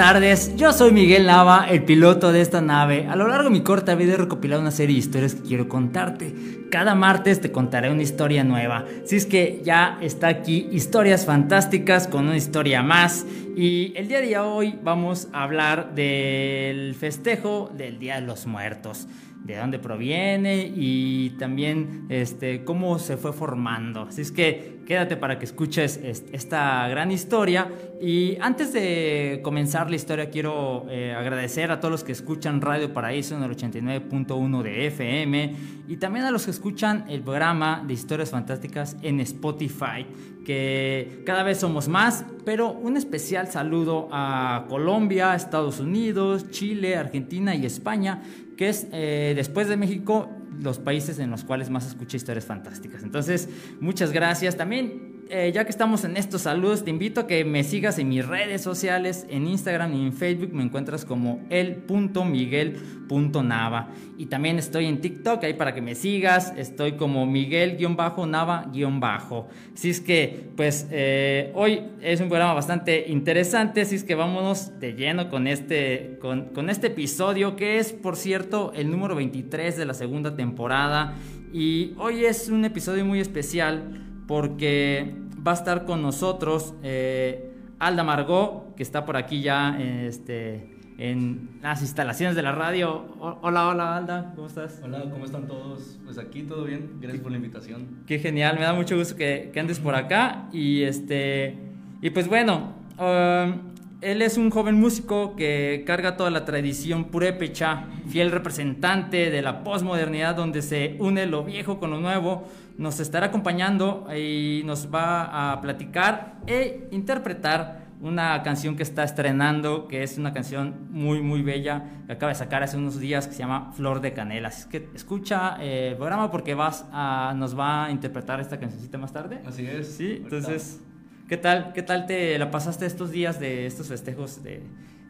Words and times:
Tardes, 0.00 0.56
yo 0.56 0.72
soy 0.72 0.92
Miguel 0.92 1.26
Nava, 1.26 1.66
el 1.68 1.84
piloto 1.84 2.32
de 2.32 2.40
esta 2.40 2.62
nave. 2.62 3.06
A 3.06 3.16
lo 3.16 3.28
largo 3.28 3.44
de 3.44 3.50
mi 3.50 3.60
corta 3.60 3.94
vida 3.94 4.14
he 4.14 4.16
recopilado 4.16 4.62
una 4.62 4.70
serie 4.70 4.94
de 4.94 5.00
historias 5.00 5.34
que 5.34 5.42
quiero 5.42 5.68
contarte. 5.68 6.34
Cada 6.70 6.94
martes 6.94 7.42
te 7.42 7.52
contaré 7.52 7.92
una 7.92 8.00
historia 8.00 8.42
nueva. 8.42 8.86
Si 9.04 9.16
es 9.16 9.26
que 9.26 9.60
ya 9.62 9.98
está 10.00 10.28
aquí 10.28 10.70
Historias 10.72 11.26
Fantásticas 11.26 12.08
con 12.08 12.24
una 12.24 12.38
historia 12.38 12.82
más. 12.82 13.26
Y 13.54 13.92
el 13.94 14.08
día 14.08 14.22
de 14.22 14.38
hoy 14.38 14.78
vamos 14.82 15.28
a 15.34 15.42
hablar 15.42 15.94
del 15.94 16.94
festejo 16.94 17.70
del 17.76 17.98
Día 17.98 18.14
de 18.22 18.26
los 18.26 18.46
Muertos 18.46 19.06
de 19.44 19.56
dónde 19.56 19.78
proviene 19.78 20.70
y 20.74 21.30
también 21.38 22.06
este, 22.08 22.64
cómo 22.64 22.98
se 22.98 23.16
fue 23.16 23.32
formando. 23.32 24.02
Así 24.02 24.22
es 24.22 24.32
que 24.32 24.79
quédate 24.90 25.16
para 25.16 25.38
que 25.38 25.44
escuches 25.44 26.00
esta 26.32 26.88
gran 26.88 27.12
historia. 27.12 27.70
Y 28.00 28.36
antes 28.40 28.72
de 28.72 29.38
comenzar 29.40 29.88
la 29.88 29.94
historia, 29.94 30.30
quiero 30.30 30.84
eh, 30.90 31.14
agradecer 31.16 31.70
a 31.70 31.78
todos 31.78 31.92
los 31.92 32.02
que 32.02 32.10
escuchan 32.10 32.60
Radio 32.60 32.92
Paraíso 32.92 33.36
en 33.36 33.44
el 33.44 33.56
89.1 33.56 34.62
de 34.64 34.86
FM 34.88 35.56
y 35.86 35.96
también 35.98 36.24
a 36.24 36.32
los 36.32 36.44
que 36.44 36.50
escuchan 36.50 37.04
el 37.08 37.22
programa 37.22 37.84
de 37.86 37.94
historias 37.94 38.30
fantásticas 38.30 38.96
en 39.00 39.20
Spotify, 39.20 40.08
que 40.44 41.22
cada 41.24 41.44
vez 41.44 41.58
somos 41.58 41.86
más, 41.86 42.24
pero 42.44 42.72
un 42.72 42.96
especial 42.96 43.46
saludo 43.46 44.08
a 44.10 44.66
Colombia, 44.68 45.36
Estados 45.36 45.78
Unidos, 45.78 46.50
Chile, 46.50 46.96
Argentina 46.96 47.54
y 47.54 47.64
España 47.64 48.22
que 48.60 48.68
es 48.68 48.86
eh, 48.92 49.32
después 49.34 49.68
de 49.68 49.78
México 49.78 50.28
los 50.60 50.78
países 50.78 51.18
en 51.18 51.30
los 51.30 51.44
cuales 51.44 51.70
más 51.70 51.86
escuché 51.86 52.16
historias 52.16 52.44
fantásticas. 52.44 53.02
Entonces, 53.02 53.48
muchas 53.80 54.12
gracias. 54.12 54.56
También 54.56 55.09
eh, 55.30 55.52
ya 55.54 55.64
que 55.64 55.70
estamos 55.70 56.02
en 56.04 56.16
estos 56.16 56.42
saludos, 56.42 56.84
te 56.84 56.90
invito 56.90 57.20
a 57.20 57.26
que 57.26 57.44
me 57.44 57.62
sigas 57.62 57.98
en 57.98 58.08
mis 58.08 58.26
redes 58.26 58.62
sociales, 58.62 59.26
en 59.30 59.46
Instagram 59.46 59.94
y 59.94 60.06
en 60.06 60.12
Facebook 60.12 60.52
me 60.52 60.64
encuentras 60.64 61.04
como 61.04 61.40
el.miguel.nava. 61.50 63.90
Y 64.18 64.26
también 64.26 64.58
estoy 64.58 64.86
en 64.86 65.00
TikTok, 65.00 65.44
ahí 65.44 65.54
para 65.54 65.72
que 65.72 65.80
me 65.80 65.94
sigas, 65.94 66.52
estoy 66.56 66.92
como 66.92 67.26
Miguel-Nava-. 67.26 69.46
Así 69.72 69.90
es 69.90 70.00
que, 70.00 70.50
pues, 70.56 70.88
eh, 70.90 71.52
hoy 71.54 71.82
es 72.02 72.20
un 72.20 72.28
programa 72.28 72.54
bastante 72.54 73.08
interesante, 73.08 73.82
así 73.82 73.94
es 73.94 74.02
que 74.04 74.16
vámonos 74.16 74.80
de 74.80 74.94
lleno 74.94 75.30
con 75.30 75.46
este, 75.46 76.18
con, 76.20 76.46
con 76.46 76.68
este 76.68 76.88
episodio, 76.88 77.54
que 77.54 77.78
es, 77.78 77.92
por 77.92 78.16
cierto, 78.16 78.72
el 78.74 78.90
número 78.90 79.14
23 79.14 79.76
de 79.76 79.86
la 79.86 79.94
segunda 79.94 80.34
temporada. 80.34 81.14
Y 81.52 81.94
hoy 81.98 82.24
es 82.24 82.48
un 82.48 82.64
episodio 82.64 83.04
muy 83.04 83.20
especial 83.20 84.09
porque 84.30 85.12
va 85.44 85.50
a 85.50 85.54
estar 85.54 85.84
con 85.84 86.02
nosotros 86.02 86.74
eh, 86.84 87.50
Alda 87.80 88.04
Margot, 88.04 88.76
que 88.76 88.84
está 88.84 89.04
por 89.04 89.16
aquí 89.16 89.42
ya 89.42 89.76
este, 89.80 90.70
en 90.98 91.58
las 91.60 91.82
instalaciones 91.82 92.36
de 92.36 92.42
la 92.42 92.52
radio. 92.52 93.06
hola, 93.18 93.66
hola 93.66 93.96
Alda, 93.96 94.32
¿cómo 94.36 94.46
estás? 94.46 94.80
Hola, 94.84 95.02
¿cómo 95.10 95.24
están 95.24 95.48
todos? 95.48 95.98
Pues 96.04 96.16
aquí 96.16 96.44
todo 96.44 96.62
bien, 96.62 96.92
gracias 97.00 97.24
por 97.24 97.32
la 97.32 97.38
invitación. 97.38 98.04
Qué 98.06 98.20
genial, 98.20 98.54
me 98.54 98.62
da 98.62 98.72
mucho 98.72 98.96
gusto 98.96 99.16
que, 99.16 99.50
andes 99.58 99.80
por 99.80 99.96
acá. 99.96 100.48
Y, 100.52 100.82
este, 100.82 101.58
y 102.00 102.10
pues 102.10 102.28
bueno, 102.28 102.74
um, 103.00 103.72
él 104.00 104.22
es 104.22 104.38
un 104.38 104.50
joven 104.50 104.78
músico 104.78 105.34
que 105.34 105.82
carga 105.84 106.16
toda 106.16 106.30
la 106.30 106.44
tradición 106.44 107.06
purépecha, 107.06 107.86
fiel 108.08 108.30
representante 108.30 109.28
de 109.28 109.42
la 109.42 109.64
posmodernidad 109.64 110.36
donde 110.36 110.62
se 110.62 110.94
une 111.00 111.26
lo 111.26 111.42
viejo 111.42 111.80
con 111.80 111.90
lo 111.90 112.00
nuevo 112.00 112.46
nos 112.80 112.98
estará 112.98 113.26
acompañando 113.26 114.06
y 114.16 114.62
nos 114.64 114.88
va 114.92 115.52
a 115.52 115.60
platicar 115.60 116.38
e 116.46 116.88
interpretar 116.92 117.90
una 118.00 118.42
canción 118.42 118.74
que 118.74 118.82
está 118.82 119.04
estrenando, 119.04 119.86
que 119.86 120.02
es 120.02 120.16
una 120.16 120.32
canción 120.32 120.88
muy, 120.88 121.20
muy 121.20 121.42
bella, 121.42 121.84
que 122.06 122.14
acaba 122.14 122.32
de 122.32 122.36
sacar 122.36 122.62
hace 122.62 122.78
unos 122.78 122.98
días, 122.98 123.26
que 123.26 123.34
se 123.34 123.40
llama 123.40 123.70
Flor 123.74 124.00
de 124.00 124.14
Canela. 124.14 124.48
Así 124.48 124.66
que 124.70 124.88
escucha 124.94 125.58
eh, 125.60 125.88
el 125.90 125.96
programa 125.96 126.30
porque 126.30 126.54
vas 126.54 126.86
a, 126.90 127.34
nos 127.36 127.56
va 127.56 127.84
a 127.84 127.90
interpretar 127.90 128.40
esta 128.40 128.58
cancioncita 128.58 128.96
más 128.96 129.12
tarde. 129.12 129.42
Así 129.44 129.66
es. 129.66 129.86
Sí, 129.86 130.18
entonces, 130.22 130.80
¿qué 131.28 131.36
tal, 131.36 131.74
¿qué 131.74 131.82
tal 131.82 132.06
te 132.06 132.38
la 132.38 132.50
pasaste 132.50 132.86
estos 132.86 133.10
días 133.10 133.38
de 133.38 133.66
estos 133.66 133.88
festejos, 133.88 134.42
de, 134.42 134.62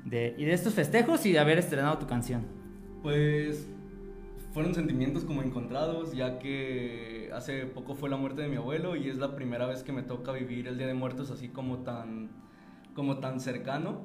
de, 0.05 0.35
y 0.37 0.45
de 0.45 0.55
estos 0.55 0.75
festejos 0.75 1.25
y 1.25 1.31
de 1.31 1.39
haber 1.39 1.59
estrenado 1.59 1.99
tu 1.99 2.09
canción? 2.09 2.47
Pues 3.01 3.69
fueron 4.53 4.75
sentimientos 4.75 5.25
como 5.25 5.43
encontrados, 5.43 6.13
ya 6.13 6.39
que 6.39 7.31
hace 7.35 7.67
poco 7.67 7.95
fue 7.95 8.11
la 8.11 8.17
muerte 8.17 8.43
de 8.43 8.49
mi 8.49 8.57
abuelo 8.57 8.97
y 8.97 9.09
es 9.09 9.19
la 9.19 9.37
primera 9.37 9.67
vez 9.67 9.83
que 9.83 9.93
me 9.93 10.03
toca 10.03 10.33
vivir 10.33 10.67
el 10.67 10.77
Día 10.77 10.87
de 10.87 10.95
Muertos 10.95 11.31
así 11.31 11.49
como 11.49 11.79
tan, 11.79 12.31
como 12.95 13.19
tan 13.19 13.41
cercano, 13.41 14.01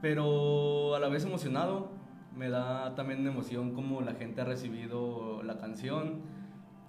pero 0.00 0.94
a 0.94 1.00
la 1.00 1.08
vez 1.08 1.24
emocionado. 1.24 1.94
Me 2.36 2.50
da 2.50 2.94
también 2.94 3.26
emoción 3.26 3.72
como 3.72 4.02
la 4.02 4.12
gente 4.12 4.42
ha 4.42 4.44
recibido 4.44 5.42
la 5.42 5.56
canción 5.56 6.20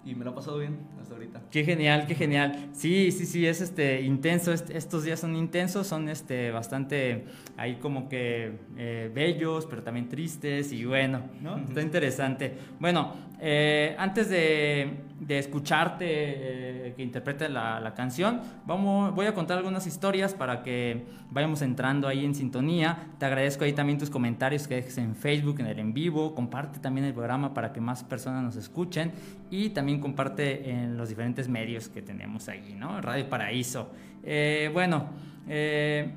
y 0.04 0.14
me 0.14 0.24
lo 0.24 0.30
ha 0.30 0.34
pasado 0.34 0.58
bien 0.58 0.78
hasta 1.00 1.14
ahorita. 1.14 1.42
Qué 1.50 1.64
genial, 1.64 2.06
qué 2.06 2.14
genial. 2.14 2.70
Sí, 2.72 3.10
sí, 3.12 3.26
sí, 3.26 3.46
es 3.46 3.60
este 3.60 4.00
intenso, 4.02 4.52
estos 4.52 5.04
días 5.04 5.20
son 5.20 5.36
intensos, 5.36 5.86
son 5.86 6.08
este 6.08 6.50
bastante 6.50 7.26
ahí 7.56 7.76
como 7.76 8.08
que 8.08 8.52
eh, 8.76 9.10
bellos, 9.12 9.66
pero 9.66 9.82
también 9.82 10.08
tristes 10.08 10.72
y 10.72 10.84
bueno, 10.84 11.22
¿no? 11.42 11.58
Está 11.58 11.82
interesante. 11.82 12.54
Bueno, 12.78 13.14
eh, 13.40 13.94
antes 13.98 14.28
de, 14.28 14.90
de 15.20 15.38
escucharte 15.38 16.06
eh, 16.08 16.94
que 16.96 17.02
interprete 17.02 17.48
la, 17.48 17.80
la, 17.80 17.94
canción, 17.94 18.40
vamos, 18.66 19.14
voy 19.14 19.26
a 19.26 19.34
contar 19.34 19.58
algunas 19.58 19.86
historias 19.86 20.32
para 20.32 20.62
que 20.62 21.06
vayamos 21.30 21.62
entrando 21.62 22.06
ahí 22.06 22.24
en 22.24 22.34
sintonía. 22.34 23.08
Te 23.18 23.26
agradezco 23.26 23.64
ahí 23.64 23.72
también 23.72 23.98
tus 23.98 24.10
comentarios 24.10 24.68
que 24.68 24.76
dejes 24.76 24.98
en 24.98 25.16
Facebook, 25.16 25.60
en 25.60 25.66
el 25.66 25.78
en 25.78 25.92
vivo. 25.92 26.34
Comparte 26.34 26.78
también 26.78 27.06
el 27.06 27.14
programa 27.14 27.52
para 27.52 27.72
que 27.72 27.80
más 27.80 28.04
personas 28.04 28.42
nos 28.42 28.56
escuchen 28.56 29.12
y 29.50 29.70
también 29.70 30.00
comparte 30.00 30.70
en 30.70 30.96
los 30.96 31.08
diferentes 31.08 31.48
medios 31.48 31.88
que 31.88 32.00
tenemos 32.00 32.48
ahí, 32.48 32.74
¿no? 32.78 33.00
Radio 33.00 33.28
Paraíso. 33.28 33.90
Eh, 34.22 34.70
bueno, 34.72 35.06
eh, 35.48 36.10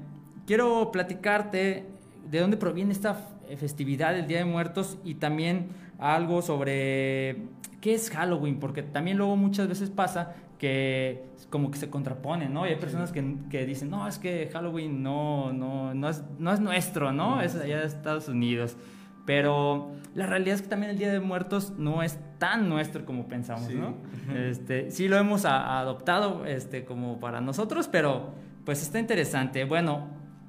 quiero 0.46 0.92
platicarte 0.92 1.86
de 2.30 2.40
dónde 2.40 2.58
proviene 2.58 2.92
esta 2.92 3.16
festividad 3.58 4.14
del 4.14 4.28
Día 4.28 4.38
de 4.38 4.46
Muertos 4.46 4.98
y 5.04 5.16
también 5.16 5.68
algo 5.98 6.42
sobre 6.42 7.38
qué 7.82 7.96
es 7.96 8.10
Halloween, 8.12 8.60
porque 8.60 8.84
también 8.84 9.18
luego 9.18 9.36
muchas 9.36 9.68
veces 9.68 9.90
pasa 9.90 10.36
que 10.58 11.26
como 11.50 11.72
que 11.72 11.80
se 11.80 11.90
contraponen, 11.90 12.54
¿no? 12.54 12.66
Y 12.66 12.70
hay 12.70 12.76
personas 12.76 13.12
que, 13.12 13.36
que, 13.50 13.66
dicen, 13.66 13.90
no, 13.90 14.08
es 14.08 14.20
que 14.20 14.50
Halloween 14.54 15.02
no, 15.04 15.52
no, 15.52 15.94
no, 15.94 16.10
es, 16.10 16.24
no 16.38 16.54
es 16.54 16.60
nuestro, 16.60 17.12
¿no? 17.12 17.42
Es 17.42 17.56
allá 17.56 17.80
de 17.80 17.88
Estados 17.88 18.30
Unidos. 18.30 18.78
Pero 19.26 19.92
la 20.16 20.28
realidad 20.28 20.56
es 20.56 20.62
que 20.62 20.68
también 20.68 20.92
el 20.92 20.98
Día 20.98 21.12
de 21.12 21.20
Muertos 21.20 21.74
no 21.78 22.04
es 22.04 22.20
tan 22.38 22.70
nuestro 22.70 23.06
como 23.06 23.28
pensamos, 23.28 23.72
¿no? 23.72 23.96
Este, 24.36 24.92
sí 24.92 25.08
lo 25.08 25.18
hemos 25.18 25.46
adoptado 25.46 26.46
este, 26.46 26.86
como 26.86 27.20
para 27.20 27.42
nosotros, 27.42 27.88
pero 27.88 28.34
pues 28.66 28.82
está 28.82 29.00
interesante. 29.00 29.66
Bueno, 29.66 30.08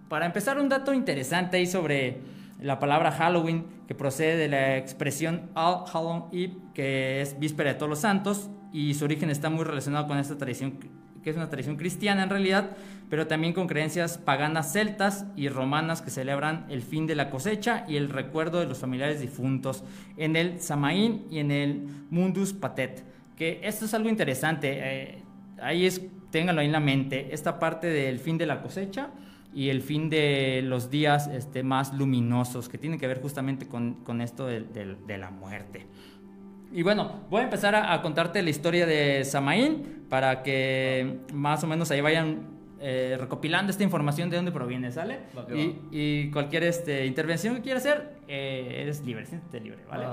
para 0.09 0.27
empezar 0.27 0.59
un 0.59 0.69
dato 0.69 0.93
interesante 0.93 1.57
ahí 1.57 1.67
sobre 1.67 2.21
la 2.63 2.79
palabra 2.79 3.13
Halloween, 3.13 3.67
que 3.87 3.95
procede 3.95 4.37
de 4.37 4.49
la 4.49 4.77
expresión 4.77 5.51
All 5.55 5.85
Hallow 5.93 6.29
Eve, 6.33 6.57
que 6.75 7.21
es 7.21 7.39
víspera 7.39 7.73
de 7.73 7.79
todos 7.79 7.91
los 7.91 7.99
santos, 8.01 8.51
y 8.73 8.95
su 8.95 9.05
origen 9.05 9.31
está 9.31 9.51
muy 9.51 9.65
relacionado 9.65 10.07
con 10.07 10.19
esta 10.19 10.39
tradición 10.39 10.79
que 11.23 11.31
es 11.31 11.37
una 11.37 11.49
tradición 11.49 11.77
cristiana 11.77 12.25
en 12.25 12.31
realidad, 12.31 12.71
pero 13.09 13.27
también 13.27 13.53
con 13.53 13.67
creencias 13.67 14.19
paganas 14.19 14.73
celtas 14.73 15.27
y 15.37 15.49
romanas 15.49 16.03
que 16.03 16.11
celebran 16.11 16.67
el 16.69 16.83
fin 16.83 17.07
de 17.07 17.15
la 17.15 17.31
cosecha 17.31 17.85
y 17.89 17.97
el 17.97 18.09
recuerdo 18.09 18.61
de 18.61 18.67
los 18.67 18.79
familiares 18.79 19.21
difuntos 19.21 19.85
en 20.17 20.37
el 20.37 20.61
Samaín 20.61 21.27
y 21.31 21.39
en 21.39 21.51
el 21.51 21.87
Mundus 22.11 22.53
Patet. 22.53 23.05
Que 23.37 23.61
esto 23.63 23.85
es 23.85 23.95
algo 23.95 24.09
interesante, 24.09 24.79
eh, 24.83 25.23
ahí 25.61 25.87
es, 25.87 26.03
ténganlo 26.31 26.61
ahí 26.61 26.67
en 26.67 26.73
la 26.73 26.81
mente, 26.81 27.29
esta 27.33 27.59
parte 27.59 27.87
del 27.87 28.19
fin 28.19 28.37
de 28.37 28.47
la 28.47 28.61
cosecha 28.61 29.11
y 29.55 29.69
el 29.69 29.83
fin 29.83 30.09
de 30.09 30.63
los 30.65 30.91
días 30.91 31.29
este, 31.29 31.63
más 31.63 31.93
luminosos, 31.95 32.69
que 32.69 32.79
tienen 32.79 32.99
que 32.99 33.07
ver 33.07 33.21
justamente 33.21 33.67
con, 33.67 33.95
con 34.05 34.21
esto 34.21 34.47
de, 34.47 34.63
de, 34.63 35.19
la 35.19 35.31
muerte. 35.31 35.87
Y 36.73 36.83
bueno, 36.83 37.21
voy 37.29 37.41
a 37.41 37.45
empezar 37.45 37.75
a, 37.75 38.01
contarte 38.01 38.43
la 38.43 38.51
historia 38.51 38.87
de 38.87 39.25
Samaín 39.25 40.05
para 40.09 40.43
que 40.43 41.19
más 41.33 41.63
o 41.65 41.67
menos 41.67 41.91
ahí 41.91 42.01
vayan 42.01 42.49
eh, 42.81 43.17
recopilando 43.21 43.71
esta 43.71 43.85
información 43.85 44.31
de 44.31 44.37
dónde 44.37 44.53
proviene, 44.53 44.91
¿sale? 44.91 45.21
y, 45.55 45.77
y, 45.91 46.31
cualquier 46.31 46.65
este, 46.65 47.07
intervención 47.07 47.57
que 47.57 47.63
quieras 47.63 47.85
hacer, 47.85 48.15
eh, 48.27 48.79
eres 48.83 49.05
libre, 49.05 49.27
siéntete 49.27 49.61
libre, 49.61 49.85
¿vale? 49.89 50.07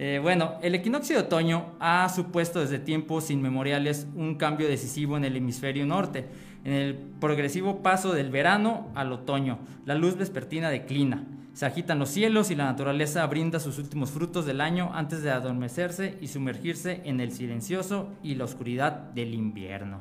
Eh, 0.00 0.20
bueno, 0.22 0.54
el 0.62 0.76
equinoccio 0.76 1.16
de 1.16 1.22
otoño 1.24 1.74
ha 1.80 2.08
supuesto 2.08 2.60
desde 2.60 2.78
tiempos 2.78 3.32
inmemoriales 3.32 4.06
un 4.14 4.36
cambio 4.36 4.68
decisivo 4.68 5.16
en 5.16 5.24
el 5.24 5.36
hemisferio 5.36 5.84
norte, 5.86 6.24
en 6.64 6.72
el 6.72 6.94
progresivo 6.94 7.82
paso 7.82 8.12
del 8.12 8.30
verano 8.30 8.88
al 8.94 9.12
otoño. 9.12 9.58
La 9.84 9.94
luz 9.94 10.16
vespertina 10.16 10.70
declina, 10.70 11.24
se 11.58 11.66
agitan 11.66 11.98
los 11.98 12.10
cielos 12.10 12.52
y 12.52 12.54
la 12.54 12.66
naturaleza 12.66 13.26
brinda 13.26 13.58
sus 13.58 13.78
últimos 13.78 14.12
frutos 14.12 14.46
del 14.46 14.60
año 14.60 14.90
antes 14.94 15.22
de 15.22 15.32
adormecerse 15.32 16.16
y 16.20 16.28
sumergirse 16.28 17.00
en 17.04 17.18
el 17.18 17.32
silencioso 17.32 18.10
y 18.22 18.36
la 18.36 18.44
oscuridad 18.44 18.92
del 18.92 19.34
invierno. 19.34 19.98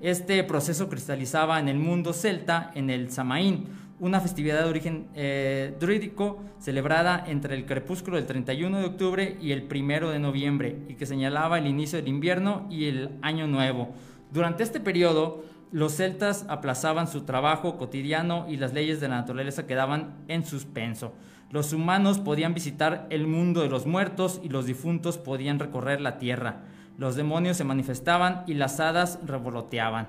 Este 0.00 0.44
proceso 0.44 0.88
cristalizaba 0.88 1.58
en 1.58 1.68
el 1.68 1.78
mundo 1.78 2.12
celta 2.12 2.70
en 2.76 2.90
el 2.90 3.10
Samaín, 3.10 3.66
una 3.98 4.20
festividad 4.20 4.62
de 4.62 4.68
origen 4.68 5.08
eh, 5.16 5.74
druídico 5.80 6.44
celebrada 6.60 7.24
entre 7.26 7.56
el 7.56 7.66
crepúsculo 7.66 8.16
del 8.16 8.26
31 8.26 8.78
de 8.78 8.84
octubre 8.84 9.36
y 9.40 9.50
el 9.50 9.66
1 9.68 10.10
de 10.10 10.18
noviembre 10.20 10.78
y 10.88 10.94
que 10.94 11.06
señalaba 11.06 11.58
el 11.58 11.66
inicio 11.66 11.98
del 11.98 12.06
invierno 12.06 12.68
y 12.70 12.84
el 12.84 13.10
año 13.22 13.48
nuevo. 13.48 13.94
Durante 14.32 14.62
este 14.62 14.78
periodo, 14.78 15.44
los 15.74 15.96
celtas 15.96 16.46
aplazaban 16.48 17.08
su 17.08 17.22
trabajo 17.22 17.76
cotidiano 17.76 18.46
y 18.48 18.58
las 18.58 18.72
leyes 18.72 19.00
de 19.00 19.08
la 19.08 19.16
naturaleza 19.16 19.66
quedaban 19.66 20.14
en 20.28 20.44
suspenso. 20.44 21.14
Los 21.50 21.72
humanos 21.72 22.20
podían 22.20 22.54
visitar 22.54 23.08
el 23.10 23.26
mundo 23.26 23.60
de 23.60 23.68
los 23.68 23.84
muertos 23.84 24.40
y 24.44 24.50
los 24.50 24.66
difuntos 24.66 25.18
podían 25.18 25.58
recorrer 25.58 26.00
la 26.00 26.16
tierra. 26.16 26.60
Los 26.96 27.16
demonios 27.16 27.56
se 27.56 27.64
manifestaban 27.64 28.44
y 28.46 28.54
las 28.54 28.78
hadas 28.78 29.18
revoloteaban. 29.26 30.06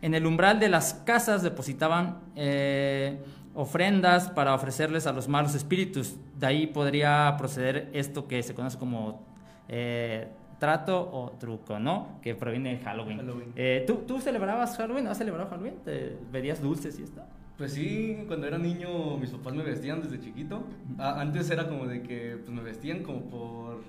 En 0.00 0.14
el 0.14 0.24
umbral 0.24 0.60
de 0.60 0.70
las 0.70 0.94
casas 0.94 1.42
depositaban 1.42 2.20
eh, 2.34 3.22
ofrendas 3.54 4.30
para 4.30 4.54
ofrecerles 4.54 5.06
a 5.06 5.12
los 5.12 5.28
malos 5.28 5.54
espíritus. 5.54 6.16
De 6.38 6.46
ahí 6.46 6.66
podría 6.66 7.34
proceder 7.36 7.90
esto 7.92 8.26
que 8.26 8.42
se 8.42 8.54
conoce 8.54 8.78
como 8.78 9.26
eh, 9.68 10.28
trato 10.58 11.10
o 11.12 11.32
truco, 11.38 11.78
¿no? 11.78 12.18
Que 12.22 12.34
proviene 12.34 12.76
de 12.76 12.84
Halloween. 12.84 13.20
Eh, 13.56 13.84
¿tú, 13.86 14.04
¿tú, 14.06 14.20
celebrabas 14.20 14.76
Halloween? 14.76 15.06
¿Has 15.08 15.18
celebrado 15.18 15.48
Halloween? 15.50 15.74
¿Te 15.84 16.16
pedías 16.32 16.60
dulces 16.60 16.98
y 16.98 17.02
esto? 17.02 17.22
Pues 17.58 17.72
sí, 17.72 18.24
cuando 18.26 18.46
era 18.46 18.58
niño 18.58 19.16
mis 19.16 19.30
papás 19.30 19.54
me 19.54 19.62
vestían 19.62 20.02
desde 20.02 20.20
chiquito. 20.20 20.64
antes 20.98 21.50
era 21.50 21.68
como 21.68 21.86
de 21.86 22.02
que 22.02 22.38
pues, 22.44 22.50
me 22.50 22.62
vestían 22.62 23.02
como 23.02 23.22
por, 23.30 23.82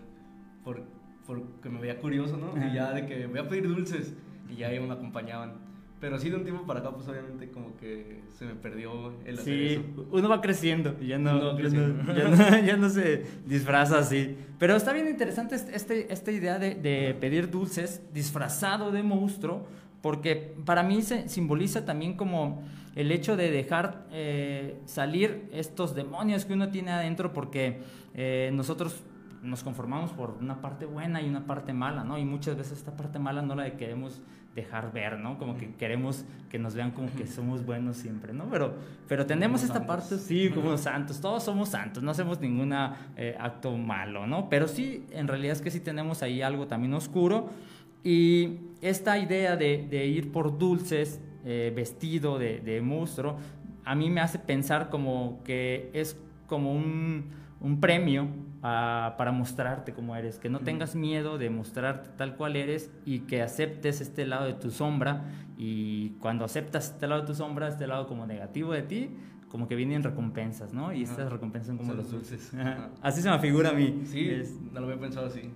por, 0.64 0.84
porque 1.25 1.69
me 1.69 1.81
veía 1.81 2.00
curioso, 2.00 2.38
¿no? 2.38 2.54
Y 2.66 2.74
ya 2.74 2.94
de 2.94 3.06
que 3.06 3.28
voy 3.28 3.40
a 3.40 3.48
pedir 3.48 3.68
dulces 3.68 4.14
y 4.50 4.56
ya 4.56 4.72
ellos 4.72 4.88
me 4.88 4.94
acompañaban. 4.94 5.67
Pero 5.99 6.19
sí, 6.19 6.29
de 6.29 6.35
un 6.35 6.44
tiempo 6.44 6.63
para 6.67 6.81
acá, 6.81 6.91
pues 6.91 7.07
obviamente 7.07 7.49
como 7.49 7.75
que 7.77 8.21
se 8.38 8.45
me 8.45 8.53
perdió 8.53 9.13
el 9.25 9.39
hacer 9.39 9.45
Sí, 9.45 9.85
uno 10.11 10.29
va 10.29 10.41
creciendo 10.41 10.95
y 11.01 11.07
ya 11.07 11.17
no, 11.17 11.57
ya, 12.65 12.77
no, 12.77 12.89
se 12.89 13.25
disfraza 13.45 13.97
así. 13.97 14.38
Pero 14.59 14.75
está 14.75 14.94
bien 14.94 15.07
interesante 15.07 15.55
este, 15.55 16.13
esta 16.13 16.31
idea 16.31 16.59
de, 16.59 16.75
de, 16.75 17.15
pedir 17.19 17.49
dulces 17.49 18.01
disfrazado 18.13 18.91
de 18.91 19.01
monstruo, 19.01 19.65
porque 20.03 20.55
para 20.65 20.83
mí 20.83 21.01
se 21.01 21.27
simboliza 21.29 21.83
también 21.83 22.15
como 22.15 22.63
el 22.95 23.11
hecho 23.11 23.38
de 23.38 23.51
dejar 23.51 24.05
eh, 24.11 24.79
salir 24.85 25.49
estos 25.51 25.95
demonios 25.95 26.45
que 26.45 26.53
uno 26.53 26.69
tiene 26.69 26.91
adentro, 26.91 27.33
porque 27.33 27.81
eh, 28.13 28.49
nosotros 28.53 29.03
nos 29.44 29.63
conformamos 29.63 30.11
por 30.13 30.38
una 30.41 30.61
parte 30.61 30.85
buena 30.85 31.21
y 31.21 31.29
una 31.29 31.45
parte 31.45 31.73
mala, 31.73 32.03
¿no? 32.03 32.17
Y 32.17 32.25
muchas 32.25 32.57
veces 32.57 32.79
esta 32.79 32.97
parte 32.97 33.19
mala 33.19 33.41
no 33.41 33.55
la 33.55 33.69
queremos 33.77 34.21
dejar 34.57 34.92
ver, 34.92 35.19
¿no? 35.19 35.38
Como 35.38 35.56
que 35.56 35.69
queremos 35.75 36.25
que 36.50 36.57
nos 36.57 36.74
vean 36.74 36.89
como 36.92 37.09
que 37.15 37.27
somos 37.27 37.63
buenos 37.63 37.95
siempre, 37.98 38.33
¿no? 38.33 38.50
Pero, 38.50 38.74
pero 39.07 39.27
tenemos 39.27 39.63
esta 39.63 39.86
parte, 39.86 40.18
sí, 40.18 40.50
como 40.50 40.77
santos, 40.80 41.21
todos 41.21 41.44
somos 41.44 41.69
santos, 41.69 42.01
no 42.01 42.09
hacemos 42.09 42.42
ningún 42.42 42.74
eh, 43.15 43.38
acto 43.39 43.77
malo, 43.77 44.25
¿no? 44.25 44.50
Pero 44.50 44.68
sí, 44.68 45.06
en 45.12 45.27
realidad 45.27 45.54
es 45.54 45.62
que 45.62 45.69
sí 45.69 45.80
tenemos 45.80 46.24
ahí 46.24 46.42
algo 46.42 46.65
también 46.65 46.94
oscuro 46.95 47.50
y 48.04 48.57
esta 48.81 49.19
idea 49.19 49.56
de, 49.56 49.88
de 49.88 50.07
ir 50.07 50.31
por 50.31 50.57
dulces 50.57 51.21
eh, 51.45 51.71
vestido 51.75 52.39
de, 52.39 52.59
de 52.59 52.81
monstruo, 52.81 53.38
a 53.86 53.94
mí 53.94 54.09
me 54.09 54.21
hace 54.21 54.39
pensar 54.39 54.89
como 54.89 55.39
que 55.44 55.92
es 55.94 56.18
como 56.48 56.74
un, 56.74 57.25
un 57.59 57.80
premio 57.80 58.27
para 58.62 59.31
mostrarte 59.31 59.94
como 59.94 60.15
eres, 60.15 60.39
que 60.39 60.50
no 60.50 60.59
tengas 60.59 60.95
miedo 60.95 61.38
de 61.38 61.50
mostrarte 61.50 62.09
tal 62.18 62.36
cual 62.36 62.56
eres 62.56 62.92
y 63.06 63.19
que 63.19 63.42
aceptes 63.42 64.01
este 64.01 64.25
lado 64.25 64.45
de 64.45 64.54
tu 64.54 64.71
sombra 64.71 65.25
y 65.57 66.09
cuando 66.19 66.44
aceptas 66.44 66.92
este 66.92 67.07
lado 67.07 67.21
de 67.21 67.27
tu 67.27 67.36
sombra, 67.36 67.68
este 67.68 67.88
lado 67.88 68.07
como 68.07 68.25
negativo 68.25 68.74
de 68.74 68.81
ti, 68.81 69.09
como 69.50 69.68
que 69.68 69.75
vienen 69.75 70.04
recompensas, 70.04 70.74
¿no? 70.74 70.92
Y 70.92 71.04
estas 71.04 71.31
recompensas 71.31 71.68
son 71.68 71.77
como 71.77 71.94
los 71.94 72.12
dulces. 72.12 72.51
Así 73.01 73.21
se 73.21 73.30
me 73.30 73.39
figura 73.39 73.69
a 73.69 73.74
mí. 73.74 74.01
Sí, 74.06 74.30
no 74.74 74.81
lo 74.81 74.88
había 74.88 75.00
pensado 75.00 75.27
así. 75.27 75.51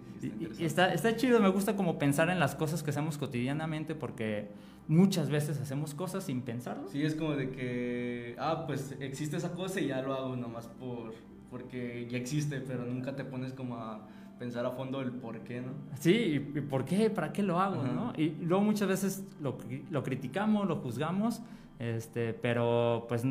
Está, 0.60 0.94
está, 0.94 1.16
chido, 1.16 1.40
me 1.40 1.50
gusta 1.50 1.76
como 1.76 2.00
pensar 2.00 2.30
en 2.30 2.40
las 2.40 2.56
cosas 2.56 2.84
que 2.84 2.92
hacemos 2.92 3.18
cotidianamente 3.18 3.94
porque 3.96 4.50
muchas 4.88 5.30
veces 5.30 5.60
hacemos 5.60 5.94
cosas 5.94 6.24
sin 6.24 6.42
pensarlo. 6.42 6.88
Sí, 6.88 7.04
es 7.04 7.16
como 7.16 7.36
de 7.36 7.50
que, 7.50 8.36
ah, 8.40 8.64
pues 8.66 8.96
existe 9.02 9.36
esa 9.38 9.52
cosa 9.52 9.82
y 9.82 9.88
ya 9.88 10.02
lo 10.02 10.14
hago 10.14 10.36
nomás 10.38 10.68
por 10.68 11.14
porque 11.52 12.08
ya 12.10 12.18
existe, 12.18 12.62
pero 12.62 12.86
nunca 12.86 13.16
te 13.16 13.26
pones 13.26 13.52
como 13.52 13.76
a 13.76 14.08
pensar 14.40 14.66
a 14.66 14.72
fondo 14.72 15.02
el 15.02 15.12
por 15.12 15.42
qué, 15.42 15.62
¿no? 15.62 15.74
Sí, 16.00 16.42
¿y 16.56 16.62
por 16.62 16.86
qué? 16.86 17.12
¿Para 17.12 17.32
qué 17.32 17.44
lo 17.44 17.60
hago, 17.60 17.84
no? 17.84 18.14
Y 18.18 18.30
luego 18.42 18.64
muchas 18.64 18.88
veces 18.88 19.24
lo, 19.40 19.58
lo, 19.92 20.02
criticamos, 20.02 20.68
lo 20.68 20.78
juzgamos, 20.78 21.42
este, 21.78 22.34
pero 22.34 23.06
pues 23.08 23.24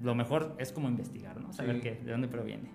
lo 0.00 0.14
mejor 0.14 0.54
es 0.58 0.72
como 0.72 0.88
investigar, 0.88 1.38
¿no? 1.40 1.52
Saber 1.52 1.80
qué, 1.80 2.00
de 2.02 2.12
dónde 2.12 2.28
proviene. 2.28 2.70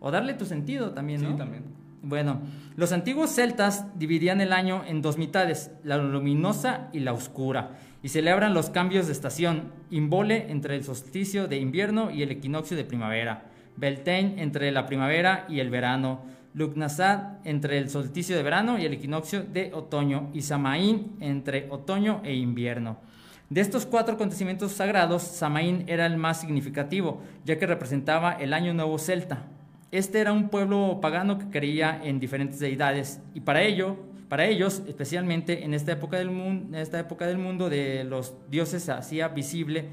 O 0.00 0.10
darle 0.10 0.34
tu 0.34 0.46
sentido 0.46 0.90
también, 0.92 1.22
¿no? 1.22 1.32
Sí, 1.32 1.36
también. 1.36 1.64
Bueno, 2.02 2.40
los 2.76 2.92
antiguos 2.92 3.30
celtas 3.30 3.86
dividían 3.98 4.40
el 4.40 4.54
año 4.54 4.82
en 4.86 5.02
dos 5.02 5.18
mitades, 5.18 5.70
la 5.84 5.98
luminosa 5.98 6.88
y 6.94 7.00
la 7.00 7.12
oscura, 7.12 7.78
y 8.02 8.08
celebran 8.08 8.54
los 8.54 8.70
cambios 8.70 9.06
de 9.06 9.12
estación, 9.12 9.70
imbole 9.90 10.50
entre 10.50 10.76
el 10.76 10.82
solsticio 10.82 11.46
de 11.46 11.58
invierno 11.58 12.10
y 12.10 12.22
el 12.22 12.30
equinoccio 12.30 12.76
de 12.76 12.84
primavera. 12.84 13.49
Beltane 13.80 14.34
entre 14.42 14.70
la 14.70 14.84
primavera 14.84 15.46
y 15.48 15.60
el 15.60 15.70
verano, 15.70 16.20
Lugnasad 16.52 17.38
entre 17.44 17.78
el 17.78 17.88
solsticio 17.88 18.36
de 18.36 18.42
verano 18.42 18.78
y 18.78 18.84
el 18.84 18.92
equinoccio 18.92 19.42
de 19.42 19.72
otoño, 19.72 20.30
y 20.34 20.42
Samaín 20.42 21.16
entre 21.20 21.66
otoño 21.70 22.20
e 22.22 22.34
invierno. 22.34 22.98
De 23.48 23.62
estos 23.62 23.86
cuatro 23.86 24.14
acontecimientos 24.14 24.72
sagrados, 24.72 25.22
Samaín 25.22 25.84
era 25.86 26.06
el 26.06 26.18
más 26.18 26.40
significativo, 26.40 27.22
ya 27.44 27.58
que 27.58 27.66
representaba 27.66 28.32
el 28.32 28.52
año 28.52 28.74
nuevo 28.74 28.98
celta. 28.98 29.46
Este 29.90 30.20
era 30.20 30.32
un 30.32 30.50
pueblo 30.50 30.98
pagano 31.00 31.38
que 31.38 31.48
creía 31.48 32.00
en 32.04 32.20
diferentes 32.20 32.60
deidades, 32.60 33.20
y 33.32 33.40
para 33.40 33.62
ello, 33.62 33.96
para 34.28 34.44
ellos, 34.44 34.82
especialmente 34.86 35.64
en 35.64 35.72
esta 35.72 35.92
época 35.92 36.18
del 36.18 36.30
mundo, 36.30 36.76
en 36.76 36.82
esta 36.82 37.00
época 37.00 37.26
del 37.26 37.38
mundo 37.38 37.70
de 37.70 38.04
los 38.04 38.34
dioses 38.50 38.82
se 38.84 38.92
hacía 38.92 39.28
visible, 39.28 39.86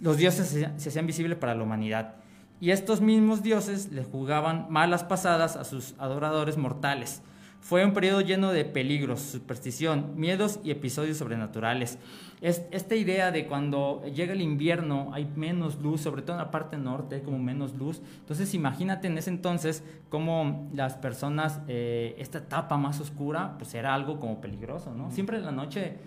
los 0.00 0.18
dioses 0.18 0.46
se 0.48 0.88
hacían 0.88 1.06
visibles 1.06 1.38
para 1.38 1.54
la 1.54 1.62
humanidad 1.62 2.20
y 2.60 2.70
estos 2.70 3.00
mismos 3.00 3.42
dioses 3.42 3.90
le 3.90 4.04
jugaban 4.04 4.66
malas 4.68 5.02
pasadas 5.02 5.56
a 5.56 5.64
sus 5.64 5.94
adoradores 5.98 6.56
mortales. 6.56 7.22
Fue 7.60 7.84
un 7.84 7.92
periodo 7.92 8.22
lleno 8.22 8.52
de 8.52 8.64
peligros, 8.64 9.20
superstición, 9.20 10.14
miedos 10.16 10.60
y 10.64 10.70
episodios 10.70 11.18
sobrenaturales. 11.18 11.98
Es, 12.40 12.62
esta 12.70 12.96
idea 12.96 13.30
de 13.32 13.46
cuando 13.46 14.02
llega 14.04 14.32
el 14.32 14.40
invierno 14.40 15.10
hay 15.12 15.30
menos 15.36 15.78
luz, 15.78 16.00
sobre 16.00 16.22
todo 16.22 16.36
en 16.36 16.42
la 16.42 16.50
parte 16.50 16.78
norte 16.78 17.16
hay 17.16 17.20
como 17.20 17.38
menos 17.38 17.74
luz. 17.74 18.00
Entonces 18.20 18.54
imagínate 18.54 19.08
en 19.08 19.18
ese 19.18 19.28
entonces 19.28 19.84
cómo 20.08 20.70
las 20.72 20.94
personas, 20.94 21.60
eh, 21.68 22.14
esta 22.18 22.38
etapa 22.38 22.78
más 22.78 22.98
oscura, 22.98 23.56
pues 23.58 23.74
era 23.74 23.94
algo 23.94 24.20
como 24.20 24.40
peligroso, 24.40 24.94
¿no? 24.94 25.10
Siempre 25.10 25.36
en 25.36 25.44
la 25.44 25.52
noche 25.52 25.98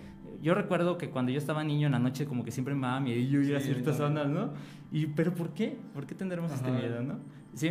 yo 0.44 0.54
recuerdo 0.54 0.98
que 0.98 1.10
cuando 1.10 1.32
yo 1.32 1.38
estaba 1.38 1.64
niño 1.64 1.88
en 1.88 1.94
la 1.94 2.00
noche 2.00 2.26
como 2.26 2.44
que 2.44 2.52
siempre 2.52 2.76
me 2.76 2.86
daba 2.86 3.00
miedo 3.00 3.18
ir 3.18 3.56
a 3.56 3.62
ciertas 3.62 3.96
zonas, 3.96 4.28
¿no? 4.28 4.52
Y, 4.92 5.08
pero 5.08 5.34
¿por 5.34 5.54
qué? 5.54 5.78
¿Por 5.94 6.06
qué 6.06 6.16
tendremos 6.16 6.52
este 6.52 6.70
miedo, 6.70 7.02
no? 7.02 7.20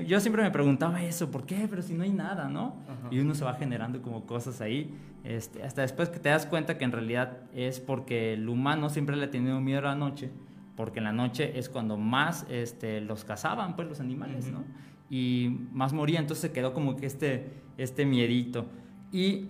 yo 0.06 0.20
siempre 0.20 0.42
me 0.42 0.50
preguntaba 0.52 1.02
eso, 1.02 1.30
¿por 1.30 1.44
qué? 1.44 1.66
Pero 1.68 1.82
si 1.82 1.92
no 1.92 2.04
hay 2.04 2.12
nada, 2.12 2.48
¿no? 2.48 2.76
Y 3.10 3.18
uno 3.18 3.34
se 3.34 3.44
va 3.44 3.54
generando 3.54 4.00
como 4.00 4.26
cosas 4.26 4.60
ahí, 4.60 4.94
este, 5.24 5.62
hasta 5.62 5.82
después 5.82 6.08
que 6.08 6.18
te 6.18 6.28
das 6.28 6.46
cuenta 6.46 6.78
que 6.78 6.84
en 6.84 6.92
realidad 6.92 7.38
es 7.52 7.80
porque 7.80 8.34
el 8.34 8.48
humano 8.48 8.88
siempre 8.88 9.16
le 9.16 9.24
ha 9.24 9.30
tenido 9.30 9.60
miedo 9.60 9.80
a 9.80 9.82
la 9.82 9.94
noche, 9.94 10.30
porque 10.76 11.00
en 11.00 11.04
la 11.04 11.12
noche 11.12 11.58
es 11.58 11.68
cuando 11.68 11.96
más 11.96 12.46
este, 12.48 13.00
los 13.00 13.24
cazaban, 13.24 13.76
pues 13.76 13.88
los 13.88 14.00
animales, 14.00 14.50
¿no? 14.50 14.64
Y 15.10 15.58
más 15.72 15.92
moría, 15.92 16.20
entonces 16.20 16.42
se 16.42 16.52
quedó 16.52 16.72
como 16.72 16.96
que 16.96 17.06
este, 17.06 17.52
este 17.76 18.06
miedito. 18.06 18.66
Y 19.10 19.48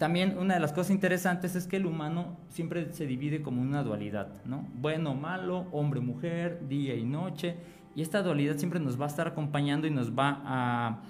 también 0.00 0.38
una 0.38 0.54
de 0.54 0.60
las 0.60 0.72
cosas 0.72 0.92
interesantes 0.92 1.54
es 1.56 1.66
que 1.66 1.76
el 1.76 1.84
humano 1.84 2.38
siempre 2.48 2.90
se 2.94 3.04
divide 3.06 3.42
como 3.42 3.60
una 3.60 3.82
dualidad, 3.82 4.42
¿no? 4.46 4.66
Bueno, 4.76 5.14
malo, 5.14 5.66
hombre, 5.72 6.00
mujer, 6.00 6.66
día 6.70 6.94
y 6.94 7.04
noche. 7.04 7.56
Y 7.94 8.00
esta 8.00 8.22
dualidad 8.22 8.56
siempre 8.56 8.80
nos 8.80 8.98
va 8.98 9.04
a 9.04 9.08
estar 9.08 9.28
acompañando 9.28 9.86
y 9.86 9.90
nos 9.90 10.12
va 10.12 10.40
a, 10.42 11.02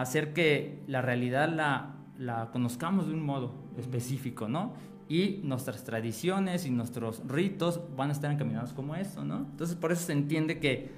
hacer 0.00 0.32
que 0.32 0.84
la 0.86 1.02
realidad 1.02 1.48
la, 1.48 1.96
la, 2.16 2.52
conozcamos 2.52 3.08
de 3.08 3.14
un 3.14 3.26
modo 3.26 3.52
específico, 3.78 4.46
¿no? 4.46 4.74
Y 5.08 5.40
nuestras 5.42 5.82
tradiciones 5.82 6.66
y 6.66 6.70
nuestros 6.70 7.20
ritos 7.26 7.80
van 7.96 8.10
a 8.10 8.12
estar 8.12 8.30
encaminados 8.30 8.72
como 8.74 8.94
eso, 8.94 9.24
¿no? 9.24 9.38
Entonces 9.38 9.74
por 9.74 9.90
eso 9.90 10.06
se 10.06 10.12
entiende 10.12 10.60
que, 10.60 10.92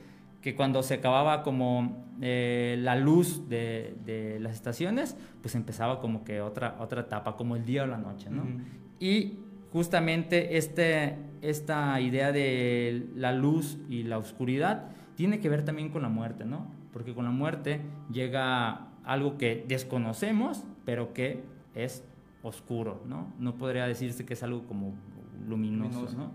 que 0.47 0.55
cuando 0.55 0.85
se 0.85 0.95
acababa 0.95 1.43
como 1.43 2.07
eh, 2.23 2.77
la 2.79 2.95
luz 2.95 3.49
de, 3.49 3.97
de, 4.05 4.39
las 4.39 4.55
estaciones, 4.55 5.17
pues 5.43 5.57
empezaba 5.57 5.99
como 5.99 6.23
que 6.23 6.41
otra, 6.41 6.77
otra 6.79 7.01
etapa, 7.01 7.37
como 7.37 7.57
el 7.57 7.65
día 7.65 7.83
o 7.83 7.89
la 7.89 7.99
noche, 7.99 8.31
¿no? 8.31 8.45
Y 9.01 9.41
justamente 9.73 10.57
este, 10.57 11.17
esta 11.43 12.01
idea 12.01 12.31
de 12.31 13.09
la 13.17 13.33
luz 13.33 13.79
y 13.89 14.05
la 14.05 14.19
oscuridad 14.19 14.85
tiene 15.17 15.41
que 15.41 15.49
ver 15.49 15.65
también 15.65 15.89
con 15.89 16.03
la 16.03 16.11
muerte, 16.11 16.45
¿no? 16.45 16.69
Porque 16.93 17.13
con 17.13 17.25
la 17.25 17.33
muerte 17.33 17.81
llega 18.13 18.87
algo 19.05 19.39
que 19.39 19.65
desconocemos, 19.67 20.63
pero 20.85 21.13
que 21.13 21.43
es 21.75 22.05
oscuro, 22.45 23.03
¿no? 23.05 23.33
No 23.41 23.57
podría 23.57 23.89
decirse 23.89 24.25
que 24.25 24.35
es 24.35 24.45
algo 24.45 24.63
como 24.69 24.95
luminoso, 25.47 26.09
¿no? 26.17 26.33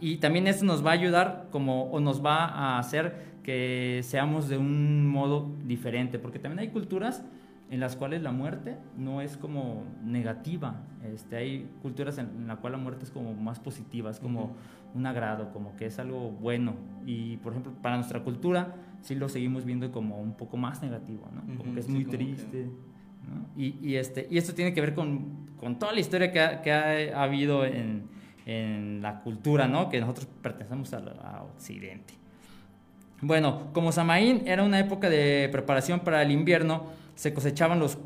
Y 0.00 0.16
también 0.16 0.46
eso 0.46 0.64
nos 0.64 0.84
va 0.84 0.90
a 0.90 0.94
ayudar 0.94 1.48
como, 1.50 1.84
o 1.84 2.00
nos 2.00 2.24
va 2.24 2.44
a 2.44 2.78
hacer 2.78 3.30
que 3.42 4.00
seamos 4.02 4.48
de 4.48 4.58
un 4.58 5.06
modo 5.06 5.50
diferente, 5.64 6.18
porque 6.18 6.38
también 6.38 6.58
hay 6.60 6.68
culturas 6.68 7.24
en 7.70 7.78
las 7.78 7.94
cuales 7.94 8.20
la 8.22 8.32
muerte 8.32 8.76
no 8.98 9.20
es 9.20 9.36
como 9.36 9.84
negativa, 10.04 10.82
este, 11.14 11.36
hay 11.36 11.70
culturas 11.82 12.18
en, 12.18 12.26
las 12.40 12.46
la 12.48 12.56
cual 12.56 12.72
la 12.72 12.78
muerte 12.78 13.04
es 13.04 13.12
como 13.12 13.32
más 13.32 13.60
positiva, 13.60 14.10
es 14.10 14.18
como 14.18 14.56
un 14.92 15.06
agrado, 15.06 15.52
como 15.52 15.76
que 15.76 15.86
es 15.86 15.98
algo 16.00 16.30
bueno, 16.30 16.74
y 17.06 17.36
por 17.38 17.52
ejemplo, 17.52 17.72
para 17.80 17.94
nuestra 17.94 18.24
cultura 18.24 18.74
sí 19.02 19.14
lo 19.14 19.28
seguimos 19.28 19.64
viendo 19.64 19.92
como 19.92 20.20
un 20.20 20.34
poco 20.36 20.56
más 20.56 20.82
negativo, 20.82 21.28
¿no? 21.32 21.56
Como 21.56 21.72
que 21.72 21.80
es 21.80 21.88
muy 21.88 22.04
triste. 22.04 22.64
¿no? 23.28 23.46
Y, 23.56 23.76
y, 23.80 23.96
este, 23.96 24.26
y 24.30 24.38
esto 24.38 24.52
tiene 24.52 24.74
que 24.74 24.80
ver 24.80 24.94
con, 24.94 25.50
con 25.56 25.78
toda 25.78 25.92
la 25.92 26.00
historia 26.00 26.32
que 26.32 26.40
ha, 26.40 26.62
que 26.62 26.72
ha, 26.72 27.22
habido 27.22 27.64
en, 27.64 28.08
en, 28.46 29.02
la 29.02 29.20
cultura, 29.20 29.68
¿no? 29.68 29.88
Que 29.88 30.00
nosotros 30.00 30.26
pertenecemos 30.42 30.92
a, 30.94 30.98
a 30.98 31.42
Occidente. 31.42 32.14
Bueno, 33.22 33.68
como 33.72 33.92
Samaín 33.92 34.42
era 34.46 34.62
una 34.62 34.78
época 34.78 35.10
de 35.10 35.48
preparación 35.52 36.00
para 36.00 36.22
el 36.22 36.30
invierno, 36.30 36.86
se 37.14 37.34
cosechaban 37.34 37.78
los 37.78 37.98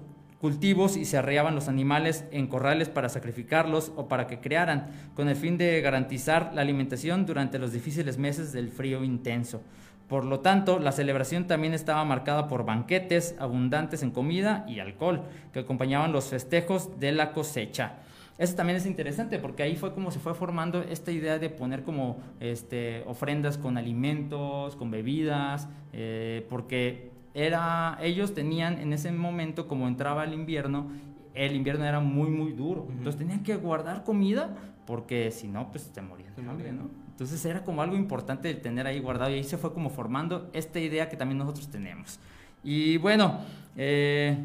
cultivos 0.44 0.98
y 0.98 1.06
se 1.06 1.16
arreaban 1.16 1.54
los 1.54 1.68
animales 1.68 2.26
en 2.30 2.48
corrales 2.48 2.90
para 2.90 3.08
sacrificarlos 3.08 3.92
o 3.96 4.08
para 4.08 4.26
que 4.26 4.40
crearan, 4.40 4.88
con 5.14 5.30
el 5.30 5.36
fin 5.36 5.56
de 5.56 5.80
garantizar 5.80 6.50
la 6.52 6.60
alimentación 6.60 7.24
durante 7.24 7.58
los 7.58 7.72
difíciles 7.72 8.18
meses 8.18 8.52
del 8.52 8.68
frío 8.68 9.02
intenso. 9.04 9.62
Por 10.06 10.26
lo 10.26 10.40
tanto, 10.40 10.78
la 10.78 10.92
celebración 10.92 11.46
también 11.46 11.72
estaba 11.72 12.04
marcada 12.04 12.46
por 12.46 12.66
banquetes 12.66 13.34
abundantes 13.38 14.02
en 14.02 14.10
comida 14.10 14.66
y 14.68 14.80
alcohol, 14.80 15.22
que 15.52 15.60
acompañaban 15.60 16.12
los 16.12 16.26
festejos 16.26 17.00
de 17.00 17.12
la 17.12 17.32
cosecha. 17.32 17.94
Eso 18.36 18.56
también 18.56 18.76
es 18.76 18.86
interesante 18.86 19.38
porque 19.38 19.62
ahí 19.62 19.76
fue 19.76 19.94
como 19.94 20.10
se 20.10 20.18
fue 20.18 20.34
formando 20.34 20.82
esta 20.82 21.12
idea 21.12 21.38
de 21.38 21.50
poner 21.50 21.84
como 21.84 22.18
este, 22.40 23.04
ofrendas 23.06 23.58
con 23.58 23.78
alimentos, 23.78 24.74
con 24.74 24.90
bebidas, 24.90 25.68
eh, 25.92 26.44
porque 26.48 27.12
era, 27.32 27.96
ellos 28.00 28.34
tenían 28.34 28.78
en 28.78 28.92
ese 28.92 29.12
momento, 29.12 29.68
como 29.68 29.86
entraba 29.86 30.24
el 30.24 30.34
invierno, 30.34 30.90
el 31.34 31.54
invierno 31.54 31.84
era 31.84 32.00
muy, 32.00 32.28
muy 32.28 32.52
duro. 32.52 32.86
Entonces 32.90 33.18
tenían 33.18 33.42
que 33.44 33.56
guardar 33.56 34.02
comida 34.02 34.56
porque 34.86 35.30
si 35.30 35.48
no, 35.48 35.70
pues 35.70 35.92
te 35.92 36.02
morían 36.02 36.34
de 36.34 36.48
hambre, 36.48 36.72
¿no? 36.72 36.90
Entonces 37.10 37.44
era 37.44 37.62
como 37.62 37.82
algo 37.82 37.96
importante 37.96 38.48
de 38.48 38.54
tener 38.54 38.88
ahí 38.88 38.98
guardado 38.98 39.30
y 39.30 39.34
ahí 39.34 39.44
se 39.44 39.56
fue 39.56 39.72
como 39.72 39.90
formando 39.90 40.50
esta 40.52 40.80
idea 40.80 41.08
que 41.08 41.16
también 41.16 41.38
nosotros 41.38 41.68
tenemos. 41.68 42.18
Y 42.64 42.96
bueno, 42.96 43.38
eh, 43.76 44.36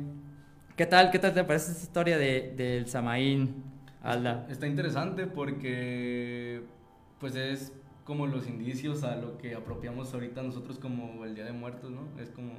¿qué 0.76 0.86
tal? 0.86 1.10
¿Qué 1.10 1.18
tal 1.18 1.34
te 1.34 1.44
parece 1.44 1.72
esta 1.72 1.84
historia 1.84 2.18
de, 2.18 2.54
del 2.56 2.88
Samaín? 2.88 3.64
Alda. 4.10 4.48
Está 4.50 4.68
interesante 4.68 5.28
porque 5.28 6.62
pues 7.20 7.36
es 7.36 7.74
como 8.06 8.26
los 8.26 8.48
indicios 8.48 9.04
a 9.04 9.16
lo 9.18 9.38
que 9.38 9.54
apropiamos 9.54 10.14
ahorita 10.14 10.42
nosotros 10.42 10.80
como 10.80 11.24
el 11.26 11.36
Día 11.36 11.46
de 11.46 11.52
Muertos, 11.52 11.92
¿no? 11.92 12.08
Es 12.20 12.30
como... 12.32 12.54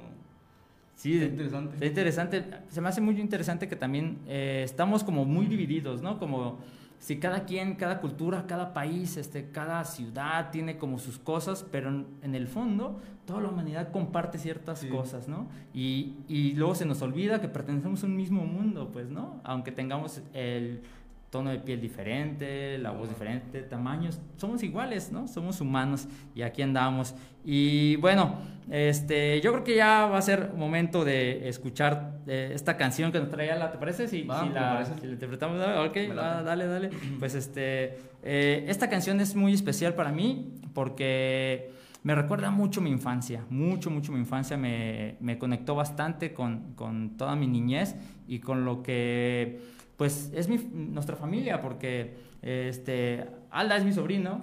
Sí, 0.95 1.15
está 1.15 1.25
interesante. 1.25 1.73
Está 1.73 1.85
interesante. 1.87 2.45
Se 2.69 2.79
me 2.79 2.87
hace 2.87 3.01
muy 3.01 3.19
interesante 3.19 3.67
que 3.67 3.75
también 3.75 4.19
eh, 4.27 4.61
estamos 4.63 5.03
como 5.03 5.25
muy 5.25 5.47
divididos, 5.47 6.01
¿no? 6.01 6.19
Como 6.19 6.59
si 6.99 7.17
cada 7.17 7.45
quien, 7.45 7.75
cada 7.75 7.99
cultura, 7.99 8.45
cada 8.47 8.73
país, 8.73 9.17
este, 9.17 9.49
cada 9.49 9.83
ciudad 9.83 10.51
tiene 10.51 10.77
como 10.77 10.99
sus 10.99 11.17
cosas, 11.17 11.65
pero 11.69 11.89
en, 11.89 12.35
el 12.35 12.47
fondo 12.47 13.01
toda 13.25 13.41
la 13.41 13.49
humanidad 13.49 13.91
comparte 13.91 14.37
ciertas 14.37 14.85
cosas, 14.85 15.27
¿no? 15.27 15.49
Y, 15.73 16.13
y 16.27 16.53
luego 16.53 16.75
se 16.75 16.85
nos 16.85 17.01
olvida 17.01 17.41
que 17.41 17.47
pertenecemos 17.47 18.03
a 18.03 18.05
un 18.05 18.15
mismo 18.15 18.45
mundo, 18.45 18.91
pues, 18.93 19.09
¿no? 19.09 19.41
Aunque 19.43 19.71
tengamos 19.71 20.21
el 20.33 20.83
tono 21.31 21.49
de 21.49 21.59
piel 21.59 21.79
diferente, 21.79 22.77
la 22.77 22.91
voz 22.91 23.07
diferente, 23.07 23.61
tamaños, 23.61 24.19
somos 24.35 24.61
iguales, 24.63 25.11
¿no? 25.13 25.29
Somos 25.29 25.61
humanos 25.61 26.07
y 26.35 26.41
aquí 26.41 26.61
andamos. 26.61 27.15
Y 27.45 27.95
bueno, 27.95 28.35
este, 28.69 29.39
yo 29.39 29.53
creo 29.53 29.63
que 29.63 29.75
ya 29.77 30.07
va 30.07 30.17
a 30.17 30.21
ser 30.21 30.53
momento 30.53 31.05
de 31.05 31.47
escuchar 31.47 32.19
eh, 32.27 32.51
esta 32.53 32.75
canción 32.75 33.13
que 33.13 33.19
nos 33.19 33.29
trae 33.29 33.57
la, 33.57 33.71
¿te 33.71 33.77
parece? 33.77 34.09
Si, 34.09 34.19
si, 34.19 34.27
la, 34.27 34.85
si 34.85 35.07
la, 35.07 35.13
interpretamos, 35.13 35.59
ok, 35.87 35.97
dale, 36.13 36.67
dale. 36.67 36.89
Pues 37.19 37.33
este, 37.35 37.97
eh, 38.23 38.65
esta 38.67 38.89
canción 38.89 39.21
es 39.21 39.33
muy 39.33 39.53
especial 39.53 39.93
para 39.95 40.11
mí 40.11 40.53
porque 40.73 41.71
me 42.03 42.15
recuerda 42.15 42.49
mucho 42.49 42.81
mi 42.81 42.89
infancia, 42.89 43.45
mucho, 43.49 43.89
mucho 43.91 44.11
mi 44.11 44.19
infancia, 44.19 44.57
me, 44.57 45.17
me 45.19 45.37
conectó 45.37 45.75
bastante 45.75 46.33
con, 46.33 46.73
con 46.73 47.17
toda 47.17 47.35
mi 47.35 47.47
niñez 47.47 47.95
y 48.27 48.39
con 48.39 48.65
lo 48.65 48.81
que 48.81 49.59
pues 50.01 50.31
es 50.33 50.49
mi, 50.49 50.57
nuestra 50.57 51.15
familia, 51.15 51.61
porque 51.61 52.15
este, 52.41 53.23
Alda 53.51 53.77
es 53.77 53.85
mi 53.85 53.93
sobrino, 53.93 54.41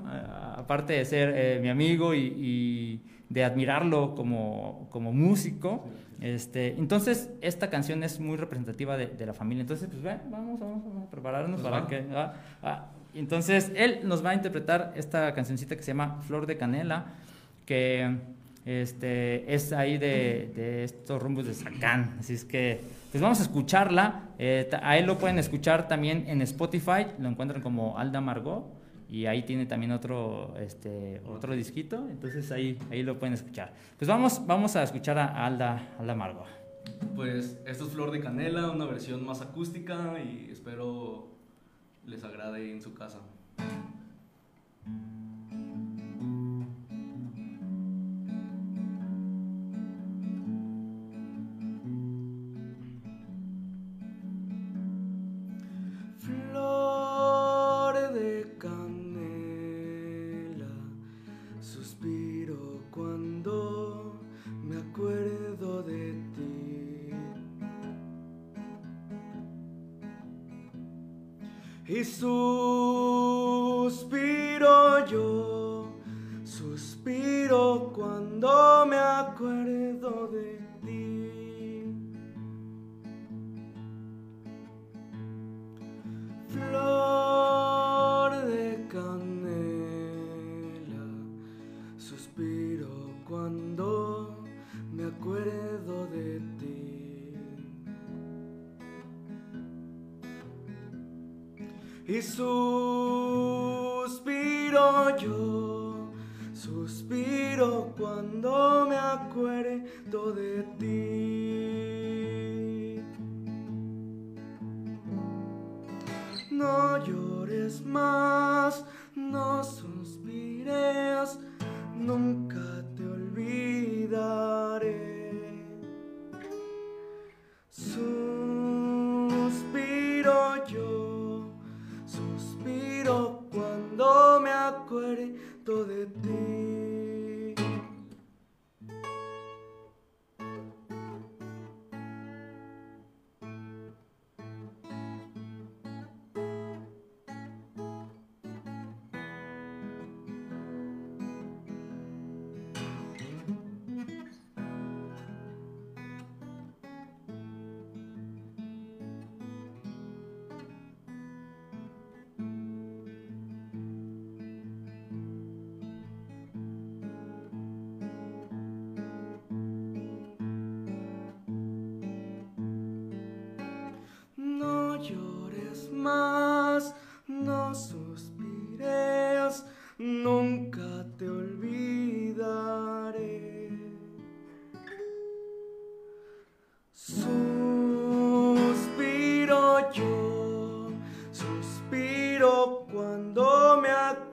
aparte 0.56 0.92
de 0.92 1.04
ser 1.04 1.32
eh, 1.34 1.58
mi 1.60 1.68
amigo 1.68 2.14
y, 2.14 3.02
de 3.28 3.44
admirarlo 3.44 4.14
como, 4.14 4.86
como 4.90 5.12
músico. 5.12 5.84
Este, 6.20 6.78
entonces, 6.78 7.30
esta 7.40 7.70
canción 7.70 8.04
es 8.04 8.20
muy 8.20 8.36
representativa 8.36 8.96
de, 8.96 9.26
la 9.26 9.34
familia. 9.34 9.62
Entonces, 9.62 9.88
pues 9.90 10.02
vamos, 10.30 10.60
vamos, 10.60 10.82
a 11.08 11.10
prepararnos 11.10 11.60
pues 11.60 11.72
para 11.72 11.86
que... 11.88 12.04
Ah, 12.14 12.34
ah, 12.62 12.86
entonces, 13.14 13.72
él 13.74 14.00
nos 14.04 14.24
va 14.24 14.30
a 14.30 14.34
interpretar 14.34 14.92
esta 14.94 15.34
cancioncita 15.34 15.74
que 15.74 15.82
se 15.82 15.88
llama 15.88 16.20
Flor 16.22 16.46
de 16.46 16.56
Canela, 16.56 17.06
que 17.68 18.16
este, 18.64 19.52
es 19.54 19.74
ahí 19.74 19.98
de, 19.98 20.50
de 20.56 20.84
estos 20.84 21.20
rumbos 21.22 21.46
de 21.46 21.52
Sacán. 21.52 22.16
Así 22.18 22.32
es 22.32 22.46
que 22.46 22.80
pues 23.10 23.20
vamos 23.20 23.40
a 23.40 23.42
escucharla. 23.42 24.30
Eh, 24.38 24.70
lo 25.04 25.18
pueden 25.18 25.38
escuchar 25.38 25.86
también 25.86 26.24
en 26.28 26.40
Spotify, 26.40 27.08
lo 27.18 27.28
encuentran 27.28 27.60
como 27.60 27.98
Alda 27.98 28.22
Margot 28.22 28.64
y 29.10 29.26
ahí 29.26 29.42
tiene 29.42 29.66
también 29.66 29.92
otro, 29.92 30.54
este, 30.58 31.20
otro 31.26 31.54
disquito, 31.54 32.08
entonces 32.08 32.50
ahí, 32.52 32.78
ahí 32.90 33.02
lo 33.02 33.18
pueden 33.18 33.34
escuchar. 33.34 33.74
Pues 33.98 34.08
vamos, 34.08 34.46
vamos 34.46 34.74
a 34.74 34.82
escuchar 34.82 35.18
a 35.18 35.44
Alda, 35.44 35.94
Alda 35.98 36.14
Margot. 36.14 36.46
Pues 37.16 37.58
esto 37.66 37.84
es 37.84 37.90
Flor 37.90 38.12
de 38.12 38.20
Canela, 38.20 38.70
una 38.70 38.86
versión 38.86 39.26
más 39.26 39.42
acústica 39.42 40.14
y 40.18 40.48
espero 40.50 41.28
les 42.06 42.24
agrade 42.24 42.72
en 42.72 42.80
su 42.80 42.94
casa. 42.94 43.18
Suspiro 92.08 92.88
cuando 93.28 94.44
me 94.92 95.04
acuerdo 95.04 96.06
de 96.06 96.40
ti. 96.58 96.84
y 102.10 102.22
suspiro 102.22 102.48
yo, 105.18 106.10
suspiro 106.54 107.92
cuando 107.98 108.86
me 108.88 108.96
acuerdo 108.96 109.47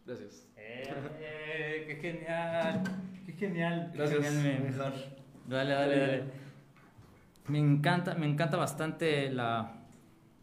Gracias. 0.06 0.46
Eh, 0.56 1.84
¡Qué 1.86 1.96
genial! 1.96 2.82
¡Qué 3.26 3.32
genial! 3.32 3.88
qué 3.92 3.98
Gracias, 3.98 4.24
genial, 4.24 4.60
me- 4.60 4.68
Mijar. 4.70 4.92
Dale, 5.48 5.72
dale, 5.72 5.98
dale. 5.98 6.22
Me 7.48 7.58
encanta, 7.58 8.14
me 8.14 8.26
encanta 8.26 8.56
bastante 8.56 9.30
la, 9.30 9.72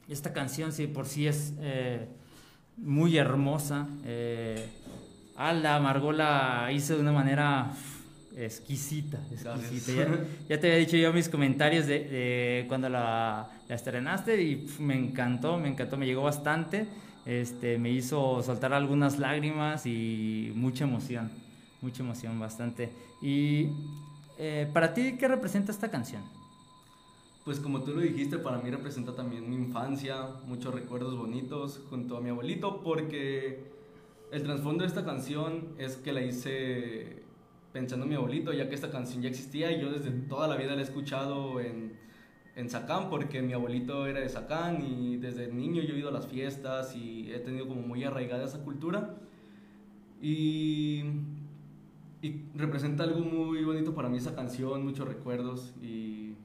esta 0.08 0.32
canción, 0.34 0.72
sí, 0.72 0.88
por 0.88 1.06
sí 1.06 1.28
es 1.28 1.54
eh, 1.60 2.08
muy 2.78 3.18
hermosa. 3.18 3.88
Eh, 4.06 4.66
Alda 5.36 5.80
Margot 5.80 6.16
la 6.16 6.70
hizo 6.72 6.96
de 6.96 7.02
una 7.02 7.12
manera 7.12 7.72
exquisita, 8.38 9.20
exquisita. 9.32 9.94
Ya, 9.94 10.26
ya 10.50 10.60
te 10.60 10.68
había 10.68 10.80
dicho 10.80 10.98
yo 10.98 11.14
mis 11.14 11.30
comentarios 11.30 11.86
de, 11.88 12.00
de 12.00 12.66
cuando 12.68 12.90
la, 12.90 13.50
la 13.68 13.76
estrenaste 13.76 14.42
y 14.42 14.68
me 14.80 14.96
encantó, 14.98 15.58
me 15.58 15.70
encantó, 15.70 15.98
me 15.98 16.06
llegó 16.06 16.24
bastante. 16.24 16.88
Este, 17.26 17.78
me 17.78 17.90
hizo 17.90 18.44
soltar 18.44 18.74
algunas 18.74 19.18
lágrimas 19.18 19.86
y 19.86 20.52
mucha 20.56 20.84
emoción, 20.84 21.32
mucha 21.82 22.04
emoción, 22.04 22.38
bastante. 22.38 22.92
Y 23.22 23.70
eh, 24.38 24.70
para 24.74 24.94
ti, 24.94 25.16
¿qué 25.18 25.28
representa 25.30 25.72
esta 25.72 25.90
canción? 25.90 26.22
Pues 27.46 27.60
como 27.60 27.82
tú 27.82 27.94
lo 27.94 28.02
dijiste, 28.02 28.38
para 28.40 28.58
mí 28.58 28.70
representa 28.70 29.16
también 29.16 29.50
mi 29.50 29.56
infancia, 29.56 30.28
muchos 30.48 30.74
recuerdos 30.74 31.18
bonitos 31.18 31.82
junto 31.90 32.18
a 32.18 32.22
mi 32.22 32.30
abuelito, 32.30 32.82
porque 32.84 33.72
el 34.32 34.44
trasfondo 34.44 34.84
de 34.84 34.90
esta 34.90 35.06
canción 35.06 35.70
es 35.78 35.96
que 35.96 36.12
la 36.12 36.22
hice 36.22 37.23
pensando 37.74 38.06
en 38.06 38.10
mi 38.10 38.16
abuelito, 38.16 38.54
ya 38.54 38.70
que 38.70 38.76
esta 38.76 38.92
canción 38.92 39.22
ya 39.22 39.30
existía 39.30 39.72
y 39.72 39.82
yo 39.82 39.92
desde 39.92 40.12
toda 40.12 40.48
la 40.48 40.56
vida 40.56 40.76
la 40.76 40.82
he 40.82 40.84
escuchado 40.84 41.60
en, 41.60 41.94
en 42.56 42.70
Zacán, 42.70 43.10
porque 43.10 43.42
mi 43.42 43.54
abuelito 43.54 44.06
era 44.06 44.20
de 44.20 44.30
Zacán 44.30 44.82
y 44.82 45.18
desde 45.18 45.52
niño 45.52 45.82
yo 45.82 45.96
he 45.96 46.00
ido 46.00 46.10
a 46.10 46.12
las 46.12 46.28
fiestas 46.28 46.96
y 46.96 47.32
he 47.34 47.40
tenido 47.40 47.68
como 47.68 47.82
muy 47.82 48.04
arraigada 48.04 48.46
esa 48.46 48.64
cultura. 48.64 49.16
Y, 50.22 51.04
y 52.22 52.42
representa 52.56 53.04
algo 53.04 53.20
muy 53.20 53.66
bonito 53.66 53.94
para 53.94 54.08
mí 54.08 54.18
esa 54.18 54.36
canción, 54.36 54.86
muchos 54.86 55.08
recuerdos 55.08 55.74
y 55.82 56.36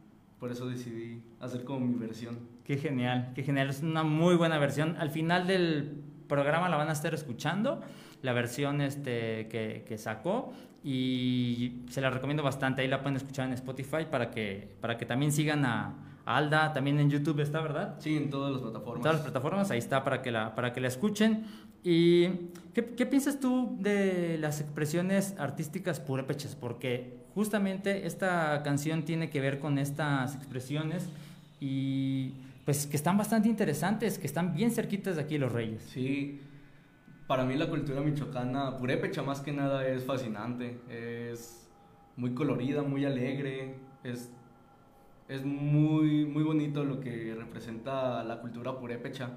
por 0.41 0.51
eso 0.51 0.69
decidí 0.69 1.23
hacer 1.41 1.65
como 1.65 1.87
mi 1.87 1.95
versión. 1.95 2.39
Qué 2.65 2.79
genial, 2.79 3.33
qué 3.35 3.43
genial. 3.43 3.69
Es 3.69 3.83
una 3.83 4.03
muy 4.03 4.35
buena 4.35 4.59
versión. 4.59 4.97
Al 4.99 5.11
final 5.11 5.47
del 5.47 6.03
programa 6.27 6.69
la 6.69 6.77
van 6.77 6.89
a 6.89 6.93
estar 6.93 7.15
escuchando, 7.15 7.81
la 8.23 8.33
versión 8.33 8.81
este, 8.81 9.47
que, 9.49 9.85
que 9.87 9.99
sacó. 9.99 10.53
Y 10.85 11.83
se 11.91 12.01
la 12.01 12.11
recomiendo 12.11 12.43
bastante. 12.43 12.83
Ahí 12.83 12.89
la 12.89 13.01
pueden 13.03 13.17
escuchar 13.17 13.47
en 13.47 13.53
Spotify 13.55 14.07
para 14.11 14.31
que, 14.31 14.77
para 14.81 14.97
que 14.97 15.07
también 15.07 15.33
sigan 15.33 15.65
a, 15.65 15.95
a 16.25 16.37
Alda. 16.37 16.73
También 16.73 16.99
en 17.01 17.11
YouTube 17.11 17.41
está, 17.41 17.61
¿verdad? 17.61 17.97
Sí, 17.99 18.17
en 18.17 18.31
todas 18.31 18.53
las 18.53 18.63
En 18.63 18.71
plataformas. 18.71 19.03
todas 19.03 19.17
las 19.17 19.25
plataformas, 19.25 19.71
ahí 19.71 19.79
está 19.79 20.05
para 20.05 20.23
que 20.23 20.31
la, 20.31 20.55
para 20.55 20.73
que 20.73 20.81
la 20.81 20.89
escuchen. 20.89 21.45
¿Y 21.85 22.29
qué, 22.75 22.85
qué 22.97 23.07
piensas 23.07 23.41
tú 23.41 23.77
de 23.81 24.39
las 24.39 24.61
expresiones 24.61 25.35
artísticas 25.39 26.01
purépechas? 26.01 26.55
Porque 26.55 27.19
justamente 27.35 28.07
esta 28.07 28.63
canción 28.63 29.05
tiene 29.05 29.31
que 29.31 29.41
ver 29.41 29.59
con 29.59 29.79
estas 29.79 30.35
expresiones 30.35 31.09
y 31.61 32.33
pues 32.65 32.87
que 32.87 32.97
están 32.97 33.17
bastante 33.17 33.49
interesantes, 33.49 34.19
que 34.19 34.27
están 34.27 34.55
bien 34.55 34.71
cerquitas 34.71 35.17
de 35.17 35.23
aquí 35.23 35.39
los 35.39 35.51
Reyes. 35.53 35.83
Sí, 35.93 36.41
para 37.29 37.45
mí 37.45 37.57
la 37.57 37.69
cultura 37.69 38.01
michoacana, 38.01 38.79
purépecha 38.79 39.23
más 39.23 39.43
que 39.43 39.53
nada, 39.53 39.87
es 39.87 40.03
fascinante. 40.03 40.81
Es 40.89 41.69
muy 42.17 42.33
colorida, 42.35 42.83
muy 42.83 43.05
alegre. 43.05 43.75
Es, 44.03 44.33
es 45.29 45.45
muy, 45.45 46.25
muy 46.25 46.43
bonito 46.43 46.85
lo 46.85 47.01
que 47.01 47.37
representa 47.39 48.25
la 48.25 48.41
cultura 48.41 48.79
purépecha. 48.79 49.31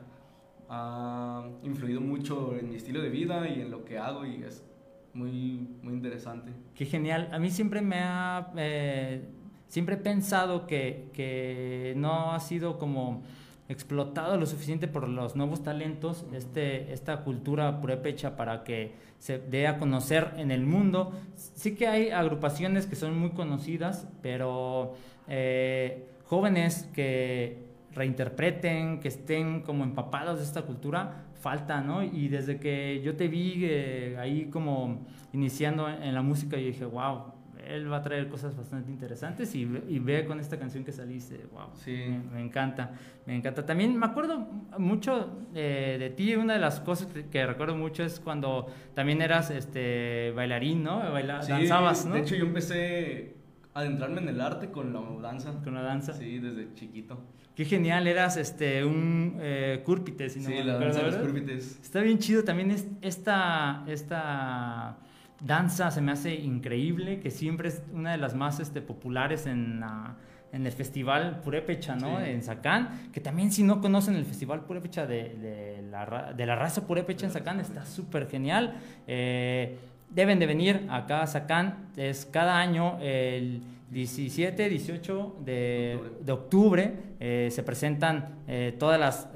Ha 0.69 1.45
influido 1.63 1.99
mucho 1.99 2.55
en 2.57 2.69
mi 2.69 2.77
estilo 2.77 3.01
de 3.01 3.09
vida 3.09 3.47
y 3.49 3.59
en 3.59 3.69
lo 3.69 3.83
que 3.83 3.97
hago 3.99 4.25
y 4.25 4.41
es 4.41 4.65
muy, 5.13 5.67
muy 5.83 5.93
interesante. 5.93 6.53
Qué 6.73 6.85
genial. 6.85 7.29
A 7.33 7.39
mí 7.39 7.49
siempre 7.49 7.81
me 7.81 7.97
ha... 7.99 8.53
eh, 8.55 9.27
siempre 9.67 9.95
he 9.95 9.99
pensado 9.99 10.65
que, 10.65 11.09
que 11.11 11.93
no 11.97 12.31
ha 12.31 12.39
sido 12.39 12.77
como 12.77 13.23
explotado 13.71 14.37
lo 14.37 14.45
suficiente 14.45 14.87
por 14.87 15.07
los 15.07 15.35
nuevos 15.35 15.63
talentos 15.63 16.25
este, 16.33 16.91
esta 16.93 17.23
cultura 17.23 17.79
purépecha 17.79 18.35
para 18.35 18.63
que 18.63 18.93
se 19.17 19.39
dé 19.39 19.67
a 19.67 19.77
conocer 19.77 20.33
en 20.37 20.51
el 20.51 20.65
mundo. 20.65 21.13
Sí 21.35 21.75
que 21.75 21.87
hay 21.87 22.09
agrupaciones 22.09 22.85
que 22.85 22.95
son 22.95 23.17
muy 23.17 23.31
conocidas, 23.31 24.07
pero 24.21 24.95
eh, 25.27 26.07
jóvenes 26.25 26.89
que 26.93 27.71
reinterpreten, 27.93 28.99
que 28.99 29.07
estén 29.07 29.61
como 29.61 29.83
empapados 29.83 30.39
de 30.39 30.45
esta 30.45 30.63
cultura, 30.63 31.25
falta, 31.39 31.81
¿no? 31.81 32.03
Y 32.03 32.27
desde 32.29 32.59
que 32.59 33.01
yo 33.03 33.15
te 33.15 33.27
vi 33.27 33.65
eh, 33.65 34.17
ahí 34.19 34.45
como 34.45 35.05
iniciando 35.33 35.89
en 35.89 36.13
la 36.13 36.21
música, 36.21 36.57
yo 36.57 36.67
dije, 36.67 36.85
wow, 36.85 37.33
él 37.73 37.91
va 37.91 37.97
a 37.97 38.01
traer 38.01 38.27
cosas 38.29 38.55
bastante 38.55 38.91
interesantes 38.91 39.53
y, 39.55 39.65
ve- 39.65 39.83
y 39.87 39.99
ve 39.99 40.25
con 40.25 40.39
esta 40.39 40.57
canción 40.59 40.83
que 40.83 40.91
saliste, 40.91 41.45
wow, 41.51 41.67
Sí. 41.73 41.91
me, 42.07 42.35
me 42.35 42.41
encanta, 42.41 42.91
me 43.25 43.35
encanta. 43.35 43.65
También 43.65 43.97
me 43.97 44.05
acuerdo 44.05 44.47
mucho 44.77 45.29
eh, 45.55 45.97
de 45.99 46.09
ti, 46.09 46.35
una 46.35 46.53
de 46.53 46.59
las 46.59 46.79
cosas 46.79 47.07
que, 47.07 47.25
que 47.27 47.45
recuerdo 47.45 47.75
mucho 47.75 48.03
es 48.03 48.19
cuando 48.19 48.67
también 48.93 49.21
eras 49.21 49.49
este 49.51 50.31
bailarín, 50.35 50.83
¿no? 50.83 50.99
Baila- 51.11 51.41
Sí, 51.41 51.51
danzabas, 51.51 52.05
¿no? 52.05 52.13
De 52.15 52.21
hecho, 52.21 52.35
yo 52.35 52.45
empecé 52.45 53.35
a 53.73 53.79
adentrarme 53.79 54.21
en 54.21 54.29
el 54.29 54.41
arte 54.41 54.69
con 54.69 54.91
la 54.93 55.01
danza. 55.21 55.53
con 55.63 55.73
la 55.73 55.81
danza. 55.81 56.13
Sí, 56.13 56.39
desde 56.39 56.73
chiquito. 56.73 57.21
Qué 57.55 57.65
genial, 57.65 58.07
eras 58.07 58.37
este 58.37 58.83
un 58.85 59.35
eh, 59.39 59.81
cúrpite, 59.85 60.29
si 60.29 60.39
no 60.39 60.47
sí, 60.47 60.53
me 60.55 60.63
la 60.63 60.77
danza 60.77 60.99
de 61.03 61.11
los 61.11 61.15
cúrpites. 61.17 61.79
Está 61.81 61.99
bien 62.01 62.17
chido 62.17 62.43
también 62.45 62.71
es, 62.71 62.87
esta, 63.01 63.83
esta 63.87 64.97
danza 65.43 65.91
se 65.91 66.01
me 66.01 66.11
hace 66.11 66.35
increíble, 66.35 67.19
que 67.19 67.31
siempre 67.31 67.69
es 67.69 67.81
una 67.93 68.11
de 68.11 68.17
las 68.17 68.35
más 68.35 68.59
este, 68.59 68.81
populares 68.81 69.45
en, 69.45 69.79
la- 69.79 70.15
en 70.53 70.65
el 70.65 70.71
festival 70.73 71.39
Purépecha, 71.41 71.95
¿no? 71.95 72.17
Sí. 72.19 72.25
En 72.29 72.43
Zacán, 72.43 73.09
que 73.13 73.21
también 73.21 73.51
si 73.51 73.63
no 73.63 73.79
conocen 73.81 74.15
el 74.15 74.25
festival 74.25 74.61
Purépecha 74.65 75.05
de, 75.05 75.29
de 75.35 75.81
la, 75.89 76.33
de 76.35 76.45
la 76.45 76.55
raza 76.55 76.85
Purépecha 76.85 77.25
en 77.25 77.31
Zacán, 77.31 77.59
está 77.59 77.85
súper 77.85 78.27
genial. 78.29 78.75
Eh, 79.07 79.77
deben 80.09 80.39
de 80.39 80.45
venir 80.45 80.87
acá 80.89 81.21
a 81.21 81.27
Zacán. 81.27 81.87
Es 81.95 82.25
cada 82.25 82.57
año 82.59 82.97
el 83.01 83.61
17, 83.91 84.67
18 84.69 85.35
de 85.45 85.95
octubre, 85.97 86.23
de 86.25 86.31
octubre 86.31 86.93
eh, 87.19 87.49
se 87.51 87.63
presentan 87.63 88.35
eh, 88.47 88.75
todas 88.77 88.99
las, 88.99 89.27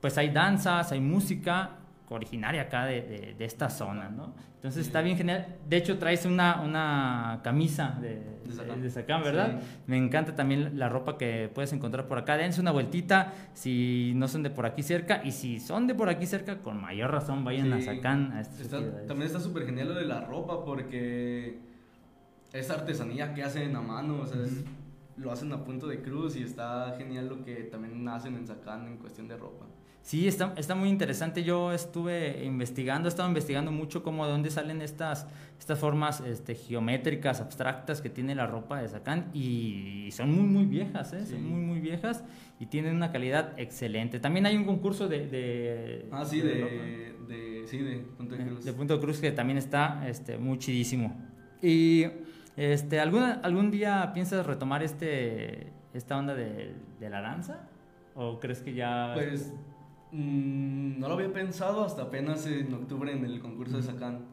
pues 0.00 0.18
hay 0.18 0.30
danzas, 0.30 0.92
hay 0.92 1.00
música 1.00 1.70
originaria 2.08 2.62
acá 2.62 2.86
de, 2.86 3.34
de, 3.38 3.44
esta 3.44 3.70
zona, 3.70 4.10
¿no? 4.10 4.34
Entonces 4.56 4.86
está 4.86 5.00
bien 5.00 5.16
genial. 5.16 5.56
De 5.68 5.76
hecho, 5.76 5.98
traes 5.98 6.24
una, 6.24 6.60
una 6.60 7.40
camisa 7.42 7.98
de, 8.00 8.22
de 8.80 8.90
Zacán, 8.90 9.22
¿verdad? 9.22 9.60
Me 9.86 9.96
encanta 9.96 10.36
también 10.36 10.78
la 10.78 10.88
ropa 10.88 11.18
que 11.18 11.50
puedes 11.52 11.72
encontrar 11.72 12.06
por 12.06 12.18
acá. 12.18 12.36
Dense 12.36 12.60
una 12.60 12.70
vueltita 12.70 13.32
si 13.54 14.12
no 14.14 14.28
son 14.28 14.42
de 14.42 14.50
por 14.50 14.66
aquí 14.66 14.82
cerca. 14.82 15.22
Y 15.24 15.32
si 15.32 15.58
son 15.58 15.86
de 15.86 15.94
por 15.94 16.08
aquí 16.08 16.26
cerca, 16.26 16.58
con 16.58 16.80
mayor 16.80 17.10
razón 17.10 17.44
vayan 17.44 17.72
a 17.72 17.80
Zacán. 17.80 18.32
A 18.32 18.42
también 19.06 19.22
está 19.22 19.40
súper 19.40 19.66
genial 19.66 19.88
lo 19.88 19.94
de 19.94 20.06
la 20.06 20.20
ropa 20.20 20.64
porque 20.64 21.58
es 22.52 22.70
artesanía 22.70 23.34
que 23.34 23.42
hacen 23.42 23.74
a 23.74 23.80
mano. 23.80 24.20
O 24.20 24.26
sea, 24.26 24.38
lo 25.16 25.32
hacen 25.32 25.52
a 25.52 25.64
punto 25.64 25.86
de 25.88 26.02
cruz 26.02 26.36
y 26.36 26.42
está 26.42 26.94
genial 26.96 27.28
lo 27.28 27.44
que 27.44 27.64
también 27.64 28.06
hacen 28.08 28.36
en 28.36 28.46
Zacán 28.46 28.86
en 28.86 28.98
cuestión 28.98 29.26
de 29.26 29.36
ropa. 29.36 29.66
Sí, 30.02 30.26
está, 30.26 30.52
está 30.56 30.74
muy 30.74 30.88
interesante. 30.88 31.44
Yo 31.44 31.72
estuve 31.72 32.44
investigando, 32.44 33.06
he 33.06 33.10
estado 33.10 33.28
investigando 33.28 33.70
mucho 33.70 34.02
cómo 34.02 34.26
de 34.26 34.32
dónde 34.32 34.50
salen 34.50 34.82
estas, 34.82 35.28
estas 35.58 35.78
formas 35.78 36.20
este, 36.20 36.56
geométricas, 36.56 37.40
abstractas 37.40 38.00
que 38.00 38.10
tiene 38.10 38.34
la 38.34 38.48
ropa 38.48 38.82
de 38.82 38.88
Sacán 38.88 39.30
y 39.32 40.08
son 40.10 40.32
muy, 40.34 40.44
muy 40.44 40.66
viejas, 40.66 41.12
¿eh? 41.12 41.24
son 41.24 41.48
muy, 41.48 41.60
muy 41.60 41.78
viejas 41.78 42.24
y 42.58 42.66
tienen 42.66 42.96
una 42.96 43.12
calidad 43.12 43.52
excelente. 43.58 44.18
También 44.18 44.44
hay 44.46 44.56
un 44.56 44.64
concurso 44.64 45.08
de... 45.08 45.28
de 45.28 46.06
ah, 46.10 46.24
sí, 46.24 46.40
de, 46.40 47.14
de, 47.28 47.64
sí, 47.68 47.78
de 47.78 47.98
Punto 47.98 48.34
de 48.34 48.42
eh, 48.42 48.46
Cruz. 48.46 48.64
De 48.64 48.72
Punto 48.72 48.94
de 48.94 49.00
Cruz 49.00 49.20
que 49.20 49.30
también 49.30 49.56
está 49.56 50.06
este, 50.08 50.36
muy 50.36 50.58
chidísimo. 50.58 51.16
Y 51.62 52.06
este, 52.56 52.98
¿alguna, 52.98 53.34
¿algún 53.44 53.70
día 53.70 54.10
piensas 54.12 54.44
retomar 54.44 54.82
este, 54.82 55.68
esta 55.94 56.18
onda 56.18 56.34
de, 56.34 56.74
de 56.98 57.08
la 57.08 57.20
danza? 57.20 57.68
¿O 58.16 58.40
crees 58.40 58.62
que 58.62 58.74
ya...? 58.74 59.12
Pues 59.14 59.52
Mm, 60.12 61.00
no 61.00 61.08
lo 61.08 61.14
había 61.14 61.32
pensado 61.32 61.84
hasta 61.84 62.02
apenas 62.02 62.46
en 62.46 62.72
octubre 62.72 63.12
en 63.12 63.24
el 63.24 63.40
concurso 63.40 63.76
de 63.76 63.82
Sacán. 63.82 64.26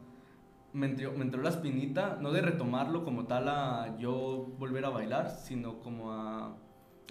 Me 0.73 0.85
entró, 0.85 1.13
me 1.13 1.23
entró, 1.23 1.41
la 1.41 1.49
espinita, 1.49 2.19
no 2.21 2.31
de 2.31 2.41
retomarlo 2.41 3.03
como 3.03 3.25
tal 3.25 3.49
a 3.49 3.97
yo 3.97 4.53
volver 4.59 4.85
a 4.85 4.89
bailar, 4.89 5.31
sino 5.31 5.79
como 5.79 6.11
a 6.11 6.55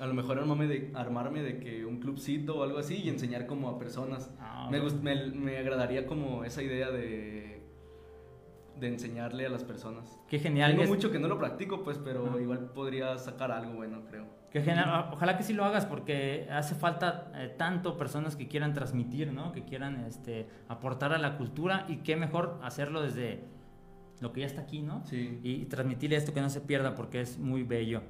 a 0.00 0.06
lo 0.06 0.14
mejor 0.14 0.38
armarme 0.38 0.66
de, 0.66 0.92
armarme 0.94 1.42
de 1.42 1.58
que 1.58 1.84
un 1.84 1.98
clubcito 1.98 2.58
o 2.58 2.62
algo 2.62 2.78
así 2.78 2.96
y 3.02 3.08
enseñar 3.08 3.46
como 3.46 3.68
a 3.68 3.78
personas. 3.78 4.30
Ah, 4.38 4.68
me, 4.70 4.80
me, 4.80 5.30
me, 5.32 5.58
agradaría 5.58 6.06
como 6.06 6.44
esa 6.44 6.62
idea 6.62 6.90
de, 6.90 7.57
de 8.80 8.88
enseñarle 8.88 9.46
a 9.46 9.48
las 9.48 9.64
personas. 9.64 10.20
Qué 10.28 10.38
genial. 10.38 10.76
Tengo 10.76 10.88
mucho 10.88 11.10
que 11.10 11.18
no 11.18 11.28
lo 11.28 11.38
practico, 11.38 11.82
pues, 11.82 11.98
pero 11.98 12.38
igual 12.40 12.70
podría 12.72 13.16
sacar 13.18 13.50
algo 13.52 13.74
bueno, 13.74 14.02
creo. 14.08 14.26
Que 14.50 14.64
ojalá 15.12 15.36
que 15.36 15.42
sí 15.42 15.52
lo 15.52 15.64
hagas 15.64 15.84
porque 15.84 16.48
hace 16.50 16.74
falta 16.74 17.30
eh, 17.34 17.54
tanto 17.58 17.98
personas 17.98 18.34
que 18.34 18.48
quieran 18.48 18.72
transmitir, 18.72 19.32
¿no? 19.32 19.52
Que 19.52 19.64
quieran 19.64 20.04
este, 20.06 20.46
aportar 20.68 21.12
a 21.12 21.18
la 21.18 21.36
cultura 21.36 21.84
y 21.86 21.98
qué 21.98 22.16
mejor 22.16 22.58
hacerlo 22.62 23.02
desde 23.02 23.44
lo 24.20 24.32
que 24.32 24.40
ya 24.40 24.46
está 24.46 24.62
aquí, 24.62 24.80
¿no? 24.80 25.04
Sí. 25.04 25.38
Y, 25.42 25.66
transmitirle 25.66 26.16
esto 26.16 26.32
que 26.32 26.40
no 26.40 26.48
se 26.48 26.62
pierda 26.62 26.94
porque 26.94 27.20
es 27.20 27.38
muy 27.38 27.62
bello. 27.62 28.02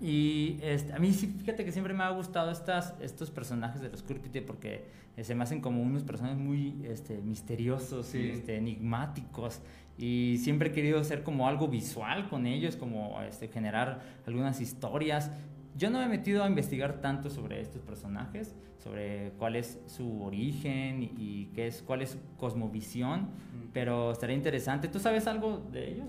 Y 0.00 0.58
este, 0.62 0.92
a 0.92 0.98
mí 0.98 1.12
sí, 1.12 1.26
fíjate 1.26 1.64
que 1.64 1.72
siempre 1.72 1.92
me 1.92 2.04
ha 2.04 2.10
gustado 2.10 2.50
estas, 2.50 2.94
estos 3.00 3.30
personajes 3.30 3.82
de 3.82 3.90
los 3.90 4.02
Kurpite 4.02 4.42
porque 4.42 4.86
eh, 5.16 5.24
se 5.24 5.34
me 5.34 5.42
hacen 5.42 5.60
como 5.60 5.82
unos 5.82 6.04
personajes 6.04 6.38
muy 6.38 6.80
este, 6.84 7.20
misteriosos, 7.20 8.14
este, 8.14 8.56
enigmáticos. 8.56 9.60
Y 9.98 10.38
siempre 10.38 10.68
he 10.68 10.72
querido 10.72 11.00
hacer 11.00 11.24
como 11.24 11.48
algo 11.48 11.66
visual 11.66 12.28
con 12.28 12.46
ellos, 12.46 12.76
como 12.76 13.20
este, 13.22 13.48
generar 13.48 14.00
algunas 14.26 14.60
historias. 14.60 15.32
Yo 15.76 15.90
no 15.90 15.98
me 15.98 16.04
he 16.04 16.08
metido 16.08 16.44
a 16.44 16.46
investigar 16.46 17.00
tanto 17.00 17.28
sobre 17.30 17.60
estos 17.60 17.82
personajes, 17.82 18.54
sobre 18.78 19.32
cuál 19.38 19.56
es 19.56 19.80
su 19.86 20.22
origen 20.22 21.02
y, 21.02 21.46
qué 21.54 21.66
es, 21.66 21.82
cuál 21.82 22.02
es 22.02 22.10
su 22.10 22.18
cosmovisión, 22.36 23.28
pero 23.72 24.12
estaría 24.12 24.36
interesante. 24.36 24.86
¿Tú 24.86 25.00
sabes 25.00 25.26
algo 25.26 25.66
de 25.72 25.92
ellos? 25.92 26.06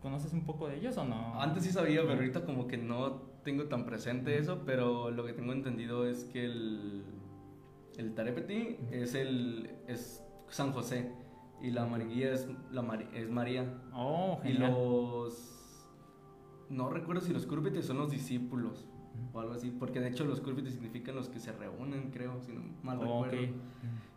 ¿Conoces 0.00 0.32
un 0.32 0.44
poco 0.44 0.68
de 0.68 0.76
ellos 0.76 0.96
o 0.96 1.04
no? 1.04 1.40
Antes 1.40 1.64
sí 1.64 1.72
sabía, 1.72 2.02
pero 2.02 2.14
ahorita 2.14 2.44
como 2.44 2.68
que 2.68 2.76
no 2.76 3.22
tengo 3.42 3.64
tan 3.64 3.84
presente 3.84 4.38
eso, 4.38 4.62
pero 4.64 5.10
lo 5.10 5.24
que 5.26 5.32
tengo 5.32 5.52
entendido 5.52 6.06
es 6.06 6.24
que 6.24 6.44
el, 6.44 7.04
el 7.96 8.14
Tarepeti 8.14 8.76
es, 8.92 9.14
el, 9.14 9.70
es 9.88 10.22
San 10.50 10.72
José 10.72 11.10
y 11.64 11.70
la 11.70 11.84
amarilla 11.84 12.32
es, 12.32 12.46
la 12.70 12.82
es 13.14 13.30
María. 13.30 13.64
Oh, 13.94 14.38
Y 14.44 14.52
los... 14.52 15.50
No 16.68 16.90
recuerdo 16.90 17.20
si 17.20 17.32
los 17.32 17.46
Curpites 17.46 17.86
son 17.86 17.98
los 17.98 18.10
discípulos 18.10 18.86
o 19.32 19.40
algo 19.40 19.54
así, 19.54 19.70
porque 19.70 20.00
de 20.00 20.08
hecho 20.08 20.24
los 20.24 20.40
Kurpite 20.40 20.70
significan 20.70 21.14
los 21.14 21.28
que 21.28 21.38
se 21.38 21.52
reúnen, 21.52 22.10
creo, 22.10 22.40
si 22.40 22.52
no 22.52 22.62
mal 22.82 23.00
recuerdo. 23.00 23.36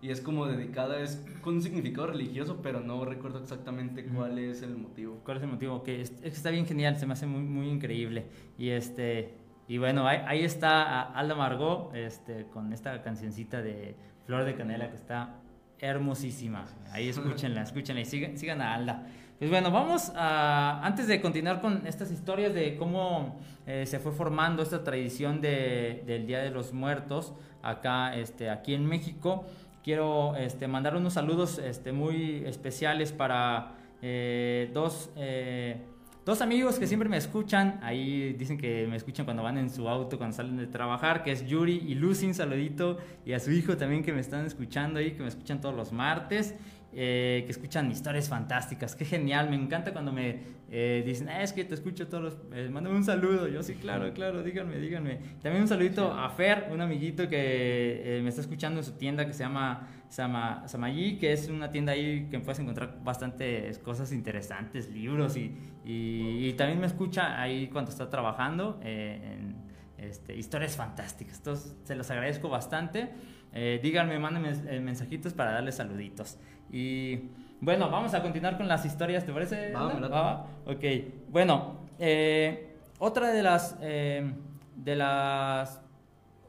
Y 0.01 0.09
es 0.09 0.21
como 0.21 0.45
dedicada, 0.45 0.99
es 0.99 1.23
con 1.41 1.55
un 1.55 1.61
significado 1.61 2.07
religioso, 2.07 2.59
pero 2.61 2.79
no 2.79 3.03
recuerdo 3.05 3.39
exactamente 3.39 4.05
cuál 4.05 4.39
es 4.39 4.61
el 4.61 4.77
motivo. 4.77 5.19
¿Cuál 5.23 5.37
es 5.37 5.43
el 5.43 5.49
motivo? 5.49 5.83
Que 5.83 6.01
es, 6.01 6.11
que 6.11 6.27
está 6.27 6.49
bien 6.49 6.65
genial, 6.65 6.97
se 6.97 7.05
me 7.05 7.13
hace 7.13 7.27
muy, 7.27 7.43
muy 7.43 7.69
increíble. 7.69 8.27
Y 8.57 8.69
este 8.69 9.35
y 9.67 9.77
bueno, 9.77 10.07
ahí, 10.07 10.19
ahí 10.25 10.43
está 10.43 11.01
Alda 11.01 11.35
Margot 11.35 11.93
este, 11.93 12.45
con 12.47 12.71
esta 12.71 13.01
cancioncita 13.01 13.61
de 13.61 13.95
Flor 14.25 14.45
de 14.45 14.55
Canela 14.55 14.89
que 14.89 14.95
está 14.95 15.41
hermosísima. 15.79 16.65
Ahí 16.91 17.09
escúchenla, 17.09 17.63
escúchenla 17.63 18.01
y 18.01 18.05
sigan, 18.05 18.37
sigan 18.37 18.61
a 18.61 18.73
Alda. 18.73 19.07
Pues 19.39 19.51
bueno, 19.51 19.69
vamos 19.69 20.11
a, 20.15 20.83
antes 20.83 21.07
de 21.07 21.21
continuar 21.21 21.61
con 21.61 21.85
estas 21.85 22.11
historias 22.11 22.55
de 22.55 22.75
cómo 22.75 23.39
eh, 23.67 23.85
se 23.85 23.99
fue 23.99 24.11
formando 24.11 24.63
esta 24.63 24.83
tradición 24.83 25.41
de, 25.41 26.03
del 26.07 26.25
Día 26.25 26.39
de 26.39 26.49
los 26.49 26.73
Muertos 26.73 27.33
acá, 27.61 28.15
este, 28.15 28.49
aquí 28.49 28.73
en 28.73 28.85
México, 28.85 29.45
quiero 29.83 30.35
este, 30.35 30.67
mandar 30.67 30.95
unos 30.95 31.13
saludos 31.13 31.59
este, 31.59 31.91
muy 31.91 32.43
especiales 32.45 33.11
para 33.11 33.75
eh, 34.01 34.71
dos, 34.73 35.11
eh, 35.15 35.81
dos 36.27 36.41
amigos 36.41 36.77
que 36.77 36.87
siempre 36.87 37.07
me 37.07 37.15
escuchan, 37.15 37.79
ahí 37.81 38.33
dicen 38.33 38.57
que 38.57 38.85
me 38.89 38.97
escuchan 38.97 39.23
cuando 39.23 39.43
van 39.43 39.57
en 39.57 39.69
su 39.69 39.87
auto, 39.87 40.17
cuando 40.17 40.35
salen 40.35 40.57
de 40.57 40.67
trabajar, 40.67 41.23
que 41.23 41.31
es 41.31 41.47
Yuri 41.47 41.85
y 41.87 41.95
Lucy, 41.95 42.33
saludito, 42.33 42.97
y 43.25 43.31
a 43.31 43.39
su 43.39 43.49
hijo 43.51 43.77
también 43.77 44.03
que 44.03 44.11
me 44.11 44.19
están 44.19 44.45
escuchando 44.45 44.99
ahí, 44.99 45.11
que 45.11 45.21
me 45.21 45.29
escuchan 45.29 45.61
todos 45.61 45.73
los 45.73 45.93
martes. 45.93 46.53
Eh, 46.99 47.43
que 47.45 47.51
escuchan 47.51 47.91
historias 47.91 48.27
fantásticas. 48.27 48.95
Qué 48.95 49.05
genial, 49.05 49.51
me 49.51 49.55
encanta 49.55 49.93
cuando 49.93 50.11
me 50.11 50.39
eh, 50.71 51.03
dicen, 51.05 51.29
ah, 51.29 51.43
es 51.43 51.53
que 51.53 51.63
te 51.63 51.75
escucho 51.75 52.07
todos 52.07 52.23
los... 52.23 52.37
Eh, 52.51 52.69
mándame 52.71 52.95
un 52.95 53.03
saludo. 53.03 53.47
Yo 53.47 53.61
sí, 53.61 53.75
claro, 53.75 54.11
claro, 54.13 54.41
díganme, 54.41 54.79
díganme. 54.79 55.19
También 55.43 55.61
un 55.61 55.67
saludito 55.67 56.11
a 56.11 56.27
Fer, 56.31 56.69
un 56.71 56.81
amiguito 56.81 57.29
que 57.29 58.19
me 58.23 58.29
está 58.29 58.41
escuchando 58.41 58.79
en 58.79 58.83
su 58.83 58.93
tienda 58.93 59.27
que 59.27 59.33
se 59.33 59.43
llama 59.43 59.87
Sama, 60.09 60.67
Samayi, 60.67 61.19
que 61.19 61.33
es 61.33 61.49
una 61.49 61.69
tienda 61.69 61.91
ahí 61.91 62.29
que 62.31 62.39
puedes 62.39 62.57
encontrar 62.57 62.97
bastantes 63.03 63.77
cosas 63.77 64.11
interesantes, 64.11 64.89
libros 64.89 65.37
y, 65.37 65.55
y, 65.85 66.51
también 66.53 66.79
me 66.79 66.87
escucha 66.87 67.39
ahí 67.39 67.67
cuando 67.67 67.91
está 67.91 68.09
trabajando 68.09 68.79
en 68.81 69.55
este, 69.99 70.35
historias 70.35 70.75
fantásticas. 70.75 71.37
Entonces, 71.37 71.75
se 71.83 71.95
los 71.95 72.09
agradezco 72.09 72.49
bastante. 72.49 73.11
Díganme, 73.53 74.19
mándenme 74.19 74.79
mensajitos 74.81 75.33
para 75.33 75.51
darles 75.51 75.75
saluditos. 75.75 76.37
Y 76.71 77.29
bueno, 77.59 77.89
vamos 77.89 78.13
a 78.13 78.21
continuar 78.21 78.55
con 78.57 78.67
las 78.67 78.85
historias, 78.85 79.25
¿te 79.25 79.33
parece? 79.33 79.73
Ah, 79.75 80.45
ok, 80.65 80.83
bueno, 81.29 81.77
eh, 81.97 82.75
otra 82.99 83.31
de 83.31 83.41
las, 83.41 83.75
eh, 83.81 84.31
de 84.75 84.95
las 84.95 85.81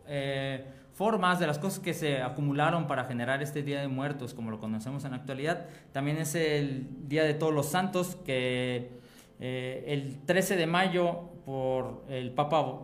eh, 0.06 0.66
formas, 0.92 1.38
de 1.38 1.46
las 1.46 1.58
cosas 1.58 1.80
que 1.80 1.94
se 1.94 2.20
acumularon 2.20 2.86
para 2.86 3.04
generar 3.04 3.42
este 3.42 3.62
Día 3.62 3.80
de 3.80 3.88
Muertos, 3.88 4.34
como 4.34 4.50
lo 4.50 4.60
conocemos 4.60 5.04
en 5.06 5.12
la 5.12 5.16
actualidad, 5.16 5.66
también 5.92 6.18
es 6.18 6.34
el 6.34 7.08
Día 7.08 7.24
de 7.24 7.32
Todos 7.32 7.54
los 7.54 7.70
Santos, 7.70 8.18
que 8.26 8.98
el 9.40 10.20
13 10.26 10.56
de 10.56 10.66
mayo, 10.66 11.30
por 11.46 12.04
el 12.10 12.32
Papa 12.32 12.82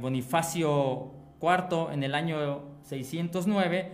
Bonifacio 0.00 1.10
IV 1.40 1.92
en 1.92 2.04
el 2.04 2.14
año 2.14 2.73
609, 2.84 3.92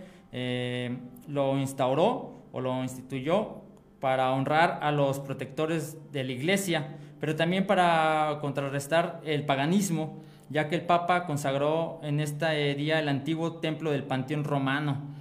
lo 1.27 1.57
instauró 1.57 2.41
o 2.51 2.61
lo 2.61 2.83
instituyó 2.83 3.61
para 3.99 4.31
honrar 4.31 4.79
a 4.81 4.91
los 4.91 5.19
protectores 5.19 5.97
de 6.11 6.23
la 6.23 6.31
iglesia, 6.31 6.95
pero 7.19 7.35
también 7.35 7.67
para 7.67 8.39
contrarrestar 8.41 9.21
el 9.23 9.45
paganismo, 9.45 10.21
ya 10.49 10.67
que 10.67 10.75
el 10.75 10.81
Papa 10.81 11.25
consagró 11.25 11.99
en 12.03 12.19
este 12.19 12.75
día 12.75 12.99
el 12.99 13.07
antiguo 13.07 13.59
templo 13.59 13.91
del 13.91 14.03
Panteón 14.03 14.43
Romano. 14.43 15.11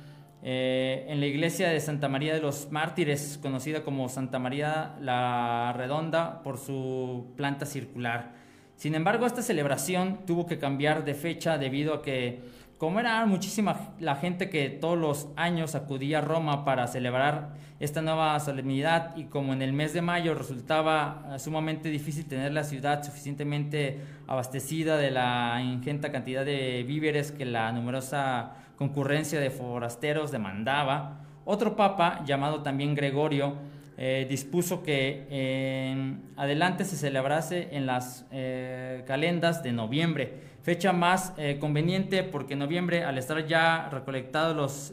Eh, 0.43 1.05
en 1.09 1.21
la 1.21 1.27
iglesia 1.27 1.69
de 1.69 1.79
Santa 1.81 2.09
María 2.09 2.33
de 2.33 2.41
los 2.41 2.73
Mártires, 2.73 3.39
conocida 3.43 3.85
como 3.85 4.09
Santa 4.09 4.39
María 4.39 4.97
la 5.01 5.75
Redonda 5.77 6.43
por 6.43 6.57
su 6.57 7.27
planta 7.37 7.67
circular. 7.67 8.33
Sin 8.77 8.95
embargo, 8.95 9.27
esta 9.27 9.43
celebración 9.43 10.21
tuvo 10.27 10.47
que 10.47 10.59
cambiar 10.59 11.05
de 11.05 11.13
fecha 11.13 11.59
debido 11.59 11.93
a 11.93 12.01
que 12.01 12.41
como 12.81 12.99
era 12.99 13.27
muchísima 13.27 13.93
la 14.01 14.17
gente 14.17 14.49
que 14.49 14.71
todos 14.71 14.97
los 14.97 15.29
años 15.37 15.75
acudía 15.75 16.19
a 16.19 16.21
Roma 16.23 16.65
para 16.65 16.87
celebrar 16.87 17.51
esta 17.79 18.01
nueva 18.01 18.41
solemnidad 18.41 19.15
y 19.19 19.25
como 19.25 19.53
en 19.53 19.61
el 19.61 19.75
mes 19.75 19.93
de 19.93 20.01
mayo 20.01 20.33
resultaba 20.33 21.29
eh, 21.29 21.39
sumamente 21.39 21.91
difícil 21.91 22.25
tener 22.25 22.53
la 22.53 22.65
ciudad 22.65 23.05
suficientemente 23.05 24.01
abastecida 24.27 24.97
de 24.97 25.11
la 25.11 25.61
ingente 25.63 26.11
cantidad 26.11 26.43
de 26.43 26.83
víveres 26.89 27.33
que 27.33 27.45
la 27.45 27.71
numerosa 27.71 28.53
concurrencia 28.77 29.41
de 29.41 29.51
forasteros 29.51 30.31
demandaba, 30.31 31.21
otro 31.45 31.77
papa, 31.77 32.25
llamado 32.25 32.63
también 32.63 32.95
Gregorio, 32.95 33.57
eh, 33.99 34.27
dispuso 34.27 34.83
que 34.83 35.27
en 35.29 36.23
adelante 36.39 36.87
se 36.87 36.97
celebrase 36.97 37.69
en 37.73 37.85
las 37.85 38.25
eh, 38.31 39.05
calendas 39.07 39.63
de 39.63 39.73
noviembre, 39.73 40.50
fecha 40.63 40.93
más 40.93 41.33
eh, 41.37 41.59
conveniente 41.59 42.23
porque 42.23 42.55
en 42.55 42.61
noviembre 42.61 43.05
al 43.05 43.19
estar 43.19 43.47
ya 43.47 43.89
recolectados 43.91 44.57
los, 44.57 44.93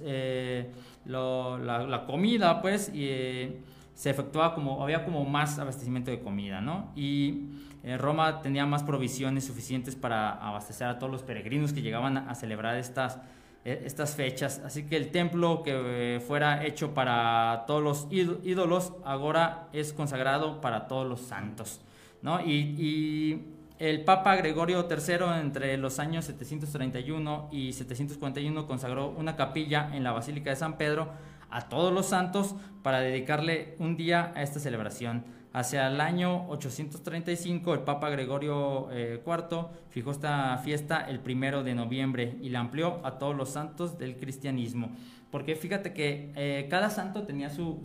la, 1.05 2.03
comida, 2.05 2.61
pues, 2.61 2.89
y, 2.89 3.53
se 3.93 4.11
efectuaba 4.11 4.53
como, 4.53 4.83
había 4.83 5.03
como 5.03 5.25
más 5.25 5.57
abastecimiento 5.57 6.11
de 6.11 6.19
comida, 6.19 6.61
¿no? 6.61 6.91
Y 6.95 7.47
Roma 7.97 8.41
tenía 8.41 8.65
más 8.67 8.83
provisiones 8.83 9.45
suficientes 9.45 9.95
para 9.95 10.33
abastecer 10.33 10.87
a 10.87 10.99
todos 10.99 11.11
los 11.11 11.23
peregrinos 11.23 11.73
que 11.73 11.81
llegaban 11.81 12.17
a 12.17 12.35
celebrar 12.35 12.77
estas 12.77 13.19
estas 13.67 14.15
fechas. 14.15 14.61
Así 14.65 14.83
que 14.83 14.95
el 14.95 15.11
templo 15.11 15.61
que 15.61 16.15
eh, 16.15 16.19
fuera 16.19 16.65
hecho 16.65 16.93
para 16.93 17.65
todos 17.67 17.83
los 17.83 18.07
ídolos 18.11 18.93
ahora 19.03 19.67
es 19.73 19.93
consagrado 19.93 20.61
para 20.61 20.87
todos 20.87 21.07
los 21.07 21.21
santos. 21.21 21.81
¿no? 22.21 22.39
Y, 22.41 23.53
el 23.79 24.03
Papa 24.03 24.35
Gregorio 24.35 24.87
III 24.89 25.39
entre 25.41 25.77
los 25.77 25.99
años 25.99 26.25
731 26.25 27.49
y 27.51 27.73
741 27.73 28.67
consagró 28.67 29.09
una 29.09 29.35
capilla 29.35 29.89
en 29.93 30.03
la 30.03 30.11
Basílica 30.11 30.49
de 30.49 30.55
San 30.55 30.77
Pedro 30.77 31.09
a 31.49 31.69
todos 31.69 31.93
los 31.93 32.07
santos 32.07 32.55
para 32.81 32.99
dedicarle 32.99 33.75
un 33.79 33.95
día 33.95 34.31
a 34.35 34.43
esta 34.43 34.59
celebración. 34.59 35.23
Hacia 35.53 35.87
el 35.87 36.01
año 36.01 36.47
835 36.49 37.73
el 37.73 37.79
Papa 37.79 38.09
Gregorio 38.09 38.89
IV 38.91 38.91
eh, 38.91 39.65
fijó 39.89 40.11
esta 40.11 40.57
fiesta 40.59 41.05
el 41.07 41.19
primero 41.19 41.63
de 41.63 41.73
noviembre 41.73 42.37
y 42.41 42.49
la 42.49 42.59
amplió 42.59 43.05
a 43.05 43.17
todos 43.17 43.35
los 43.35 43.49
santos 43.49 43.97
del 43.97 44.17
cristianismo. 44.17 44.91
Porque 45.31 45.55
fíjate 45.55 45.93
que 45.93 46.31
eh, 46.35 46.67
cada 46.69 46.89
santo 46.89 47.23
tenía 47.23 47.49
su, 47.49 47.81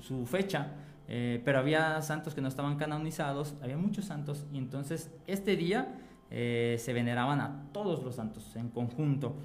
su, 0.00 0.26
fecha, 0.26 0.68
eh, 1.08 1.40
pero 1.44 1.58
había 1.58 2.00
santos 2.02 2.34
que 2.34 2.40
no 2.40 2.48
estaban 2.48 2.76
canonizados, 2.76 3.54
había 3.62 3.76
muchos 3.76 4.06
santos 4.06 4.46
y 4.52 4.58
entonces 4.58 5.10
este 5.26 5.56
día 5.56 5.94
se 6.30 6.92
veneraban 6.92 7.40
a 7.40 7.66
todos 7.70 8.02
los 8.02 8.16
santos 8.16 8.56
en 8.56 8.68
conjunto. 8.68 9.36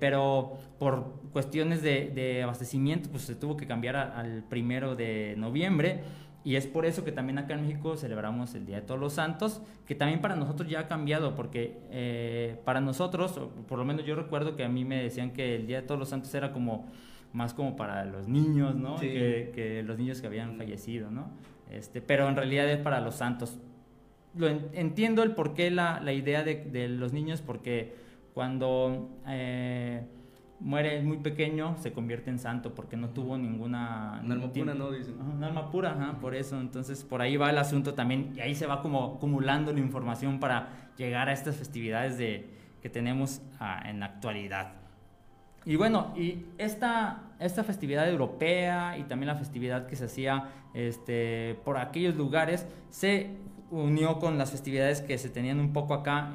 pero 0.00 0.56
por 0.78 1.20
cuestiones 1.30 1.82
de, 1.82 2.40
abastecimiento, 2.42 3.10
pues 3.10 3.24
se 3.24 3.34
tuvo 3.34 3.54
que 3.54 3.66
cambiar 3.66 3.96
al 3.96 4.42
primero 4.44 4.96
de 4.96 5.34
noviembre. 5.36 6.00
Y 6.46 6.54
es 6.54 6.68
por 6.68 6.86
eso 6.86 7.02
que 7.02 7.10
también 7.10 7.38
acá 7.38 7.54
en 7.54 7.62
México 7.62 7.96
celebramos 7.96 8.54
el 8.54 8.66
Día 8.66 8.76
de 8.76 8.82
Todos 8.82 9.00
los 9.00 9.14
Santos, 9.14 9.60
que 9.84 9.96
también 9.96 10.20
para 10.20 10.36
nosotros 10.36 10.70
ya 10.70 10.78
ha 10.78 10.86
cambiado, 10.86 11.34
porque 11.34 11.76
eh, 11.90 12.60
para 12.64 12.80
nosotros, 12.80 13.40
por 13.66 13.80
lo 13.80 13.84
menos 13.84 14.06
yo 14.06 14.14
recuerdo 14.14 14.54
que 14.54 14.62
a 14.62 14.68
mí 14.68 14.84
me 14.84 15.02
decían 15.02 15.32
que 15.32 15.56
el 15.56 15.66
Día 15.66 15.80
de 15.80 15.88
Todos 15.88 15.98
los 15.98 16.08
Santos 16.08 16.32
era 16.36 16.52
como 16.52 16.86
más 17.32 17.54
como 17.54 17.76
para 17.76 18.04
los 18.04 18.28
niños, 18.28 18.74
¿no? 18.74 18.96
Que, 18.96 19.82
los 19.86 19.98
niños 19.98 20.20
que 20.20 20.26
habían 20.26 20.56
fallecido, 20.56 21.10
¿no? 21.10 21.30
Este, 21.70 22.00
pero 22.00 22.28
en 22.28 22.36
realidad 22.36 22.68
es 22.70 22.78
para 22.78 23.00
los 23.00 23.16
santos. 23.16 23.58
Lo 24.34 24.48
entiendo 24.48 25.22
el 25.22 25.32
porqué, 25.32 25.70
la, 25.70 26.00
la 26.00 26.12
idea 26.12 26.42
de, 26.42 26.56
de, 26.56 26.88
los 26.88 27.12
niños, 27.12 27.42
porque 27.42 27.94
cuando... 28.34 29.10
Eh, 29.26 30.02
muere 30.60 31.02
muy 31.02 31.18
pequeño, 31.18 31.76
se 31.78 31.92
convierte 31.92 32.30
en 32.30 32.38
santo 32.38 32.74
porque 32.74 32.96
no 32.96 33.10
tuvo 33.10 33.36
ninguna... 33.36 34.20
Un 34.24 34.32
alma 34.32 34.52
pura, 34.52 34.74
¿no? 34.74 34.90
Dicen. 34.90 35.20
un 35.20 35.42
alma 35.44 35.70
pura, 35.70 35.92
ajá, 35.92 36.18
por 36.18 36.34
eso. 36.34 36.60
Entonces, 36.60 37.04
por 37.04 37.20
ahí 37.20 37.36
va 37.36 37.50
el 37.50 37.58
asunto 37.58 37.94
también 37.94 38.32
y 38.34 38.40
ahí 38.40 38.54
se 38.54 38.66
va 38.66 38.80
como 38.82 39.16
acumulando 39.16 39.72
la 39.72 39.80
información 39.80 40.40
para 40.40 40.90
llegar 40.96 41.28
a 41.28 41.32
estas 41.32 41.56
festividades 41.56 42.16
de, 42.18 42.50
que 42.80 42.88
tenemos 42.88 43.42
ah, 43.60 43.82
en 43.86 44.00
la 44.00 44.06
actualidad. 44.06 44.72
Y 45.66 45.74
bueno, 45.74 46.14
y 46.16 46.46
esta, 46.58 47.22
esta 47.40 47.64
festividad 47.64 48.08
europea 48.08 48.96
y 48.98 49.02
también 49.02 49.26
la 49.26 49.34
festividad 49.34 49.88
que 49.88 49.96
se 49.96 50.04
hacía 50.04 50.48
este, 50.74 51.58
por 51.64 51.76
aquellos 51.76 52.14
lugares 52.14 52.66
se 52.88 53.30
unió 53.72 54.20
con 54.20 54.38
las 54.38 54.52
festividades 54.52 55.00
que 55.00 55.18
se 55.18 55.28
tenían 55.28 55.58
un 55.58 55.72
poco 55.72 55.92
acá 55.94 56.32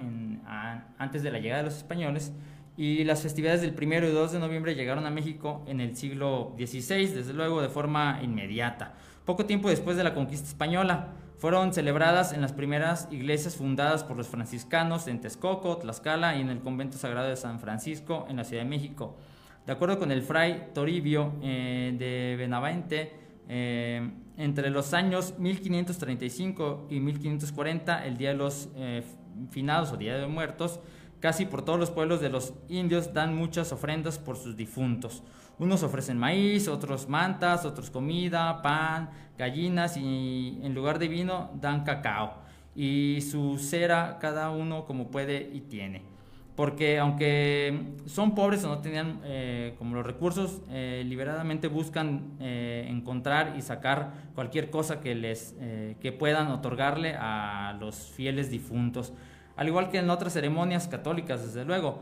antes 0.98 1.24
de 1.24 1.32
la 1.32 1.40
llegada 1.40 1.64
de 1.64 1.70
los 1.70 1.78
españoles 1.78 2.34
y 2.76 3.06
las 3.06 3.22
festividades 3.22 3.62
del 3.62 3.74
1 3.74 4.08
y 4.08 4.12
2 4.12 4.34
de 4.34 4.40
noviembre 4.40 4.76
llegaron 4.76 5.06
a 5.06 5.12
México 5.12 5.64
en 5.66 5.80
el 5.80 5.96
siglo 5.96 6.54
XVI, 6.58 7.08
desde 7.08 7.34
luego 7.34 7.62
de 7.62 7.70
forma 7.70 8.20
inmediata. 8.22 8.94
Poco 9.24 9.46
tiempo 9.46 9.70
después 9.70 9.96
de 9.96 10.04
la 10.04 10.14
conquista 10.14 10.48
española, 10.48 11.08
fueron 11.42 11.74
celebradas 11.74 12.34
en 12.34 12.42
las 12.42 12.54
primeras 12.54 13.08
iglesias 13.10 13.56
fundadas 13.56 14.04
por 14.04 14.16
los 14.16 14.28
franciscanos 14.28 15.08
en 15.08 15.22
Texcoco, 15.22 15.76
Tlaxcala 15.78 16.36
y 16.36 16.42
en 16.42 16.50
el 16.50 16.60
convento 16.60 17.00
sagrado 17.00 17.30
de 17.30 17.36
San 17.36 17.60
Francisco 17.60 18.28
en 18.30 18.38
la 18.38 18.44
Ciudad 18.44 18.62
de 18.62 18.70
México. 18.70 19.18
De 19.66 19.72
acuerdo 19.72 19.98
con 19.98 20.12
el 20.12 20.22
fray 20.22 20.68
Toribio 20.76 21.34
eh, 21.42 21.96
de 21.98 22.36
Benavente, 22.38 23.12
eh, 23.50 24.08
entre 24.38 24.70
los 24.70 24.94
años 24.94 25.34
1535 25.40 26.86
y 26.92 27.00
1540, 27.00 28.06
el 28.06 28.18
Día 28.18 28.30
de 28.30 28.36
los 28.36 28.70
eh, 28.76 29.02
Finados 29.50 29.92
o 29.94 29.98
Día 29.98 30.20
de 30.20 30.28
Muertos, 30.28 30.80
Casi 31.22 31.46
por 31.46 31.64
todos 31.64 31.80
los 31.80 31.92
pueblos 31.92 32.20
de 32.20 32.30
los 32.30 32.56
indios 32.68 33.14
dan 33.14 33.36
muchas 33.36 33.72
ofrendas 33.72 34.18
por 34.18 34.38
sus 34.38 34.58
difuntos. 34.58 35.22
Unos 35.62 35.84
ofrecen 35.84 36.18
maíz, 36.18 36.68
otros 36.68 37.08
mantas, 37.08 37.66
otros 37.66 37.92
comida, 37.92 38.64
pan, 38.64 39.12
gallinas 39.38 39.96
y 39.96 40.60
en 40.64 40.74
lugar 40.74 40.98
de 40.98 41.08
vino 41.08 41.52
dan 41.62 41.84
cacao. 41.84 42.34
Y 42.76 43.22
su 43.22 43.60
cera 43.60 44.18
cada 44.20 44.50
uno 44.50 44.86
como 44.86 45.12
puede 45.12 45.52
y 45.54 45.62
tiene. 45.62 46.02
Porque 46.56 46.98
aunque 46.98 47.94
son 48.08 48.34
pobres 48.34 48.64
o 48.64 48.70
no 48.70 48.80
tenían 48.80 49.20
eh, 49.24 49.76
como 49.78 49.94
los 49.94 50.04
recursos, 50.04 50.62
eh, 50.72 51.04
liberadamente 51.06 51.68
buscan 51.68 52.32
eh, 52.40 52.88
encontrar 52.90 53.54
y 53.56 53.62
sacar 53.62 54.14
cualquier 54.34 54.72
cosa 54.72 55.00
que 55.00 55.14
les 55.14 55.56
que 56.02 56.12
puedan 56.12 56.48
otorgarle 56.48 57.14
a 57.20 57.78
los 57.80 57.96
fieles 57.96 58.50
difuntos 58.50 59.14
al 59.62 59.68
igual 59.68 59.90
que 59.90 60.00
en 60.00 60.10
otras 60.10 60.34
ceremonias 60.34 60.88
católicas, 60.88 61.46
desde 61.46 61.66
luego, 61.66 62.00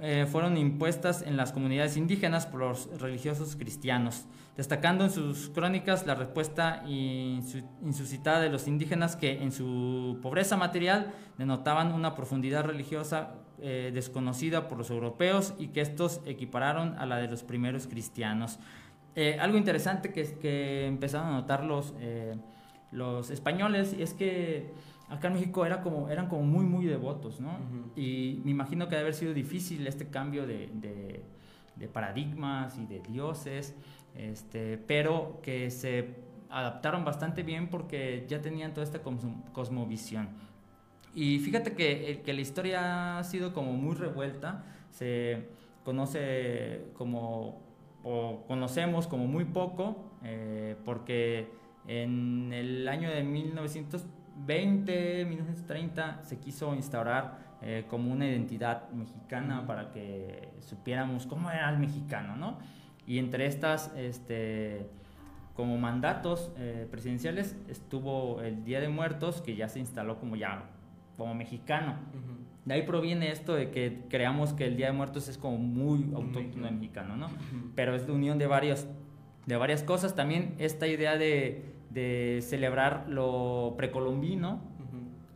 eh, 0.00 0.26
fueron 0.30 0.56
impuestas 0.56 1.22
en 1.22 1.36
las 1.36 1.52
comunidades 1.52 1.96
indígenas 1.96 2.46
por 2.46 2.60
los 2.60 2.88
religiosos 3.00 3.56
cristianos, 3.56 4.26
destacando 4.56 5.04
en 5.04 5.10
sus 5.10 5.50
crónicas 5.50 6.06
la 6.06 6.14
respuesta 6.14 6.84
insuscitada 6.86 8.40
de 8.40 8.48
los 8.48 8.68
indígenas 8.68 9.16
que 9.16 9.42
en 9.42 9.50
su 9.50 10.18
pobreza 10.22 10.56
material 10.56 11.12
denotaban 11.36 11.92
una 11.92 12.14
profundidad 12.14 12.64
religiosa 12.64 13.34
eh, 13.60 13.90
desconocida 13.92 14.68
por 14.68 14.78
los 14.78 14.90
europeos 14.90 15.54
y 15.58 15.68
que 15.68 15.80
estos 15.80 16.20
equipararon 16.26 16.96
a 16.98 17.04
la 17.04 17.16
de 17.16 17.28
los 17.28 17.42
primeros 17.42 17.88
cristianos. 17.88 18.60
Eh, 19.16 19.36
algo 19.40 19.58
interesante 19.58 20.12
que, 20.12 20.38
que, 20.38 20.86
empezaron 20.86 21.28
a 21.28 21.32
notar 21.32 21.64
los, 21.64 21.92
los 22.92 23.30
españoles 23.30 23.96
es 23.98 24.14
que 24.14 24.72
acá 25.08 25.28
en 25.28 25.34
México 25.34 25.64
era 25.64 25.80
como, 25.80 26.08
eran 26.08 26.28
como 26.28 26.42
muy, 26.42 26.64
muy 26.64 26.84
devotos, 26.84 27.40
¿no? 27.40 27.58
Y 27.96 28.40
me 28.44 28.50
imagino 28.50 28.86
que 28.86 28.96
debe 28.96 29.02
haber 29.02 29.14
sido 29.14 29.34
difícil 29.34 29.86
este 29.86 30.08
cambio 30.08 30.46
de, 30.46 30.68
de, 31.76 31.88
paradigmas 31.88 32.76
y 32.78 32.86
de 32.86 33.00
dioses, 33.00 33.74
este, 34.14 34.78
pero 34.78 35.40
que 35.42 35.70
se 35.70 36.16
adaptaron 36.50 37.04
bastante 37.04 37.42
bien 37.42 37.68
porque 37.68 38.26
ya 38.28 38.40
tenían 38.40 38.74
toda 38.74 38.84
esta 38.84 39.00
cosmovisión. 39.52 40.28
Y 41.14 41.38
fíjate 41.38 41.74
que, 41.74 42.22
que 42.24 42.32
la 42.32 42.40
historia 42.40 43.18
ha 43.18 43.24
sido 43.24 43.52
como 43.52 43.72
muy 43.72 43.94
revuelta, 43.94 44.64
se 44.90 45.48
conoce 45.84 46.84
como, 46.94 47.62
o 48.02 48.44
conocemos 48.46 49.06
como 49.06 49.26
muy 49.26 49.46
poco, 49.46 50.12
eh, 50.22 50.76
porque 50.84 51.48
en 51.86 52.52
el 52.52 52.86
año 52.88 53.08
de 53.10 53.22
1900 53.22 54.04
20, 54.46 55.24
1930 55.24 56.22
se 56.22 56.38
quiso 56.38 56.74
instaurar 56.74 57.48
eh, 57.60 57.84
como 57.88 58.12
una 58.12 58.26
identidad 58.26 58.88
mexicana 58.90 59.66
para 59.66 59.90
que 59.90 60.50
supiéramos 60.60 61.26
cómo 61.26 61.50
era 61.50 61.68
el 61.70 61.78
mexicano, 61.78 62.36
¿no? 62.36 62.58
Y 63.06 63.18
entre 63.18 63.46
estas, 63.46 63.92
este, 63.96 64.86
como 65.54 65.76
mandatos 65.76 66.52
eh, 66.56 66.86
presidenciales 66.90 67.56
estuvo 67.68 68.42
el 68.42 68.64
Día 68.64 68.80
de 68.80 68.88
Muertos, 68.88 69.40
que 69.40 69.56
ya 69.56 69.68
se 69.68 69.80
instaló 69.80 70.20
como 70.20 70.36
ya, 70.36 70.62
como 71.16 71.34
mexicano. 71.34 71.96
De 72.64 72.74
ahí 72.74 72.82
proviene 72.82 73.32
esto 73.32 73.54
de 73.54 73.70
que 73.70 74.04
creamos 74.08 74.52
que 74.52 74.66
el 74.66 74.76
Día 74.76 74.86
de 74.86 74.92
Muertos 74.92 75.26
es 75.26 75.38
como 75.38 75.56
muy 75.56 76.12
autóctono 76.14 76.66
de 76.66 76.72
mexicano, 76.72 77.16
¿no? 77.16 77.28
Pero 77.74 77.96
es 77.96 78.06
la 78.06 78.14
unión 78.14 78.38
de, 78.38 78.46
varios, 78.46 78.86
de 79.46 79.56
varias 79.56 79.82
cosas. 79.82 80.14
También 80.14 80.54
esta 80.58 80.86
idea 80.86 81.16
de 81.16 81.77
de 81.90 82.40
celebrar 82.42 83.06
lo 83.08 83.74
precolombino, 83.76 84.60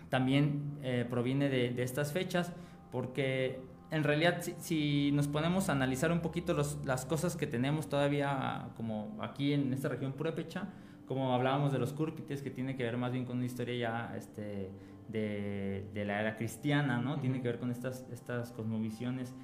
también 0.09 0.79
eh, 0.83 1.07
proviene 1.09 1.49
de, 1.49 1.83
estas 1.83 2.13
fechas, 2.13 2.53
porque 2.91 3.61
en 3.91 4.05
realidad, 4.05 4.43
si, 4.59 5.11
nos 5.13 5.27
ponemos 5.27 5.69
a 5.69 5.73
analizar 5.73 6.13
un 6.13 6.21
poquito 6.21 6.55
las 6.85 7.07
cosas 7.07 7.37
que 7.37 7.47
tenemos 7.47 7.89
todavía 7.89 8.69
como 8.77 9.17
aquí 9.21 9.53
en 9.55 9.73
esta 9.73 9.89
región 9.89 10.13
purépecha, 10.13 10.69
como 11.07 11.35
hablábamos 11.35 11.73
de 11.73 11.79
los 11.79 11.93
cúrpites, 11.93 12.43
que 12.43 12.51
tiene 12.51 12.77
que 12.77 12.85
ver 12.85 12.97
más 12.97 13.13
bien 13.13 13.25
con 13.25 13.37
una 13.37 13.47
historia 13.47 13.75
ya 13.75 14.17
este, 14.17 14.71
de, 15.09 15.87
de 15.93 16.05
la 16.05 16.21
era 16.21 16.37
cristiana, 16.37 17.01
¿no? 17.01 17.19
Tiene 17.21 17.41
que 17.41 17.49
ver 17.49 17.59
con 17.59 17.71
estas, 17.71 18.07
estas 18.13 18.53
cosmovisiones. 18.53 19.35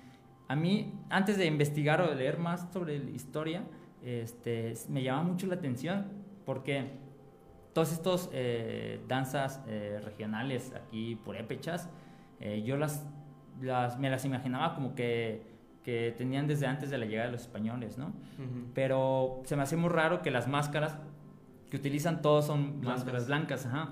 A 0.48 0.56
mí, 0.56 0.94
antes 1.10 1.36
de 1.36 1.46
investigar 1.46 2.00
o 2.00 2.08
de 2.08 2.14
leer 2.14 2.38
más 2.38 2.72
sobre 2.72 2.98
la 2.98 3.10
historia, 3.10 3.64
este, 4.02 4.74
me 4.88 5.02
llama 5.02 5.24
mucho 5.24 5.46
la 5.46 5.56
atención 5.56 6.06
porque 6.48 6.92
todas 7.74 7.92
estas 7.92 8.30
eh, 8.32 9.04
danzas 9.06 9.62
eh, 9.66 10.00
regionales 10.02 10.72
aquí 10.74 11.14
purépechas, 11.14 11.90
eh, 12.40 12.62
yo 12.64 12.78
las, 12.78 13.06
las, 13.60 13.98
me 13.98 14.08
las 14.08 14.24
imaginaba 14.24 14.74
como 14.74 14.94
que, 14.94 15.42
que, 15.84 16.14
tenían 16.16 16.46
desde 16.46 16.64
antes 16.64 16.88
de 16.88 16.96
la 16.96 17.04
llegada 17.04 17.26
de 17.26 17.32
los 17.32 17.42
españoles, 17.42 17.98
¿no? 17.98 18.14
Pero 18.72 19.42
se 19.44 19.56
me 19.56 19.62
hace 19.62 19.76
muy 19.76 19.90
raro 19.90 20.22
que 20.22 20.30
las 20.30 20.48
máscaras 20.48 20.96
que 21.68 21.76
utilizan 21.76 22.22
todos 22.22 22.46
son 22.46 22.80
máscaras 22.80 23.26
blancas, 23.26 23.66
ajá. 23.66 23.90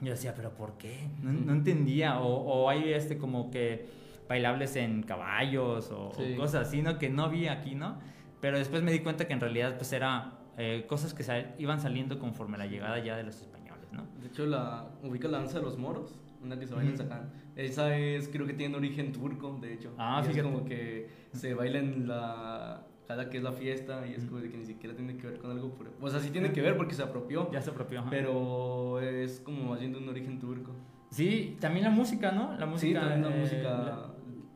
Yo 0.00 0.12
decía, 0.12 0.32
pero 0.34 0.54
¿por 0.54 0.78
qué? 0.78 1.10
No, 1.20 1.52
entendía. 1.52 2.18
O, 2.18 2.28
o, 2.28 2.70
hay 2.70 2.94
este 2.94 3.18
como 3.18 3.50
que 3.50 3.90
bailables 4.26 4.74
en 4.76 5.02
caballos 5.02 5.90
o, 5.92 6.12
cosas 6.38 6.68
así, 6.68 6.80
¿no? 6.80 6.98
Que 6.98 7.10
no 7.10 7.28
vi 7.28 7.46
aquí, 7.46 7.74
¿no? 7.74 7.98
Pero 8.40 8.56
después 8.56 8.82
me 8.82 8.90
di 8.90 9.00
cuenta 9.00 9.26
que 9.26 9.34
en 9.34 9.40
realidad 9.40 9.76
pues 9.76 9.92
era 9.92 10.37
eh, 10.58 10.84
cosas 10.88 11.14
que 11.14 11.24
iban 11.58 11.80
saliendo 11.80 12.18
conforme 12.18 12.58
la 12.58 12.66
llegada 12.66 12.98
ya 12.98 13.16
de 13.16 13.22
los 13.22 13.40
españoles, 13.40 13.92
¿no? 13.92 14.06
De 14.20 14.26
hecho, 14.26 14.44
la 14.44 14.88
ubica 15.04 15.28
la 15.28 15.38
danza 15.38 15.58
de 15.58 15.64
los 15.64 15.78
moros, 15.78 16.18
una 16.42 16.58
que 16.58 16.66
se 16.66 16.74
baila 16.74 16.90
en 16.90 16.96
Zacán. 16.96 17.32
Esa 17.54 17.96
es, 17.96 18.28
creo 18.28 18.44
que 18.46 18.54
tiene 18.54 18.76
origen 18.76 19.12
turco, 19.12 19.56
de 19.60 19.74
hecho. 19.74 19.94
Ah, 19.98 20.20
fíjate. 20.20 20.40
Es 20.40 20.44
como 20.44 20.64
que 20.64 21.08
se 21.32 21.54
baila 21.54 21.78
en 21.78 22.08
la 22.08 22.82
cada 23.08 23.30
que 23.30 23.38
es 23.38 23.42
la 23.42 23.52
fiesta 23.52 24.06
y 24.06 24.12
es 24.12 24.26
como 24.26 24.40
de 24.40 24.50
que 24.50 24.58
ni 24.58 24.66
siquiera 24.66 24.94
tiene 24.94 25.16
que 25.16 25.26
ver 25.28 25.38
con 25.38 25.50
algo 25.50 25.74
o 25.98 26.10
sea 26.10 26.20
sí 26.20 26.28
tiene 26.28 26.52
que 26.52 26.60
ver 26.60 26.76
porque 26.76 26.94
se 26.94 27.02
apropió 27.02 27.50
ya 27.50 27.62
se 27.62 27.70
apropió 27.70 28.04
pero 28.10 29.00
es 29.00 29.40
como 29.40 29.72
haciendo 29.72 29.98
un 29.98 30.10
origen 30.10 30.38
turco. 30.38 30.72
Sí 31.10 31.56
también 31.58 31.84
la 31.84 31.90
música 31.90 32.32
no 32.32 32.54
la 32.58 32.66
música 32.66 33.00
sí 33.00 33.06
también 33.06 33.22
la 33.22 33.34
eh, 33.34 33.40
música 33.40 34.06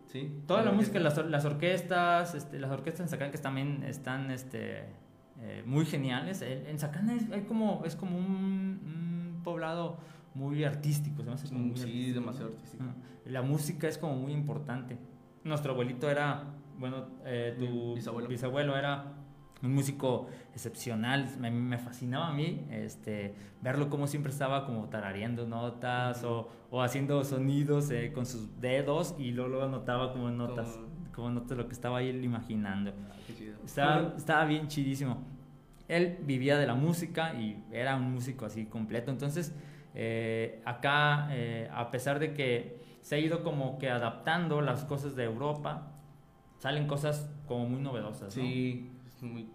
sí. 0.08 0.42
toda 0.46 0.62
la, 0.64 0.72
música 0.72 1.00
las, 1.00 1.16
las, 1.30 1.44
orquestas 1.46 2.34
este, 2.34 2.58
las 2.58 2.70
orquestas 2.70 3.00
en 3.00 3.08
Zacán 3.08 3.30
que 3.30 3.38
también 3.38 3.84
están 3.84 4.30
este 4.30 4.84
eh, 5.42 5.62
muy 5.66 5.84
geniales. 5.84 6.42
En 6.42 6.78
Zacán 6.78 7.10
es, 7.10 7.30
hay 7.30 7.42
como 7.42 7.82
es 7.84 7.96
como 7.96 8.16
un, 8.16 9.40
poblado 9.42 9.98
muy 10.34 10.62
artístico 10.62 11.24
¿se 11.36 11.52
muy 11.52 11.76
sí 11.76 12.12
demasiado 12.12 12.50
artístico. 12.50 12.84
La 13.26 13.42
música 13.42 13.88
es 13.88 13.98
como 13.98 14.16
muy 14.16 14.32
importante. 14.32 14.98
Nuestro 15.44 15.72
abuelito 15.72 16.08
era 16.08 16.44
bueno, 16.78 17.06
eh, 17.24 17.56
tu 17.58 17.94
bisabuelo. 18.28 18.76
era 18.76 19.04
un 19.62 19.74
músico 19.74 20.26
excepcional, 20.54 21.28
me, 21.38 21.50
me, 21.50 21.78
fascinaba 21.78 22.28
a 22.28 22.32
mí 22.32 22.66
este, 22.70 23.34
verlo 23.60 23.88
como 23.88 24.08
siempre 24.08 24.32
estaba 24.32 24.66
como 24.66 24.88
tarareando 24.88 25.46
notas 25.46 26.24
o, 26.24 26.48
o, 26.70 26.82
haciendo 26.82 27.22
sonidos 27.22 27.90
eh, 27.92 28.10
con 28.12 28.26
sus 28.26 28.60
dedos 28.60 29.14
y 29.18 29.30
luego, 29.30 29.50
luego 29.50 29.66
anotaba 29.66 30.12
como 30.12 30.30
notas, 30.30 30.80
como, 31.14 31.30
notas 31.30 31.56
lo 31.56 31.68
que 31.68 31.74
estaba 31.74 31.98
ahí 31.98 32.08
imaginando. 32.08 32.92
Ah, 33.08 33.14
estaba, 33.64 34.14
estaba 34.16 34.44
bien 34.46 34.66
chidísimo. 34.66 35.31
Él 35.88 36.18
vivía 36.22 36.58
de 36.58 36.66
la 36.66 36.74
música 36.74 37.34
y 37.34 37.62
era 37.70 37.96
un 37.96 38.12
músico 38.12 38.46
así 38.46 38.66
completo, 38.66 39.10
entonces 39.10 39.54
eh, 39.94 40.62
acá, 40.64 41.28
a 41.74 41.90
pesar 41.90 42.18
de 42.18 42.32
que 42.32 42.80
se 43.02 43.16
ha 43.16 43.18
ido 43.18 43.42
como 43.42 43.78
que 43.78 43.90
adaptando 43.90 44.62
las 44.62 44.84
cosas 44.84 45.16
de 45.16 45.24
Europa, 45.24 45.92
salen 46.58 46.86
cosas 46.86 47.28
como 47.46 47.68
muy 47.68 47.80
novedosas. 47.80 48.32
Sí, 48.32 48.90
es 49.04 49.22
muy 49.22 49.48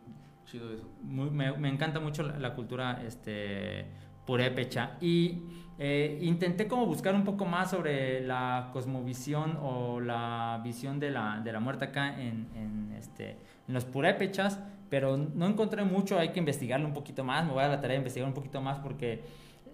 chido 0.45 0.73
eso. 0.73 0.89
me, 1.03 1.69
encanta 1.69 1.99
mucho 1.99 2.23
la, 2.23 2.53
cultura 2.53 3.01
este, 3.05 3.85
purépecha. 4.25 4.97
Y 4.99 5.41
eh, 5.79 6.19
intenté 6.21 6.67
como 6.67 6.85
buscar 6.85 7.15
un 7.15 7.23
poco 7.23 7.45
más 7.45 7.71
sobre 7.71 8.21
la 8.21 8.69
cosmovisión 8.73 9.57
o 9.61 10.01
la 10.01 10.59
visión 10.63 10.99
de 10.99 11.11
la, 11.11 11.39
de 11.39 11.51
la 11.53 11.59
muerte 11.59 11.85
acá 11.85 12.19
en, 12.19 12.47
en, 12.55 12.93
este, 12.97 13.37
en 13.67 13.73
los 13.73 13.85
purépechas, 13.85 14.59
pero 14.89 15.17
no 15.17 15.47
encontré 15.47 15.83
mucho, 15.83 16.17
hay 16.17 16.29
que 16.29 16.39
investigarlo 16.39 16.87
un 16.87 16.93
poquito 16.93 17.23
más, 17.23 17.45
me 17.45 17.53
voy 17.53 17.63
a 17.63 17.67
la 17.67 17.81
tarea 17.81 17.95
de 17.95 17.99
investigar 17.99 18.27
un 18.27 18.33
poquito 18.33 18.61
más 18.61 18.79
porque 18.79 19.23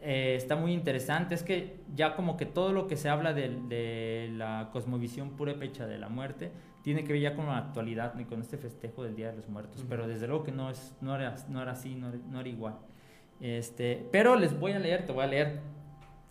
eh, 0.02 0.36
está 0.36 0.56
muy 0.56 0.74
interesante. 0.74 1.36
Es 1.36 1.44
que 1.44 1.80
ya 1.96 2.16
como 2.16 2.36
que 2.36 2.46
todo 2.46 2.74
lo 2.74 2.88
que 2.88 2.98
se 2.98 3.10
habla 3.10 3.34
de, 3.34 3.50
de 3.68 4.30
la 4.34 4.70
cosmovisión 4.74 5.32
purépecha 5.32 5.88
de 5.88 5.98
la 5.98 6.10
muerte 6.10 6.52
tiene 6.84 7.06
que 7.06 7.14
ver 7.14 7.22
ya 7.22 7.36
con 7.36 7.48
la 7.48 7.58
actualidad 7.58 8.18
y 8.20 8.26
con 8.26 8.42
este 8.42 8.58
festejo 8.58 9.04
del 9.04 9.16
Día 9.16 9.32
de 9.32 9.38
los 9.38 9.48
Muertos, 9.48 9.86
pero 9.88 10.06
desde 10.06 10.28
luego 10.28 10.44
que 10.44 10.52
no, 10.52 10.70
es, 10.70 10.94
no, 11.00 11.16
era, 11.16 11.36
no 11.48 11.62
era 11.62 11.72
así, 11.72 11.96
no, 11.96 12.12
no 12.30 12.42
era 12.42 12.50
igual. 12.50 12.76
Este, 13.40 14.06
pero 14.12 14.36
les 14.36 14.58
voy 14.60 14.74
a 14.74 14.80
leer, 14.80 15.06
te 15.06 15.14
voy 15.14 15.24
a 15.24 15.28
leer 15.28 15.62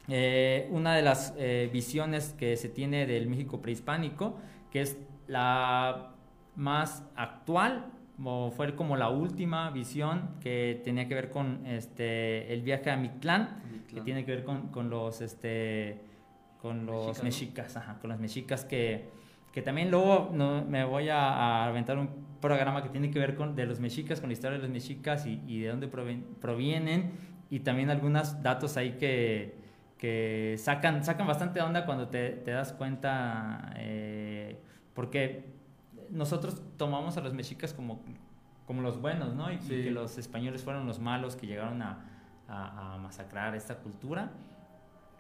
eh, 0.09 0.69
una 0.71 0.95
de 0.95 1.03
las 1.03 1.35
eh, 1.39 1.71
visiones 1.73 2.35
que 2.39 2.57
se 2.57 2.69
tiene 2.69 3.07
del 3.07 3.29
México 3.29 3.63
prehispánico, 3.63 4.37
que 4.71 4.83
es 4.83 4.99
la 5.27 6.13
más 6.55 7.05
actual, 7.17 7.87
fue 8.55 8.75
como 8.75 8.97
la 8.97 9.09
última 9.09 9.71
visión 9.71 10.37
que 10.41 10.81
tenía 10.85 11.09
que 11.09 11.15
ver 11.15 11.31
con 11.31 11.67
este, 11.67 12.53
el 12.53 12.63
viaje 12.63 12.91
a 12.91 12.97
Mictlán, 12.97 13.63
que 13.89 14.01
tiene 14.01 14.25
que 14.25 14.33
ver 14.33 14.45
con, 14.45 14.69
con 14.69 14.91
los, 14.91 15.21
este, 15.21 16.01
con 16.61 16.87
los 16.87 17.23
mexicas, 17.23 17.77
ajá, 17.77 17.99
con 18.01 18.11
los 18.11 18.19
mexicas 18.19 18.65
que 18.65 19.23
que 19.53 19.61
también 19.61 19.91
luego 19.91 20.31
no, 20.33 20.65
me 20.65 20.83
voy 20.85 21.11
a, 21.11 21.67
aventar 21.67 21.99
un 21.99 22.09
programa 22.41 22.83
que 22.83 22.89
tiene 22.89 23.11
que 23.11 23.19
ver 23.19 23.37
con 23.37 23.55
de 23.55 23.67
los 23.67 23.81
mexicas, 23.81 24.19
con 24.19 24.31
la 24.31 24.33
historia 24.33 24.57
de 24.57 24.63
los 24.63 24.71
mexicas 24.71 25.27
y, 25.27 25.43
y 25.47 25.61
de 25.61 25.69
dónde 25.69 25.89
provienen 25.89 27.13
y 27.51 27.61
también 27.61 27.91
algunos 27.91 28.43
datos 28.43 28.79
ahí 28.79 28.93
que, 28.93 29.55
que 29.99 30.57
sacan, 30.59 31.05
sacan 31.05 31.27
bastante 31.27 31.61
onda 31.61 31.85
cuando 31.85 32.09
te, 32.09 32.31
te 32.31 32.51
das 32.51 32.73
cuenta, 32.73 33.75
eh, 33.77 34.59
porque 34.95 35.45
nosotros 36.13 36.63
tomamos 36.77 37.17
a 37.17 37.21
los 37.21 37.35
mexicas 37.35 37.75
como, 37.75 38.03
como 38.67 38.83
los 38.83 39.01
buenos, 39.01 39.35
¿no? 39.35 39.51
Y, 39.53 39.59
que 39.59 39.91
los 39.91 40.19
españoles 40.19 40.63
fueron 40.63 40.87
los 40.87 41.01
malos 41.01 41.35
que 41.35 41.47
llegaron 41.47 41.83
a, 41.83 42.05
a, 42.49 42.95
a 42.95 42.99
masacrar 42.99 43.57
esta 43.57 43.77
cultura. 43.77 44.31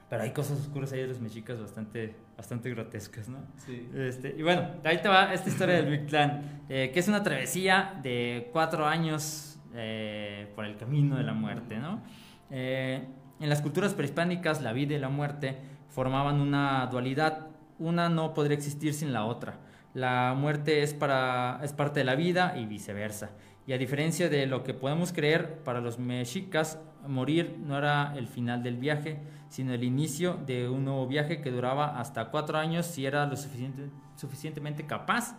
Pero 0.08 0.24
hay 0.24 0.32
cosas 0.32 0.60
oscuras 0.60 0.92
ahí 0.92 1.00
de 1.00 1.06
los 1.06 1.20
mexicas 1.20 1.58
bastante, 1.58 2.14
bastante 2.36 2.68
grotescas, 2.68 3.30
¿no? 3.30 3.38
Sí. 3.56 3.88
Este, 3.94 4.34
y 4.36 4.42
bueno, 4.42 4.68
ahí 4.84 5.00
te 5.00 5.08
va 5.08 5.32
esta 5.32 5.48
historia 5.48 5.76
del 5.76 5.90
Big 5.90 6.06
Clan, 6.06 6.64
eh, 6.68 6.90
que 6.92 7.00
es 7.00 7.08
una 7.08 7.22
travesía 7.22 7.98
de 8.02 8.50
cuatro 8.52 8.86
años 8.86 9.58
eh, 9.74 10.52
por 10.54 10.66
el 10.66 10.76
camino 10.76 11.16
de 11.16 11.22
la 11.22 11.32
muerte, 11.32 11.78
¿no? 11.78 12.02
Eh, 12.50 13.02
en 13.40 13.48
las 13.48 13.62
culturas 13.62 13.94
prehispánicas, 13.94 14.60
la 14.60 14.74
vida 14.74 14.94
y 14.94 14.98
la 14.98 15.08
muerte 15.08 15.56
formaban 15.88 16.42
una 16.42 16.86
dualidad. 16.88 17.46
Una 17.78 18.10
no 18.10 18.34
podría 18.34 18.54
existir 18.56 18.92
sin 18.92 19.14
la 19.14 19.24
otra. 19.24 19.60
La 19.94 20.34
muerte 20.36 20.82
es, 20.82 20.94
para, 20.94 21.60
es 21.62 21.72
parte 21.72 22.00
de 22.00 22.04
la 22.04 22.14
vida 22.14 22.54
y 22.56 22.66
viceversa. 22.66 23.30
Y 23.66 23.72
a 23.72 23.78
diferencia 23.78 24.28
de 24.28 24.46
lo 24.46 24.64
que 24.64 24.74
podemos 24.74 25.12
creer, 25.12 25.58
para 25.62 25.80
los 25.80 25.98
mexicas, 25.98 26.78
morir 27.06 27.56
no 27.58 27.78
era 27.78 28.14
el 28.16 28.26
final 28.26 28.62
del 28.62 28.76
viaje, 28.76 29.18
sino 29.48 29.72
el 29.74 29.84
inicio 29.84 30.38
de 30.46 30.68
un 30.68 30.84
nuevo 30.84 31.06
viaje 31.06 31.40
que 31.40 31.50
duraba 31.50 32.00
hasta 32.00 32.30
cuatro 32.30 32.58
años 32.58 32.86
si 32.86 33.06
eras 33.06 33.28
lo 33.28 33.36
suficiente, 33.36 33.90
suficientemente 34.16 34.86
capaz 34.86 35.36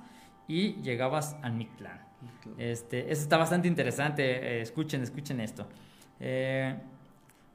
y 0.48 0.74
llegabas 0.82 1.36
al 1.42 1.54
Mictlán. 1.54 2.00
Este, 2.58 3.12
eso 3.12 3.24
está 3.24 3.38
bastante 3.38 3.68
interesante, 3.68 4.24
eh, 4.24 4.62
escuchen, 4.62 5.02
escuchen 5.02 5.40
esto. 5.40 5.68
Eh, 6.20 6.76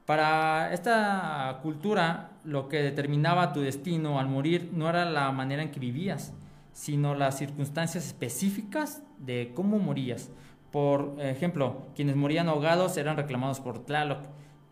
para 0.05 0.73
esta 0.73 1.59
cultura, 1.61 2.31
lo 2.43 2.67
que 2.67 2.81
determinaba 2.81 3.53
tu 3.53 3.61
destino 3.61 4.19
al 4.19 4.27
morir 4.27 4.71
no 4.73 4.89
era 4.89 5.05
la 5.05 5.31
manera 5.31 5.61
en 5.61 5.71
que 5.71 5.79
vivías, 5.79 6.33
sino 6.71 7.15
las 7.15 7.37
circunstancias 7.37 8.05
específicas 8.05 9.03
de 9.17 9.51
cómo 9.55 9.79
morías. 9.79 10.31
Por 10.71 11.15
ejemplo, 11.19 11.87
quienes 11.95 12.15
morían 12.15 12.47
ahogados 12.47 12.97
eran 12.97 13.17
reclamados 13.17 13.59
por 13.59 13.85
Tlaloc, 13.85 14.19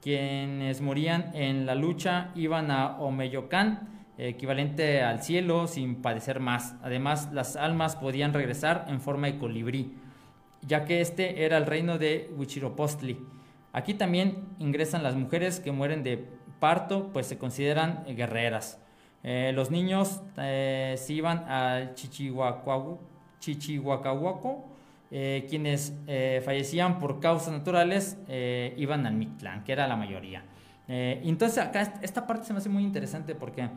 quienes 0.01 0.81
morían 0.81 1.31
en 1.33 1.65
la 1.65 1.75
lucha 1.75 2.31
iban 2.35 2.71
a 2.71 2.99
Omeyocán, 2.99 3.89
equivalente 4.17 5.01
al 5.01 5.21
cielo, 5.21 5.67
sin 5.67 6.01
padecer 6.01 6.39
más. 6.39 6.75
Además, 6.81 7.29
las 7.33 7.55
almas 7.55 7.95
podían 7.95 8.33
regresar 8.33 8.85
en 8.89 9.01
forma 9.01 9.27
de 9.27 9.37
colibrí, 9.37 9.95
ya 10.61 10.85
que 10.85 11.01
este 11.01 11.45
era 11.45 11.57
el 11.57 11.65
reino 11.65 11.97
de 11.97 12.31
Huichiropostli. 12.35 13.19
Aquí 13.73 13.93
también 13.93 14.45
ingresan 14.59 15.03
las 15.03 15.15
mujeres 15.15 15.59
que 15.59 15.71
mueren 15.71 16.03
de 16.03 16.25
parto, 16.59 17.11
pues 17.13 17.27
se 17.27 17.37
consideran 17.37 18.05
guerreras. 18.07 18.79
Eh, 19.29 19.51
los 19.53 19.71
niños 19.71 20.21
eh, 20.37 20.95
se 20.97 21.11
iban 21.11 21.39
al 21.49 21.95
Chichihuacahuaco, 21.95 22.97
eh, 25.11 25.45
quienes 25.49 25.93
eh, 26.07 26.41
fallecían 26.45 26.97
por 26.97 27.19
causas 27.19 27.51
naturales 27.51 28.17
eh, 28.29 28.73
iban 28.77 29.05
al 29.05 29.15
Mictlán, 29.15 29.65
que 29.65 29.73
era 29.73 29.85
la 29.85 29.97
mayoría. 29.97 30.45
entonces 30.87 31.57
acá 31.57 31.99
esta 32.01 32.25
parte 32.25 32.45
se 32.45 32.53
me 32.53 32.59
hace 32.59 32.69
muy 32.69 32.83
interesante 32.83 33.35
porque 33.35 33.67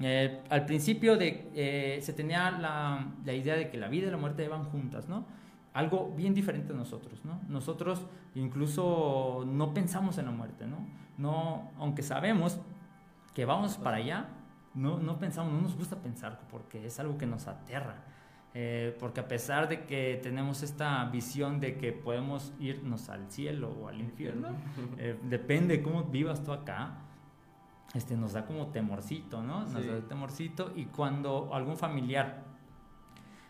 Eh, 0.00 0.40
al 0.50 0.64
principio 0.64 1.16
de, 1.16 1.50
eh, 1.54 1.98
se 2.02 2.12
tenía 2.12 2.50
la, 2.50 3.06
la, 3.24 3.32
idea 3.32 3.54
de 3.54 3.70
que 3.70 3.78
la 3.78 3.88
vida 3.88 4.08
y 4.08 4.10
la 4.10 4.16
muerte 4.16 4.44
iban 4.44 4.64
juntas, 4.64 5.08
¿no? 5.08 5.24
Algo 5.72 6.12
bien 6.16 6.34
diferente 6.34 6.72
a 6.72 6.76
nosotros, 6.76 7.24
¿no? 7.24 7.40
Nosotros 7.48 8.04
incluso 8.34 9.44
no 9.46 9.72
pensamos 9.72 10.18
en 10.18 10.26
la 10.26 10.32
muerte, 10.32 10.66
¿no? 10.66 10.78
no 11.16 11.70
aunque 11.78 12.02
sabemos 12.02 12.58
que 13.34 13.44
vamos 13.44 13.76
para 13.76 13.98
allá, 13.98 14.26
no, 14.74 14.98
no 14.98 15.18
pensamos, 15.18 15.52
no 15.52 15.60
nos 15.60 15.76
gusta 15.76 15.96
pensar 15.96 16.40
porque 16.50 16.86
es 16.86 16.98
algo 16.98 17.16
que 17.16 17.26
nos 17.26 17.46
aterra. 17.46 18.04
Eh, 18.56 18.96
porque 19.00 19.18
a 19.18 19.26
pesar 19.26 19.68
de 19.68 19.84
que 19.84 20.20
tenemos 20.22 20.62
esta 20.62 21.04
visión 21.06 21.58
de 21.58 21.76
que 21.76 21.92
podemos 21.92 22.52
irnos 22.60 23.08
al 23.08 23.28
cielo 23.28 23.70
o 23.70 23.88
al 23.88 24.00
infierno, 24.00 24.50
eh, 24.98 25.18
depende 25.24 25.78
de 25.78 25.82
cómo 25.82 26.04
vivas 26.04 26.44
tú 26.44 26.52
acá, 26.52 26.98
este, 27.94 28.16
nos 28.16 28.32
da 28.32 28.46
como 28.46 28.68
temorcito, 28.68 29.42
¿no? 29.42 29.60
Nos 29.66 29.86
da 29.86 30.00
temorcito 30.08 30.72
y 30.74 30.86
cuando 30.86 31.52
algún 31.52 31.76
familiar 31.76 32.44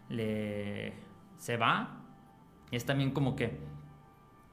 le, 0.08 0.94
se 1.36 1.56
va, 1.58 2.00
es 2.70 2.86
también 2.86 3.10
como 3.10 3.36
que 3.36 3.58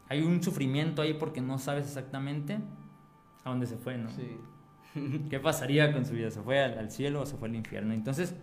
hay 0.09 0.21
un 0.21 0.43
sufrimiento 0.43 1.01
ahí 1.01 1.13
porque 1.13 1.39
no 1.39 1.57
sabes 1.59 1.85
exactamente 1.85 2.59
a 3.45 3.49
dónde 3.49 3.67
se 3.67 3.77
fue, 3.77 3.97
¿no? 3.97 4.09
Sí. 4.09 4.37
¿Qué 5.29 5.39
pasaría 5.39 5.91
con 5.91 6.05
su 6.05 6.13
vida? 6.13 6.31
¿Se 6.31 6.41
fue 6.41 6.59
al, 6.59 6.91
cielo 6.91 7.21
o 7.21 7.25
se 7.25 7.37
fue 7.37 7.47
al 7.47 7.55
infierno? 7.55 7.93
Entonces, 7.93 8.35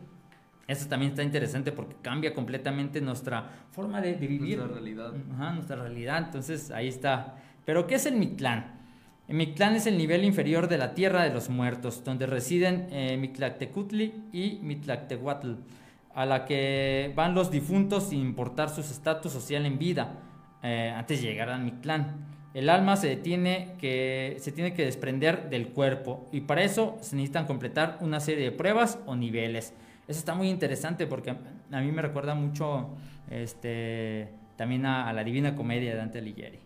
eso 0.67 0.89
también 0.89 1.13
está 1.13 1.23
interesante 1.23 1.73
porque 1.73 1.97
cambia 2.03 2.35
completamente 2.35 3.01
nuestra 3.01 3.67
forma 3.71 4.01
de, 4.01 4.15
vivir. 4.15 4.59
Nuestra 4.59 4.75
realidad. 4.75 5.15
Ajá, 5.35 5.53
nuestra 5.53 5.77
realidad. 5.77 6.25
Entonces, 6.27 6.71
ahí 6.71 6.89
está. 6.89 7.37
Pero, 7.65 7.87
¿qué 7.87 7.97
es 7.97 8.07
el 8.07 8.17
Mictlán? 8.17 8.79
El 9.29 9.37
Mictlán 9.37 9.75
es 9.75 9.87
el 9.87 9.99
nivel 9.99 10.25
inferior 10.25 10.69
de 10.69 10.79
la 10.79 10.95
tierra 10.95 11.23
de 11.23 11.31
los 11.31 11.51
muertos, 11.51 12.03
donde 12.03 12.27
residen 12.27 12.87
eh, 12.91 13.19
Mictlactecutli 13.19 14.31
y 14.33 14.59
Mictlactehuatl, 14.63 15.53
a 16.15 16.25
la 16.25 16.47
que 16.47 17.13
van 17.15 17.35
los 17.35 17.51
difuntos 17.51 18.09
sin 18.09 18.21
importar 18.21 18.71
su 18.71 18.81
estatus 18.81 19.31
social 19.31 19.67
en 19.67 19.79
vida, 19.79 20.15
eh, 20.63 20.95
antes 20.97 21.21
de 21.21 21.29
llegar 21.29 21.51
al 21.51 21.63
Mictlán. 21.63 22.38
El 22.59 22.71
alma 22.71 22.97
se, 22.97 23.15
tiene 23.15 23.77
que, 23.79 24.35
se 24.41 24.51
tiene 24.51 24.75
que 24.75 24.85
desprender 24.85 25.49
del 25.49 25.69
cuerpo 25.69 26.27
y 26.33 26.41
para 26.41 26.65
eso 26.65 26.99
se 27.01 27.15
necesitan 27.15 27.47
completar 27.47 27.99
una 28.01 28.19
serie 28.19 28.43
de 28.43 28.51
pruebas 28.51 28.99
o 29.07 29.15
niveles. 29.15 29.73
Eso 30.09 30.19
está 30.19 30.35
muy 30.35 30.49
interesante 30.49 31.07
porque 31.07 31.31
a 31.31 31.81
mí 31.81 31.93
me 31.93 32.03
recuerda 32.03 32.35
mucho 32.35 32.89
este, 33.31 34.31
también 34.57 34.87
a, 34.87 35.13
la 35.13 35.23
Divina 35.23 35.55
Comedia 35.55 35.93
de 35.93 35.99
Dante 35.99 36.19
Alighieri. 36.19 36.59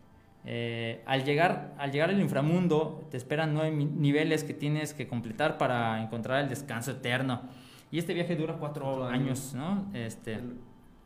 Eh, 0.47 1.03
al, 1.05 1.25
llegar, 1.25 1.75
al 1.77 1.93
llegar 1.93 2.09
al 2.09 2.23
inframundo 2.23 3.07
te 3.11 3.19
esperan 3.19 3.53
nueve 3.53 3.77
niveles 3.77 4.45
que 4.45 4.55
tienes 4.55 4.95
que 4.95 5.07
completar 5.07 5.59
para 5.59 6.03
encontrar 6.03 6.43
el 6.43 6.49
descanso 6.49 6.93
eterno. 6.93 7.43
Y 7.91 7.99
este 7.99 8.15
viaje 8.15 8.35
dura 8.35 8.55
cuatro, 8.55 9.05
años, 9.05 9.53
¿no? 9.55 9.91
Este, 9.93 10.41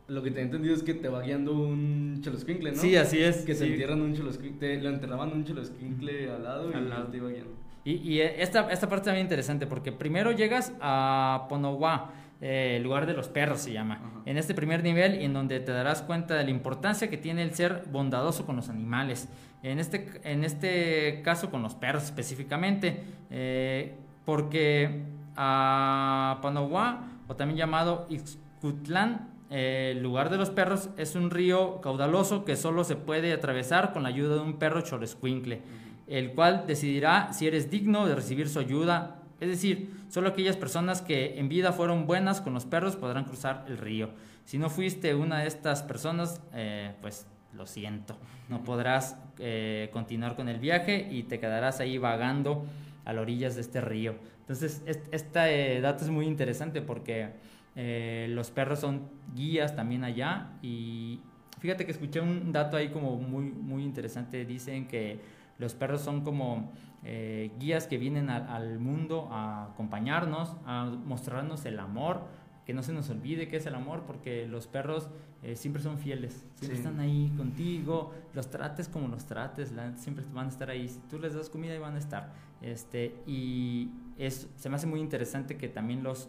lo 0.07 0.23
que 0.23 0.31
te 0.31 0.39
he 0.39 0.43
entendido 0.43 0.73
es 0.73 0.83
que 0.83 0.93
te 0.93 1.09
va 1.09 1.21
guiando 1.21 1.53
un 1.53 2.21
cholosquincle, 2.21 2.71
¿no? 2.71 2.77
Sí, 2.77 2.95
así 2.95 3.21
es. 3.21 3.43
Que 3.45 3.53
se 3.55 3.67
entierran 3.67 4.01
un 4.01 4.15
cholosquincle, 4.15 4.81
lo 4.81 4.89
enterraban 4.89 5.33
un 5.33 5.43
cholosquincle 5.43 6.31
al 6.31 6.43
lado 6.43 6.69
y 6.69 7.11
te 7.11 7.17
iba 7.17 7.29
guiando. 7.29 7.51
Y, 7.83 7.93
y 7.93 8.21
esta, 8.21 8.71
esta 8.71 8.89
parte 8.89 9.05
también 9.05 9.25
interesante 9.25 9.67
porque 9.67 9.91
primero 9.91 10.31
llegas 10.31 10.73
a 10.81 11.45
Ponowa, 11.49 12.11
eh, 12.39 12.75
el 12.77 12.83
lugar 12.83 13.05
de 13.05 13.13
los 13.13 13.29
perros 13.29 13.59
se 13.61 13.73
llama, 13.73 14.21
en 14.25 14.37
este 14.37 14.53
primer 14.53 14.83
nivel 14.83 15.15
en 15.15 15.33
donde 15.33 15.59
te 15.59 15.71
darás 15.71 16.03
cuenta 16.03 16.35
de 16.35 16.43
la 16.43 16.51
importancia 16.51 17.09
que 17.09 17.17
tiene 17.17 17.43
el 17.43 17.55
ser 17.55 17.83
bondadoso 17.91 18.45
con 18.45 18.55
los 18.55 18.69
animales. 18.69 19.27
En 19.63 19.79
este, 19.79 20.21
en 20.23 20.43
este 20.43 21.21
caso 21.23 21.49
con 21.49 21.63
los 21.63 21.75
perros 21.75 22.03
específicamente, 22.03 23.03
eh, 23.31 23.95
porque 24.23 25.03
a 25.35 26.39
Ponowa, 26.41 27.07
o 27.27 27.35
también 27.35 27.57
llamado 27.57 28.05
Ixcutlán, 28.09 29.36
el 29.49 30.03
lugar 30.03 30.29
de 30.29 30.37
los 30.37 30.49
perros 30.49 30.89
es 30.97 31.15
un 31.15 31.29
río 31.31 31.79
caudaloso 31.81 32.43
que 32.43 32.55
solo 32.55 32.83
se 32.83 32.95
puede 32.95 33.31
atravesar 33.31 33.93
con 33.93 34.03
la 34.03 34.09
ayuda 34.09 34.35
de 34.35 34.41
un 34.41 34.59
perro 34.59 34.81
cholescuincle, 34.81 35.61
el 36.07 36.31
cual 36.33 36.65
decidirá 36.67 37.31
si 37.33 37.47
eres 37.47 37.69
digno 37.69 38.07
de 38.07 38.15
recibir 38.15 38.49
su 38.49 38.59
ayuda. 38.59 39.21
Es 39.39 39.49
decir, 39.49 39.91
solo 40.09 40.29
aquellas 40.29 40.57
personas 40.57 41.01
que 41.01 41.39
en 41.39 41.47
vida 41.47 41.71
fueron 41.71 42.07
buenas 42.07 42.41
con 42.41 42.53
los 42.53 42.65
perros 42.65 42.95
podrán 42.95 43.25
cruzar 43.25 43.65
el 43.67 43.77
río. 43.77 44.09
Si 44.43 44.57
no 44.57 44.69
fuiste 44.69 45.15
una 45.15 45.39
de 45.39 45.47
estas 45.47 45.83
personas, 45.83 46.41
eh, 46.53 46.93
pues 47.01 47.27
lo 47.53 47.65
siento, 47.65 48.17
no 48.49 48.63
podrás 48.63 49.17
eh, 49.39 49.89
continuar 49.91 50.35
con 50.35 50.47
el 50.49 50.59
viaje 50.59 51.07
y 51.09 51.23
te 51.23 51.39
quedarás 51.39 51.79
ahí 51.79 51.97
vagando 51.97 52.65
a 53.05 53.13
las 53.13 53.21
orillas 53.21 53.55
de 53.55 53.61
este 53.61 53.81
río. 53.81 54.15
Entonces, 54.41 54.81
este, 54.85 55.81
dato 55.81 56.05
es 56.05 56.09
muy 56.09 56.25
interesante 56.25 56.81
porque 56.81 57.31
eh, 57.79 58.25
los 58.31 58.49
perros 58.49 58.79
son 58.79 59.03
guías 59.35 59.75
también 59.75 60.03
allá 60.03 60.49
y 60.63 61.19
fíjate 61.59 61.85
que 61.85 61.91
escuché 61.91 62.19
un 62.19 62.51
dato 62.51 62.75
ahí 62.75 62.89
como 62.89 63.17
muy, 63.17 63.51
muy 63.51 63.83
interesante. 63.83 64.45
Dicen 64.45 64.87
que 64.87 65.19
los 65.59 65.75
perros 65.75 66.01
son 66.01 66.21
como 66.21 66.71
eh, 67.03 67.51
guías 67.59 67.85
que 67.85 67.99
vienen 67.99 68.31
al 68.31 68.79
mundo 68.79 69.29
a 69.31 69.65
acompañarnos, 69.65 70.57
a 70.65 70.85
mostrarnos 71.05 71.65
el 71.65 71.77
amor, 71.77 72.21
que 72.65 72.73
no 72.73 72.81
se 72.81 72.93
nos 72.93 73.11
olvide 73.11 73.47
qué 73.47 73.57
es 73.57 73.67
el 73.67 73.75
amor, 73.75 74.05
porque 74.07 74.47
los 74.47 74.65
perros 74.65 75.11
eh, 75.43 75.55
siempre 75.55 75.83
son 75.83 75.99
fieles, 75.99 76.47
siempre 76.55 76.79
están 76.79 76.99
ahí 76.99 77.31
contigo, 77.37 78.11
los 78.33 78.49
trates 78.49 78.87
como 78.87 79.07
los 79.07 79.25
trates, 79.25 79.71
siempre 79.97 80.25
van 80.33 80.47
a 80.47 80.49
estar 80.49 80.71
ahí. 80.71 80.87
Si 80.87 80.99
tú 81.11 81.19
les 81.19 81.35
das 81.35 81.51
comida, 81.51 81.75
y 81.75 81.77
van 81.77 81.93
a 81.93 81.99
estar. 81.99 82.33
Este, 82.59 83.13
y 83.27 83.91
es, 84.17 84.49
se 84.55 84.67
me 84.67 84.77
hace 84.77 84.87
muy 84.87 84.99
interesante 84.99 85.57
que 85.57 85.69
también 85.69 86.01
los 86.01 86.27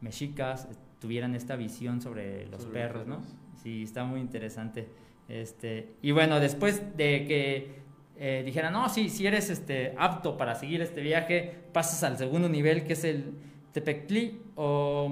mexicas 0.00 0.68
tuvieran 1.00 1.34
esta 1.34 1.56
visión 1.56 2.00
sobre 2.00 2.46
los 2.46 2.66
perros, 2.66 3.06
¿no? 3.06 3.22
Sí, 3.62 3.82
está 3.82 4.04
muy 4.04 4.20
interesante. 4.20 4.88
Este, 5.28 5.94
y 6.02 6.10
bueno, 6.12 6.40
después 6.40 6.96
de 6.96 7.24
que 7.26 7.82
eh, 8.16 8.42
dijeran, 8.44 8.72
no, 8.72 8.88
sí, 8.88 9.08
si 9.10 9.26
eres 9.26 9.50
este, 9.50 9.94
apto 9.98 10.36
para 10.36 10.54
seguir 10.54 10.80
este 10.80 11.00
viaje, 11.00 11.54
pasas 11.72 12.02
al 12.02 12.18
segundo 12.18 12.48
nivel, 12.48 12.84
que 12.84 12.94
es 12.94 13.04
el 13.04 13.34
Tepectli 13.72 14.40
o 14.56 15.08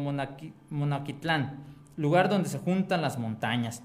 Monaquitlán, 0.71 1.65
lugar 1.97 2.29
donde 2.29 2.49
se 2.49 2.59
juntan 2.59 3.03
las 3.03 3.19
montañas. 3.19 3.83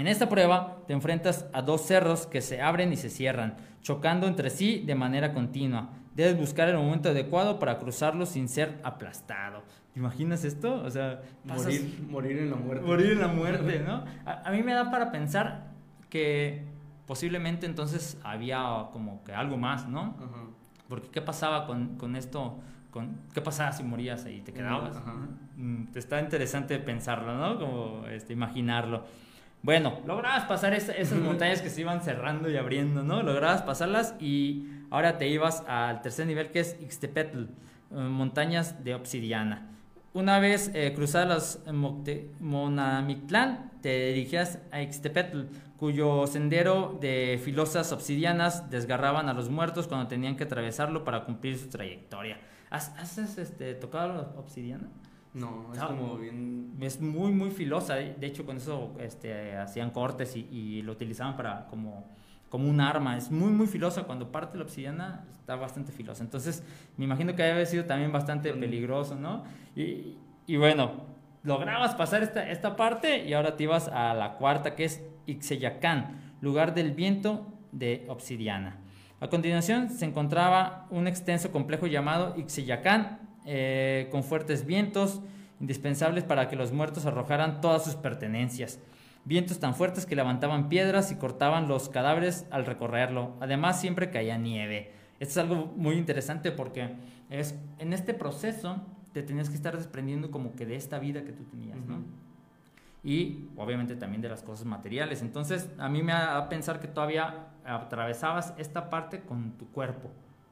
En 0.00 0.08
esta 0.08 0.28
prueba 0.28 0.78
te 0.86 0.94
enfrentas 0.94 1.46
a 1.52 1.60
dos 1.60 1.82
cerros 1.82 2.26
que 2.26 2.40
se 2.40 2.62
abren 2.62 2.92
y 2.92 2.96
se 2.96 3.10
cierran, 3.10 3.56
chocando 3.82 4.26
entre 4.26 4.48
sí 4.48 4.82
de 4.86 4.94
manera 4.94 5.34
continua. 5.34 5.90
Debes 6.14 6.38
buscar 6.38 6.68
el 6.68 6.76
momento 6.76 7.10
adecuado 7.10 7.58
para 7.58 7.78
cruzarlos 7.78 8.30
sin 8.30 8.48
ser 8.48 8.80
aplastado 8.82 9.62
imaginas 9.96 10.44
esto? 10.44 10.82
O 10.82 10.90
sea, 10.90 11.20
morir, 11.44 12.06
morir 12.08 12.38
en 12.38 12.50
la 12.50 12.56
muerte. 12.56 12.86
Morir 12.86 13.12
en 13.12 13.20
la 13.20 13.28
muerte, 13.28 13.80
¿no? 13.80 14.04
A, 14.24 14.50
mí 14.50 14.62
me 14.62 14.72
da 14.72 14.90
para 14.90 15.10
pensar 15.12 15.72
que 16.08 16.64
posiblemente 17.06 17.66
entonces 17.66 18.18
había 18.24 18.86
como 18.92 19.22
que 19.24 19.32
algo 19.32 19.56
más, 19.56 19.88
¿no? 19.88 20.16
Porque 20.88 21.08
¿qué 21.08 21.20
pasaba 21.20 21.66
con, 21.66 21.96
con 21.96 22.16
esto? 22.16 22.60
Con, 22.90 23.20
¿Qué 23.34 23.40
pasaba 23.40 23.72
si 23.72 23.82
morías 23.82 24.24
ahí? 24.24 24.40
¿Te 24.40 24.52
quedabas? 24.52 24.96
Mm, 25.56 25.84
está 25.94 26.20
interesante 26.20 26.78
pensarlo, 26.78 27.36
¿no? 27.36 27.58
Como 27.58 28.06
este, 28.06 28.32
imaginarlo. 28.32 29.04
Bueno, 29.62 30.00
lograbas 30.06 30.44
pasar 30.44 30.74
esas 30.74 31.18
montañas 31.18 31.62
que 31.62 31.70
se 31.70 31.80
iban 31.82 32.02
cerrando 32.02 32.50
y 32.50 32.56
abriendo, 32.56 33.02
¿no? 33.02 33.22
Lograbas 33.22 33.62
pasarlas 33.62 34.14
y 34.20 34.66
ahora 34.90 35.18
te 35.18 35.28
ibas 35.28 35.62
al 35.66 36.02
tercer 36.02 36.26
nivel 36.26 36.50
que 36.50 36.60
es 36.60 36.76
Ixtepetl, 36.80 37.42
eh, 37.42 37.46
montañas 37.94 38.82
de 38.84 38.94
obsidiana. 38.94 39.66
Una 40.12 40.40
vez 40.40 40.72
eh, 40.74 40.92
cruzadas 40.92 41.60
Monamictlán, 42.40 43.70
te 43.80 44.08
dirigías 44.08 44.58
a 44.72 44.82
Ixtepetl, 44.82 45.42
cuyo 45.76 46.26
sendero 46.26 46.98
de 47.00 47.40
filosas 47.42 47.92
obsidianas 47.92 48.70
desgarraban 48.70 49.28
a 49.28 49.34
los 49.34 49.48
muertos 49.50 49.86
cuando 49.86 50.08
tenían 50.08 50.36
que 50.36 50.44
atravesarlo 50.44 51.04
para 51.04 51.24
cumplir 51.24 51.56
su 51.56 51.68
trayectoria. 51.68 52.38
¿Has, 52.70 53.18
este, 53.38 53.74
tocado 53.74 54.12
la 54.14 54.20
obsidiana? 54.38 54.88
No, 55.32 55.70
es 55.72 55.80
como 55.80 56.16
bien... 56.16 56.76
Es 56.80 57.00
muy, 57.00 57.32
muy 57.32 57.50
filosa. 57.50 57.94
De 57.94 58.26
hecho, 58.26 58.44
con 58.44 58.56
eso 58.56 58.94
este, 58.98 59.56
hacían 59.56 59.90
cortes 59.90 60.34
y, 60.36 60.48
y 60.50 60.82
lo 60.82 60.92
utilizaban 60.92 61.36
para 61.36 61.66
como 61.66 62.04
como 62.50 62.68
un 62.68 62.80
arma. 62.80 63.16
Es 63.16 63.30
muy, 63.30 63.50
muy 63.50 63.66
filosa. 63.66 64.02
Cuando 64.02 64.30
parte 64.30 64.58
la 64.58 64.64
obsidiana, 64.64 65.24
está 65.30 65.56
bastante 65.56 65.92
filosa. 65.92 66.22
Entonces, 66.22 66.62
me 66.98 67.04
imagino 67.06 67.34
que 67.34 67.44
haber 67.44 67.66
sido 67.66 67.86
también 67.86 68.12
bastante 68.12 68.52
peligroso, 68.52 69.14
¿no? 69.14 69.44
Y, 69.74 70.18
y 70.46 70.56
bueno, 70.56 71.06
lograbas 71.44 71.94
pasar 71.94 72.22
esta, 72.22 72.50
esta 72.50 72.76
parte 72.76 73.24
y 73.24 73.32
ahora 73.32 73.56
te 73.56 73.62
ibas 73.62 73.88
a 73.88 74.12
la 74.14 74.34
cuarta, 74.34 74.74
que 74.74 74.84
es 74.84 75.02
Ixeyacán, 75.26 76.34
lugar 76.40 76.74
del 76.74 76.92
viento 76.92 77.46
de 77.72 78.04
obsidiana. 78.08 78.78
A 79.20 79.28
continuación 79.28 79.90
se 79.90 80.06
encontraba 80.06 80.86
un 80.90 81.06
extenso 81.06 81.52
complejo 81.52 81.86
llamado 81.86 82.34
Ixeyacán, 82.36 83.19
eh, 83.46 84.08
con 84.10 84.22
fuertes 84.22 84.66
vientos 84.66 85.20
indispensables 85.60 86.24
para 86.24 86.48
que 86.48 86.56
los 86.56 86.72
muertos 86.72 87.06
arrojaran 87.06 87.60
todas 87.60 87.84
sus 87.84 87.94
pertenencias 87.94 88.80
vientos 89.24 89.58
tan 89.58 89.74
fuertes 89.74 90.06
que 90.06 90.16
levantaban 90.16 90.68
piedras 90.68 91.12
y 91.12 91.16
cortaban 91.16 91.68
los 91.68 91.88
cadáveres 91.88 92.46
al 92.50 92.66
recorrerlo. 92.66 93.36
Además, 93.40 93.80
siempre 93.80 94.10
caía 94.10 94.38
nieve. 94.38 94.92
Esto 95.18 95.32
es 95.32 95.38
algo 95.38 95.72
muy 95.76 95.96
interesante 95.96 96.50
porque 96.50 96.94
es, 97.28 97.54
en 97.78 97.92
este 97.92 98.14
proceso 98.14 98.82
te 99.12 99.22
tenías 99.22 99.48
que 99.50 99.56
estar 99.56 99.76
desprendiendo 99.76 100.30
como 100.30 100.54
que 100.54 100.66
de 100.66 100.76
esta 100.76 100.98
vida 100.98 101.24
que 101.24 101.32
tú 101.32 101.44
tenías, 101.44 101.78
¿no? 101.86 102.02
Y 103.02 103.48
obviamente 103.56 103.96
también 103.96 104.22
de 104.22 104.28
las 104.28 104.42
cosas 104.42 104.66
materiales. 104.66 105.22
Entonces, 105.22 105.68
a 105.78 105.88
mí 105.88 106.02
me 106.02 106.12
da 106.12 106.36
a 106.36 106.48
pensar 106.48 106.80
que 106.80 106.88
todavía 106.88 107.48
atravesabas 107.64 108.54
esta 108.56 108.88
parte 108.90 109.20
con 109.20 109.52
tu 109.52 109.68
cuerpo, 109.70 110.10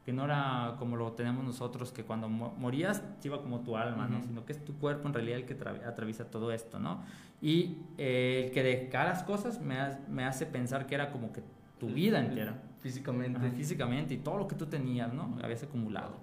que 0.08 0.14
no 0.14 0.24
era 0.24 0.76
como 0.78 0.96
lo 0.96 1.12
tenemos 1.12 1.44
nosotros, 1.44 1.92
que 1.92 2.02
cuando 2.02 2.30
morías 2.30 3.02
te 3.20 3.28
iba 3.28 3.42
como 3.42 3.60
tu 3.60 3.76
alma, 3.76 4.08
¿no? 4.08 4.24
Sino 4.24 4.46
que 4.46 4.54
es 4.54 4.64
tu 4.64 4.78
cuerpo 4.78 5.06
en 5.06 5.12
realidad 5.12 5.36
el 5.36 5.44
que 5.44 5.52
atraviesa 5.86 6.30
todo 6.30 6.50
esto, 6.50 6.78
¿no? 6.78 7.02
Y 7.42 7.76
eh, 7.98 8.44
el 8.46 8.50
que 8.50 8.62
dejaras 8.62 9.22
cosas 9.22 9.60
me, 9.60 9.76
me 10.08 10.24
hace 10.24 10.46
pensar 10.46 10.86
que 10.86 10.94
era 10.94 11.10
como 11.10 11.30
que 11.30 11.42
tu 11.78 11.88
vida 11.88 12.20
entera. 12.20 12.54
Físicamente. 12.80 13.50
físicamente 13.50 14.14
y 14.14 14.16
todo 14.16 14.38
lo 14.38 14.48
que 14.48 14.54
tú 14.54 14.64
tenías, 14.64 15.12
¿no? 15.12 15.36
Habías 15.42 15.62
acumulado. 15.62 16.16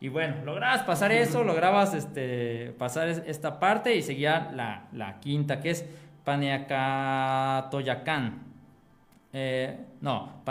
Y 0.00 0.08
bueno, 0.08 0.42
lograbas 0.46 0.82
pasar 0.84 1.12
eso, 1.12 1.44
lograbas 1.44 1.92
este, 1.92 2.74
pasar 2.78 3.10
esta 3.10 3.60
parte 3.60 3.94
y 3.94 4.00
seguía 4.00 4.50
la, 4.54 4.88
la 4.92 5.20
quinta, 5.20 5.60
que 5.60 5.68
es 5.68 5.84
Paniacatoyacán. 6.24 8.42
Eh, 9.34 9.84
no, 10.00 10.42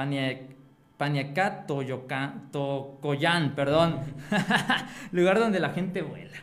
Paniacatoyacán, 0.97 3.55
perdón. 3.55 3.99
Lugar 5.11 5.39
donde 5.39 5.59
la 5.59 5.69
gente 5.69 6.01
vuela. 6.01 6.37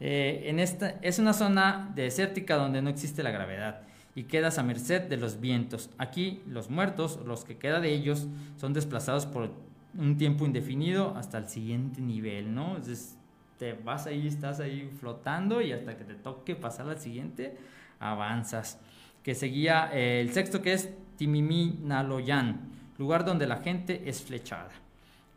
Eh, 0.00 0.44
en 0.46 0.58
esta, 0.58 0.96
es 1.02 1.20
una 1.20 1.32
zona 1.32 1.92
desértica 1.94 2.56
donde 2.56 2.82
no 2.82 2.90
existe 2.90 3.22
la 3.22 3.30
gravedad 3.30 3.82
y 4.14 4.24
quedas 4.24 4.58
a 4.58 4.62
merced 4.62 5.02
de 5.02 5.16
los 5.16 5.40
vientos. 5.40 5.90
Aquí 5.98 6.42
los 6.46 6.70
muertos, 6.70 7.20
los 7.24 7.44
que 7.44 7.56
queda 7.56 7.80
de 7.80 7.92
ellos, 7.92 8.28
son 8.56 8.72
desplazados 8.72 9.26
por 9.26 9.50
un 9.96 10.16
tiempo 10.16 10.44
indefinido 10.44 11.14
hasta 11.16 11.38
el 11.38 11.48
siguiente 11.48 12.00
nivel, 12.00 12.54
¿no? 12.54 12.76
Entonces 12.76 13.16
te 13.58 13.74
vas 13.74 14.06
ahí, 14.06 14.26
estás 14.26 14.60
ahí 14.60 14.90
flotando 14.98 15.60
y 15.60 15.72
hasta 15.72 15.96
que 15.96 16.04
te 16.04 16.14
toque 16.14 16.56
pasar 16.56 16.88
al 16.88 16.98
siguiente, 16.98 17.56
avanzas. 18.00 18.80
Que 19.22 19.36
seguía 19.36 19.90
eh, 19.92 20.20
el 20.20 20.32
sexto 20.32 20.62
que 20.62 20.72
es 20.72 20.90
Timimi 21.16 21.78
Naloyan, 21.82 22.72
lugar 22.98 23.24
donde 23.24 23.46
la 23.46 23.58
gente 23.58 24.08
es 24.08 24.22
flechada. 24.22 24.70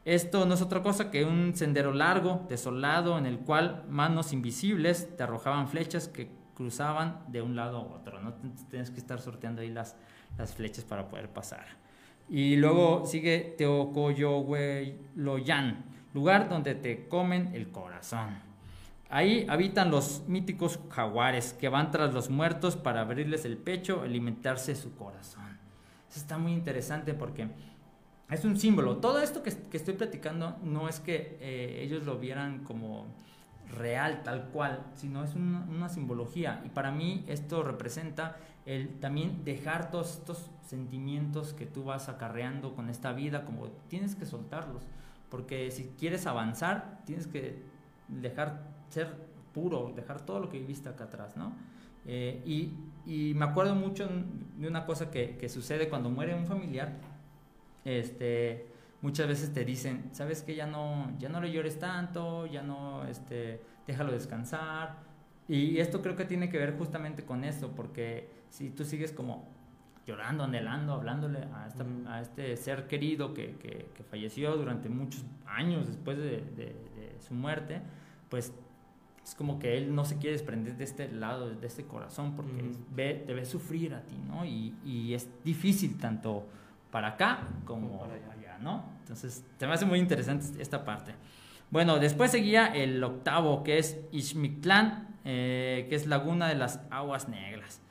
Esto 0.06 0.46
no 0.46 0.54
es 0.54 0.62
otra 0.62 0.84
cosa 0.84 1.10
que 1.10 1.26
un 1.26 1.56
sendero 1.56 1.92
largo, 1.92 2.46
desolado, 2.48 3.18
en 3.18 3.26
el 3.26 3.40
cual 3.40 3.86
manos 3.90 4.34
invisibles 4.34 5.18
te 5.18 5.24
arrojaban 5.24 5.68
flechas 5.68 6.08
que 6.08 6.30
cruzaban 6.54 7.24
de 7.28 7.42
un 7.42 7.56
lado 7.56 7.78
a 7.78 7.82
otro, 7.82 8.22
¿no? 8.22 8.36
Tienes 8.70 8.92
que 8.92 9.00
estar 9.00 9.20
sorteando 9.20 9.62
ahí 9.62 9.70
las, 9.70 9.96
las 10.38 10.54
flechas 10.54 10.84
para 10.84 11.10
poder 11.10 11.30
pasar. 11.30 11.66
Y 12.30 12.56
luego 12.56 13.06
sigue 13.06 13.56
Teocoyohueloyan, 13.58 15.86
lugar 16.14 16.50
donde 16.50 16.76
te 16.76 17.08
comen 17.08 17.50
el 17.54 17.72
corazón. 17.72 18.44
Ahí 19.10 19.46
habitan 19.50 19.92
los 19.92 20.24
míticos 20.28 20.80
jaguares 20.90 21.54
que 21.54 21.70
van 21.70 21.92
tras 21.92 22.14
los 22.14 22.30
muertos 22.30 22.76
para 22.76 23.02
abrirles 23.02 23.46
el 23.46 23.58
pecho, 23.58 24.02
alimentarse 24.02 24.76
su 24.76 24.96
corazón. 24.96 25.55
Está 26.16 26.38
muy 26.38 26.54
interesante 26.54 27.14
porque 27.14 27.48
es 28.30 28.46
un 28.46 28.58
símbolo. 28.58 28.98
Todo 28.98 29.22
esto 29.22 29.44
que, 29.44 29.50
estoy 29.50 29.94
platicando 29.94 30.58
no 30.64 30.90
es 30.90 31.00
que 31.00 31.38
eh, 31.42 31.82
ellos 31.84 32.06
lo 32.06 32.18
vieran 32.18 32.64
como 32.64 33.06
real, 33.78 34.24
tal 34.24 34.50
cual, 34.50 34.84
sino 34.96 35.24
es 35.24 35.36
una, 35.36 35.66
una, 35.70 35.90
simbología. 35.90 36.62
Y 36.66 36.70
para 36.70 36.92
mí 36.92 37.26
esto 37.28 37.64
representa 37.64 38.38
el 38.66 39.00
también 39.00 39.44
dejar 39.44 39.92
todos 39.92 40.18
estos 40.18 40.50
sentimientos 40.66 41.54
que 41.54 41.66
tú 41.66 41.84
vas 41.84 42.10
acarreando 42.10 42.76
con 42.76 42.90
esta 42.90 43.14
vida, 43.14 43.46
como 43.46 43.68
tienes 43.88 44.16
que 44.16 44.26
soltarlos, 44.26 44.84
porque 45.30 45.70
si 45.72 45.94
quieres 46.00 46.26
avanzar, 46.26 47.02
tienes 47.06 47.28
que 47.28 47.62
dejar 48.08 48.64
ser 48.90 49.16
puro, 49.54 49.94
dejar 49.96 50.22
todo 50.22 50.40
lo 50.40 50.50
que 50.50 50.60
viviste 50.60 50.90
acá 50.90 51.06
atrás, 51.06 51.38
¿no? 51.38 51.54
Eh, 52.06 52.42
y, 52.46 52.74
y, 53.06 53.34
me 53.34 53.46
acuerdo 53.46 53.76
mucho 53.76 54.08
de 54.58 54.68
una 54.68 54.86
cosa 54.86 55.10
que, 55.10 55.38
que, 55.38 55.50
sucede 55.50 55.90
cuando 55.90 56.10
muere 56.10 56.36
un 56.36 56.46
familiar, 56.46 56.94
este, 57.84 58.68
muchas 59.02 59.28
veces 59.28 59.54
te 59.54 59.66
dicen, 59.66 60.10
sabes 60.12 60.44
que 60.44 60.56
ya 60.56 60.68
no, 60.68 61.12
ya 61.18 61.30
no 61.30 61.42
le 61.42 61.52
llores 61.52 61.80
tanto, 61.80 62.46
ya 62.46 62.62
no, 62.62 63.06
este, 63.06 63.60
déjalo 63.88 64.12
descansar, 64.12 64.98
y 65.48 65.78
esto 65.78 66.02
creo 66.02 66.16
que 66.16 66.26
tiene 66.26 66.50
que 66.50 66.58
ver 66.58 66.78
justamente 66.78 67.24
con 67.24 67.44
eso, 67.44 67.72
porque 67.76 68.30
si 68.50 68.72
tú 68.72 68.84
sigues 68.84 69.12
como 69.12 69.48
llorando, 70.06 70.44
anhelando, 70.44 70.94
hablándole 70.94 71.40
a, 71.40 71.70
a 72.08 72.22
este 72.22 72.56
ser 72.58 72.88
querido 72.88 73.34
que, 73.34 73.56
que, 73.58 74.04
falleció 74.10 74.56
durante 74.56 74.88
muchos 74.88 75.26
años 75.46 75.88
después 75.88 76.18
de, 76.18 76.42
de, 76.56 76.76
su 77.20 77.34
muerte, 77.34 77.82
pues 78.30 78.54
es 79.26 79.34
como 79.34 79.58
que 79.58 79.76
él 79.76 79.96
no 79.96 80.06
se 80.06 80.18
quiere 80.18 80.34
desprender 80.34 80.78
de 80.78 80.84
este 80.84 81.12
lado, 81.12 81.50
de 81.50 81.66
este 81.66 81.86
corazón, 81.86 82.36
porque 82.36 82.52
ve, 82.92 83.24
te 83.26 83.34
ve 83.34 83.44
sufrir 83.44 83.96
a 83.96 84.02
ti, 84.02 84.16
¿no? 84.28 84.46
Y, 84.46 84.76
y, 84.86 85.16
es 85.16 85.28
difícil 85.44 85.98
tanto 85.98 86.46
para 86.92 87.10
acá 87.10 87.40
como 87.66 88.00
para 88.00 88.14
allá, 88.14 88.60
¿no? 88.62 88.86
Entonces, 89.00 89.44
te 89.58 89.66
me 89.66 89.74
hace 89.74 89.86
muy 89.86 89.98
interesante 89.98 90.62
esta 90.62 90.86
parte. 90.86 91.16
Bueno, 91.72 91.98
después 91.98 92.30
seguía 92.30 92.68
el 92.68 93.04
octavo, 93.04 93.64
que 93.64 93.80
es 93.80 94.00
Ixmictlán, 94.12 95.18
eh, 95.26 95.88
que 95.90 95.96
es 95.96 96.06
Laguna 96.06 96.48
de 96.48 96.56
las 96.56 96.80
Aguas 96.92 97.28
Negras. 97.28 97.82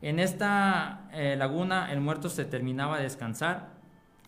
En 0.00 0.18
esta 0.18 1.08
eh, 1.12 1.36
laguna 1.36 1.92
el 1.92 2.00
muerto 2.00 2.30
se 2.30 2.46
terminaba 2.46 2.96
de 2.96 3.02
descansar 3.02 3.76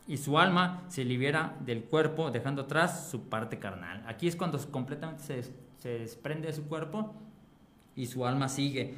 y 0.06 0.18
su 0.18 0.38
alma 0.38 0.82
se 0.88 1.04
libera 1.04 1.56
del 1.61 1.84
cuerpo 1.84 2.30
dejando 2.30 2.62
atrás 2.62 3.08
su 3.08 3.30
parte 3.30 3.58
carnal. 3.58 4.02
Aquí 4.06 4.28
es 4.28 4.36
cuando 4.36 4.58
completamente 4.70 5.22
se, 5.22 5.54
se 5.81 5.99
desprende 5.99 6.47
de 6.47 6.55
su 6.55 6.64
cuerpo 6.66 7.12
y 7.97 8.07
su 8.07 8.26
alma 8.26 8.49
sigue. 8.49 8.95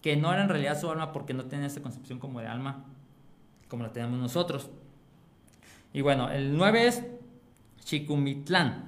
Que 0.00 0.16
no 0.16 0.32
era 0.32 0.42
en 0.42 0.48
realidad 0.48 0.80
su 0.80 0.90
alma 0.90 1.12
porque 1.12 1.34
no 1.34 1.46
tenía 1.46 1.66
esa 1.66 1.82
concepción 1.82 2.18
como 2.18 2.40
de 2.40 2.46
alma 2.46 2.84
como 3.68 3.82
la 3.82 3.92
tenemos 3.92 4.18
nosotros. 4.20 4.70
Y 5.92 6.00
bueno, 6.00 6.30
el 6.30 6.56
9 6.56 6.86
es 6.86 7.04
Chicumitlán, 7.80 8.84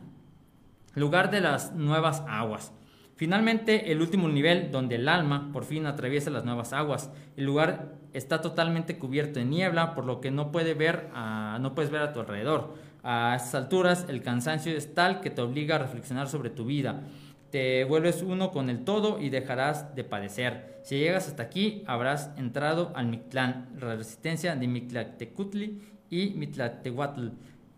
lugar 0.94 1.30
de 1.30 1.40
las 1.40 1.72
nuevas 1.72 2.22
aguas. 2.28 2.72
Finalmente, 3.16 3.90
el 3.90 4.00
último 4.00 4.28
nivel, 4.28 4.70
donde 4.70 4.96
el 4.96 5.08
alma 5.08 5.50
por 5.52 5.64
fin 5.64 5.86
atraviesa 5.86 6.30
las 6.30 6.44
nuevas 6.44 6.72
aguas. 6.72 7.10
El 7.36 7.46
lugar 7.46 7.94
está 8.12 8.40
totalmente 8.42 8.98
cubierto 8.98 9.38
de 9.38 9.44
niebla, 9.44 9.94
por 9.94 10.04
lo 10.04 10.20
que 10.20 10.30
no, 10.30 10.52
puede 10.52 10.74
ver 10.74 11.08
no 11.14 11.74
puedes 11.74 11.90
ver 11.90 12.02
a 12.02 12.12
tu 12.12 12.20
alrededor. 12.20 12.74
A 13.08 13.36
estas 13.36 13.54
alturas, 13.54 14.06
el 14.08 14.20
cansancio 14.20 14.76
es 14.76 14.92
tal 14.92 15.20
que 15.20 15.30
te 15.30 15.40
obliga 15.40 15.76
a 15.76 15.78
reflexionar 15.78 16.26
sobre 16.26 16.50
tu 16.50 16.64
vida. 16.64 17.04
Te 17.52 17.84
vuelves 17.84 18.22
uno 18.22 18.50
con 18.50 18.68
el 18.68 18.82
todo 18.82 19.20
y 19.20 19.30
dejarás 19.30 19.94
de 19.94 20.02
padecer. 20.02 20.80
Si 20.82 20.98
llegas 20.98 21.28
hasta 21.28 21.44
aquí, 21.44 21.84
habrás 21.86 22.32
entrado 22.36 22.90
al 22.96 23.06
Mictlán, 23.06 23.68
la 23.78 23.94
resistencia 23.94 24.56
de 24.56 24.66
Mictlatecutli 24.66 25.80
y 26.10 26.30
Mictlatehuatl, 26.30 27.28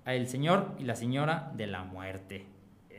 el 0.07 0.29
señor 0.29 0.75
y 0.79 0.85
la 0.85 0.97
señora 0.97 1.53
de 1.55 1.67
la 1.67 1.85
muerte 1.85 2.47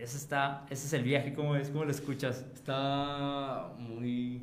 ese, 0.02 0.18
está, 0.18 0.66
ese 0.70 0.88
es 0.88 0.94
el 0.94 1.04
viaje, 1.04 1.34
¿cómo 1.34 1.56
es? 1.56 1.70
¿Cómo 1.70 1.86
lo 1.86 1.92
escuchas? 1.92 2.46
Está 2.54 3.74
muy... 3.78 4.42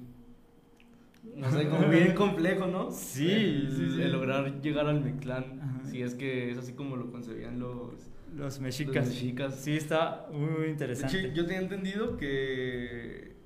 No 1.35 1.51
sé, 1.51 1.69
como 1.69 1.89
bien 1.89 2.15
complejo, 2.15 2.67
¿no? 2.67 2.91
Sí, 2.91 3.31
el, 3.31 3.71
sí, 3.71 3.91
sí. 3.95 4.03
el 4.03 4.13
lograr 4.13 4.61
llegar 4.61 4.87
al 4.87 5.03
Mictlán. 5.03 5.81
Si 5.85 6.03
es 6.03 6.15
que 6.15 6.51
es 6.51 6.59
así 6.59 6.73
como 6.73 6.97
lo 6.97 7.11
concebían 7.11 7.59
los... 7.59 8.11
Los 8.35 8.61
mexicas. 8.61 9.07
Los 9.07 9.09
mexicas. 9.09 9.55
Sí, 9.57 9.77
está 9.77 10.27
muy 10.33 10.69
interesante. 10.69 11.17
De 11.17 11.25
hecho, 11.25 11.35
yo 11.35 11.47
tenía 11.47 11.61
entendido 11.61 12.17
que... 12.17 13.37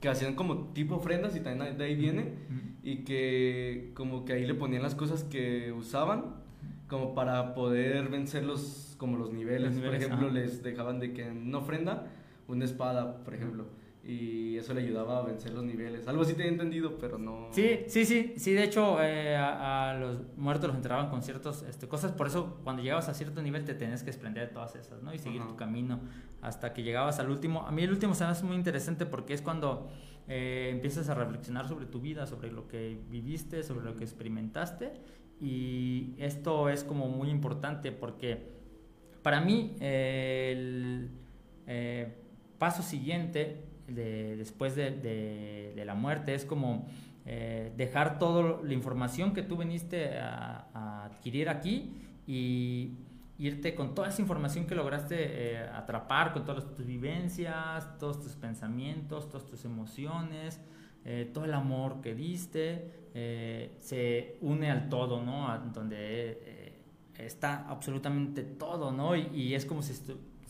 Que 0.00 0.08
hacían 0.08 0.34
como 0.34 0.72
tipo 0.72 0.96
ofrendas 0.96 1.36
y 1.36 1.40
también 1.40 1.78
de 1.78 1.84
ahí 1.84 1.94
viene. 1.94 2.34
Y 2.82 3.04
que 3.04 3.92
como 3.94 4.24
que 4.24 4.32
ahí 4.32 4.44
le 4.44 4.54
ponían 4.54 4.82
las 4.82 4.96
cosas 4.96 5.22
que 5.24 5.70
usaban 5.72 6.42
como 6.88 7.14
para 7.14 7.54
poder 7.54 8.08
vencer 8.08 8.42
los, 8.42 8.96
como 8.98 9.16
los 9.16 9.32
niveles. 9.32 9.78
por 9.78 9.94
ejemplo, 9.94 10.30
les 10.30 10.62
dejaban 10.62 10.98
de 10.98 11.12
que 11.12 11.28
en 11.28 11.54
ofrenda 11.54 12.08
una 12.48 12.64
espada, 12.64 13.22
por 13.24 13.34
ejemplo. 13.34 13.66
Y 14.04 14.56
eso 14.56 14.74
le 14.74 14.82
ayudaba 14.82 15.18
a 15.18 15.22
vencer 15.22 15.52
los 15.52 15.64
niveles. 15.64 16.08
Algo 16.08 16.22
así 16.22 16.34
te 16.34 16.44
he 16.44 16.48
entendido, 16.48 16.98
pero 16.98 17.18
no... 17.18 17.48
Sí, 17.52 17.84
sí, 17.86 18.04
sí. 18.04 18.34
Sí, 18.36 18.52
de 18.52 18.64
hecho, 18.64 19.00
eh, 19.00 19.36
a, 19.36 19.96
los 19.98 20.36
muertos 20.36 20.68
los 20.68 20.76
entraban 20.76 21.08
con 21.08 21.22
ciertas 21.22 21.62
este, 21.62 21.86
cosas. 21.86 22.10
Por 22.10 22.26
eso, 22.26 22.58
cuando 22.64 22.82
llegabas 22.82 23.08
a 23.08 23.14
cierto 23.14 23.42
nivel, 23.42 23.64
te 23.64 23.74
tenías 23.74 24.02
que 24.02 24.06
desprender 24.06 24.48
de 24.48 24.54
todas 24.54 24.74
esas, 24.74 25.02
¿no? 25.02 25.14
Y 25.14 25.18
seguir 25.18 25.46
tu 25.46 25.54
camino 25.54 26.00
hasta 26.40 26.72
que 26.72 26.82
llegabas 26.82 27.20
al 27.20 27.30
último. 27.30 27.64
A 27.64 27.70
mí 27.70 27.82
el 27.82 27.90
último 27.90 28.14
se 28.14 28.24
me 28.24 28.30
hace 28.30 28.44
muy 28.44 28.56
interesante 28.56 29.06
porque 29.06 29.34
es 29.34 29.42
cuando 29.42 29.88
eh, 30.26 30.70
empiezas 30.72 31.08
a 31.08 31.14
reflexionar 31.14 31.68
sobre 31.68 31.86
tu 31.86 32.00
vida, 32.00 32.26
sobre 32.26 32.50
lo 32.50 32.66
que 32.66 32.98
viviste, 33.08 33.62
sobre 33.62 33.84
lo 33.84 33.96
que 33.96 34.02
experimentaste 34.02 34.92
y 35.42 36.14
esto 36.18 36.68
es 36.68 36.84
como 36.84 37.08
muy 37.08 37.28
importante 37.28 37.90
porque 37.90 38.46
para 39.22 39.40
mí 39.40 39.74
el 39.80 41.10
eh, 41.66 42.14
paso 42.58 42.82
siguiente 42.82 43.64
de, 43.94 44.36
después 44.36 44.74
de, 44.76 44.90
de, 44.90 45.84
la 45.84 45.94
muerte 45.94 46.34
es 46.34 46.44
como 46.44 46.86
eh, 47.26 47.72
dejar 47.76 48.18
toda 48.18 48.60
la 48.62 48.72
información 48.72 49.32
que 49.32 49.42
tú 49.42 49.56
viniste 49.56 50.18
a, 50.18 51.04
adquirir 51.04 51.48
aquí 51.48 51.94
y, 52.26 52.96
irte 53.38 53.74
con 53.74 53.94
toda 53.94 54.08
esa 54.08 54.22
información 54.22 54.66
que 54.66 54.76
lograste 54.76 55.16
eh, 55.18 55.58
atrapar, 55.58 56.32
con 56.32 56.44
todas 56.44 56.74
tus 56.74 56.86
vivencias, 56.86 57.98
todos 57.98 58.20
tus 58.20 58.36
pensamientos, 58.36 59.28
todas 59.28 59.46
tus 59.46 59.64
emociones, 59.64 60.60
eh, 61.04 61.28
todo 61.34 61.44
el 61.44 61.54
amor 61.54 62.00
que 62.00 62.14
diste, 62.14 63.08
eh, 63.14 63.76
se 63.80 64.36
une 64.42 64.70
al 64.70 64.88
todo, 64.88 65.22
¿no? 65.22 65.48
donde 65.74 66.72
está 67.18 67.68
absolutamente 67.68 68.42
todo, 68.42 68.92
¿no? 68.92 69.16
Y, 69.16 69.54
es 69.54 69.66
como 69.66 69.82
si 69.82 69.92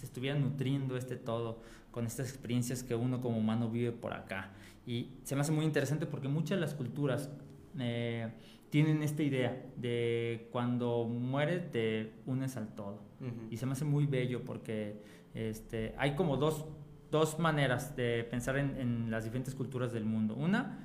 se 0.03 0.07
estuviera 0.07 0.37
nutriendo 0.37 0.97
este 0.97 1.15
todo 1.15 1.61
con 1.93 2.07
estas 2.07 2.29
experiencias 2.29 2.83
que 2.83 2.97
uno 2.97 3.21
como 3.21 3.39
humano 3.39 3.71
vive 3.71 3.93
por 3.93 4.15
acá. 4.15 4.51
Y 4.85 5.11
se 5.23 5.37
me 5.37 5.43
hace 5.43 5.53
muy 5.53 5.65
interesante 5.65 6.07
porque 6.07 6.27
muchas 6.27 6.57
de 6.59 6.61
las 6.61 6.75
culturas 6.75 7.31
tienen 8.71 9.03
esta 9.05 9.23
idea 9.23 9.65
de 9.77 10.49
cuando 10.51 11.05
mueres 11.05 11.71
te 11.71 12.15
unes 12.27 12.57
al 12.57 12.75
todo. 12.75 13.01
Y 13.49 13.59
se 13.59 13.67
me 13.67 13.73
hace 13.73 13.85
muy 13.85 14.07
bello 14.07 14.45
porque 14.45 15.01
este, 15.35 15.95
hay 15.97 16.17
como 16.17 16.37
dos, 16.37 16.65
dos 17.13 17.39
maneras 17.39 17.95
de 17.95 18.27
pensar 18.29 18.59
en, 18.59 18.77
en, 18.79 19.11
las 19.13 19.23
diferentes 19.23 19.55
culturas 19.55 19.93
del 19.93 20.05
mundo. 20.05 20.35
Una, 20.35 20.81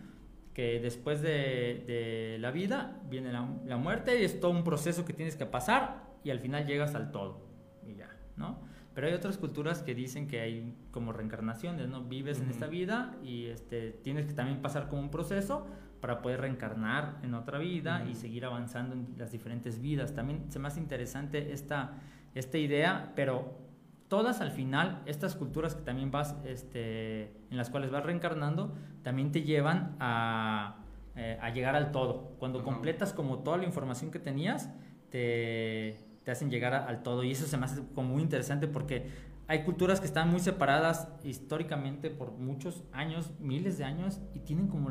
que 0.53 0.80
después 0.80 1.24
de, 1.24 1.84
de 1.88 2.38
la 2.39 2.51
vida 2.51 3.01
viene 3.09 3.32
la, 3.32 3.49
la, 3.65 3.78
muerte 3.78 4.22
y 4.22 4.26
es 4.26 4.39
todo 4.39 4.51
un 4.51 4.63
proceso 4.63 5.03
que 5.03 5.13
tienes 5.13 5.36
que 5.36 5.47
pasar 5.47 6.03
y 6.24 6.30
al 6.30 6.39
final 6.39 6.68
llegas 6.68 6.93
al 6.93 7.11
todo. 7.11 7.41
Y 7.88 7.95
ya, 7.95 8.15
¿no? 8.36 8.59
Pero 8.98 9.10
hay 9.10 9.14
otras 9.14 9.38
culturas 9.38 9.84
que 9.84 9.93
dicen 9.93 10.28
que 10.28 10.41
hay 10.41 10.74
como 10.89 11.14
reencarnaciones, 11.14 11.88
¿no? 11.88 12.06
Vives 12.06 12.41
en 12.41 12.50
esta 12.50 12.66
vida 12.66 13.16
y 13.24 13.45
este, 13.45 13.91
tienes 13.91 14.26
que 14.26 14.34
también 14.34 14.60
pasar 14.60 14.89
como 14.89 15.04
un 15.04 15.12
proceso 15.12 15.68
para 16.02 16.24
poder 16.24 16.41
reencarnar 16.41 17.20
en 17.22 17.36
otra 17.36 17.60
vida 17.60 18.08
y 18.10 18.16
seguir 18.16 18.43
avanzando 18.43 18.95
en 18.95 19.14
las 19.16 19.32
diferentes 19.32 19.80
vidas. 19.80 20.16
También 20.16 20.52
se 20.52 20.58
me 20.58 20.68
hace 20.68 20.80
interesante 20.80 21.52
esta, 21.52 21.91
esta 22.34 22.58
idea, 22.58 23.14
pero 23.16 23.60
todas 24.08 24.41
al 24.41 24.50
final, 24.50 25.04
estas 25.06 25.36
culturas 25.36 25.76
que 25.76 25.84
también 25.84 26.10
vas, 26.10 26.36
este, 26.43 27.26
en 27.52 27.58
las 27.58 27.70
cuales 27.70 27.91
vas 27.91 28.04
reencarnando, 28.04 28.74
también 29.04 29.32
te 29.32 29.43
llevan 29.43 29.95
a, 30.00 30.78
eh, 31.16 31.38
a 31.39 31.52
llegar 31.52 31.76
al 31.76 31.91
todo. 31.91 32.36
Cuando 32.39 32.64
completas 32.64 33.14
como 33.14 33.43
toda 33.43 33.58
la 33.58 33.66
información 33.66 34.10
que 34.10 34.18
tenías, 34.18 34.72
te, 35.12 36.07
te 36.28 36.32
hacen 36.32 36.52
llegar 36.52 36.74
al 36.74 37.04
todo. 37.04 37.24
Y 37.24 37.32
eso 37.32 37.46
se 37.46 37.56
me 37.56 37.64
hace 37.64 37.82
como 37.96 38.10
muy 38.10 38.22
interesante 38.22 38.68
porque 38.68 39.06
hay 39.48 39.64
culturas 39.64 40.02
que 40.02 40.08
están 40.08 40.30
muy 40.30 40.42
separadas 40.42 41.08
históricamente 41.24 42.10
por 42.10 42.34
muchos 42.34 42.84
años, 42.92 43.32
miles 43.40 43.78
de 43.78 43.86
años, 43.86 44.20
y 44.34 44.40
tienen 44.40 44.68
como 44.68 44.90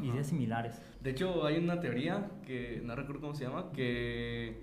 ideas 0.00 0.28
similares. 0.28 0.80
De 1.02 1.10
hecho, 1.10 1.44
hay 1.44 1.58
una 1.58 1.80
teoría 1.80 2.30
que 2.46 2.80
no 2.84 2.94
recuerdo 2.94 3.20
cómo 3.20 3.34
se 3.34 3.46
llama, 3.46 3.72
que, 3.72 4.60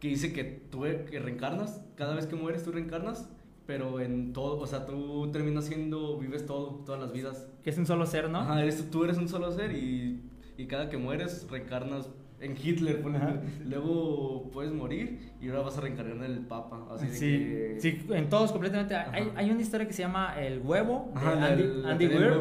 que 0.00 0.08
dice 0.08 0.32
que 0.32 0.42
tú 0.42 0.80
que 0.80 1.20
reencarnas, 1.20 1.84
cada 1.94 2.16
vez 2.16 2.26
que 2.26 2.34
mueres 2.34 2.64
tú 2.64 2.72
reencarnas, 2.72 3.30
pero 3.64 4.00
en 4.00 4.32
todo, 4.32 4.58
o 4.58 4.66
sea, 4.66 4.84
tú 4.86 5.30
terminas 5.30 5.66
siendo, 5.66 6.18
vives 6.18 6.46
todo, 6.46 6.82
todas 6.84 7.00
las 7.00 7.12
vidas. 7.12 7.48
Que 7.62 7.70
es 7.70 7.78
un 7.78 7.86
solo 7.86 8.06
ser, 8.06 8.28
¿no? 8.28 8.40
Ajá, 8.40 8.60
eres, 8.60 8.90
tú 8.90 9.04
eres 9.04 9.18
un 9.18 9.28
solo 9.28 9.52
ser 9.52 9.70
y, 9.70 10.20
y 10.56 10.66
cada 10.66 10.88
que 10.88 10.96
mueres 10.96 11.46
reencarnas 11.48 12.10
en 12.40 12.56
Hitler, 12.62 13.02
luego 13.64 14.50
puedes 14.52 14.72
morir 14.72 15.32
y 15.40 15.48
ahora 15.48 15.62
vas 15.62 15.78
a 15.78 15.80
reencarnar 15.80 16.16
en 16.16 16.24
el 16.24 16.40
Papa. 16.40 16.86
Así 16.90 17.08
sí, 17.08 17.20
que... 17.20 17.76
sí, 17.78 18.06
en 18.10 18.28
todos 18.28 18.52
completamente. 18.52 18.94
Hay, 18.94 19.32
hay, 19.34 19.50
una 19.50 19.62
historia 19.62 19.86
que 19.86 19.92
se 19.92 20.02
llama 20.02 20.34
El 20.38 20.60
Huevo 20.60 21.12
de 21.14 21.88
Andy, 21.88 22.06
Weir. 22.06 22.40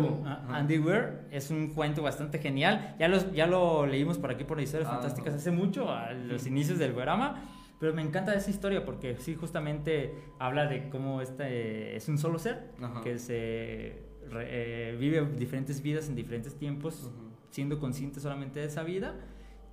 Andy 0.50 0.80
Weir 0.80 1.28
es 1.32 1.52
un 1.52 1.68
cuento 1.68 2.02
bastante 2.02 2.40
genial. 2.40 2.96
Ya, 3.00 3.08
los, 3.08 3.32
ya 3.34 3.48
lo 3.48 3.86
leímos 3.86 4.18
por 4.18 4.32
aquí 4.32 4.44
por 4.44 4.60
Historias 4.60 4.90
ah, 4.90 4.96
Fantásticas 4.96 5.36
hace 5.36 5.52
mucho, 5.52 5.90
a 5.90 6.12
los 6.12 6.48
inicios 6.48 6.80
del 6.80 6.94
Guerama. 6.94 7.42
Pero 7.80 7.94
me 7.94 8.02
encanta 8.02 8.34
esa 8.34 8.50
historia 8.50 8.86
porque 8.86 9.18
sí, 9.20 9.36
justamente 9.36 10.14
habla 10.40 10.68
de 10.68 10.90
cómo 10.90 11.22
este 11.22 11.96
es 11.96 12.08
un 12.08 12.18
solo 12.18 12.40
ser 12.40 12.72
que 13.04 13.20
se 13.20 14.04
eh, 14.36 14.98
vive 15.00 15.26
diferentes 15.38 15.82
vidas 15.82 16.08
en 16.08 16.16
diferentes 16.16 16.56
tiempos, 16.56 17.12
siendo 17.50 17.80
consciente 17.80 18.20
solamente 18.20 18.60
de 18.60 18.68
esa 18.68 18.84
vida 18.84 19.16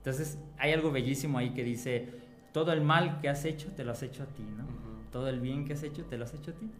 entonces 0.01 0.39
hay 0.57 0.73
algo 0.73 0.91
bellísimo 0.91 1.37
ahí 1.37 1.51
que 1.51 1.63
dice, 1.63 2.09
todo 2.53 2.73
el 2.73 2.81
mal 2.81 3.21
que 3.21 3.29
has 3.29 3.45
hecho, 3.45 3.69
te 3.69 3.85
lo 3.85 3.93
has 3.93 4.03
hecho 4.03 4.23
a 4.23 4.27
ti, 4.27 4.43
¿no? 4.43 4.65
Todo 5.13 5.29
el 5.29 5.41
bien 5.41 5.67
que 5.67 5.75
has 5.75 5.83
hecho, 5.83 6.05
te 6.05 6.17
lo 6.17 6.25
has 6.25 6.33
hecho 6.33 6.53
a 6.53 6.55
ti. 6.55 6.71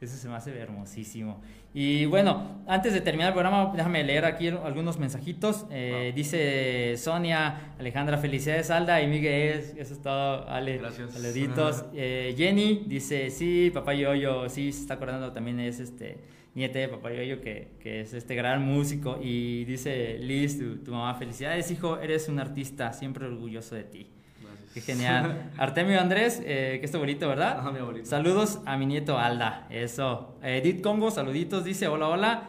Eso 0.00 0.16
se 0.16 0.28
me 0.28 0.34
hace 0.34 0.58
hermosísimo. 0.58 1.40
Y 1.72 2.04
bueno, 2.06 2.62
antes 2.66 2.92
de 2.92 3.00
terminar 3.00 3.28
el 3.28 3.34
programa, 3.34 3.72
déjame 3.74 4.02
leer 4.02 4.24
aquí 4.24 4.48
algunos 4.48 4.98
mensajitos. 4.98 5.66
Eh, 5.70 6.12
dice 6.16 6.96
Sonia, 6.96 7.74
Alejandra, 7.78 8.18
felicidades, 8.18 8.70
Alda 8.70 9.00
y 9.00 9.06
Miguel. 9.06 9.60
Eso 9.76 9.94
es 9.94 10.02
todo, 10.02 10.48
Ale. 10.48 10.78
Gracias. 10.78 11.12
Saluditos. 11.12 11.84
Eh, 11.94 12.34
Jenny 12.36 12.84
dice, 12.86 13.30
sí, 13.30 13.70
papá 13.72 13.94
Yoyo, 13.94 14.48
sí, 14.48 14.72
se 14.72 14.80
está 14.80 14.94
acordando 14.94 15.32
también 15.32 15.60
es 15.60 15.78
este 15.78 16.18
niete 16.54 16.78
de 16.78 16.88
Papá 16.88 17.12
Yoyo, 17.12 17.40
que, 17.40 17.72
que, 17.80 18.00
es 18.00 18.14
este 18.14 18.34
gran 18.34 18.62
músico. 18.62 19.18
Y 19.22 19.64
dice 19.64 20.18
Liz, 20.18 20.58
tu, 20.84 20.92
mamá, 20.92 21.14
felicidades, 21.14 21.70
hijo, 21.70 21.98
eres 21.98 22.28
un 22.28 22.38
artista, 22.38 22.92
siempre 22.92 23.26
orgulloso 23.26 23.74
de 23.74 23.84
ti. 23.84 24.06
Gracias. 24.42 24.72
Qué 24.72 24.80
genial. 24.80 25.50
Artemio 25.58 26.00
Andrés, 26.00 26.40
eh, 26.44 26.78
que 26.78 26.86
es 26.86 26.90
tu 26.90 26.98
abuelito, 26.98 27.28
¿verdad? 27.28 27.58
Ajá, 27.58 27.70
mi 27.72 27.78
abuelito. 27.78 28.06
Saludos 28.06 28.60
a 28.66 28.76
mi 28.76 28.86
nieto 28.86 29.18
Alda, 29.18 29.66
eso. 29.70 30.38
Edith 30.42 30.82
Congo, 30.82 31.10
saluditos, 31.10 31.64
dice, 31.64 31.88
hola, 31.88 32.08
hola. 32.08 32.48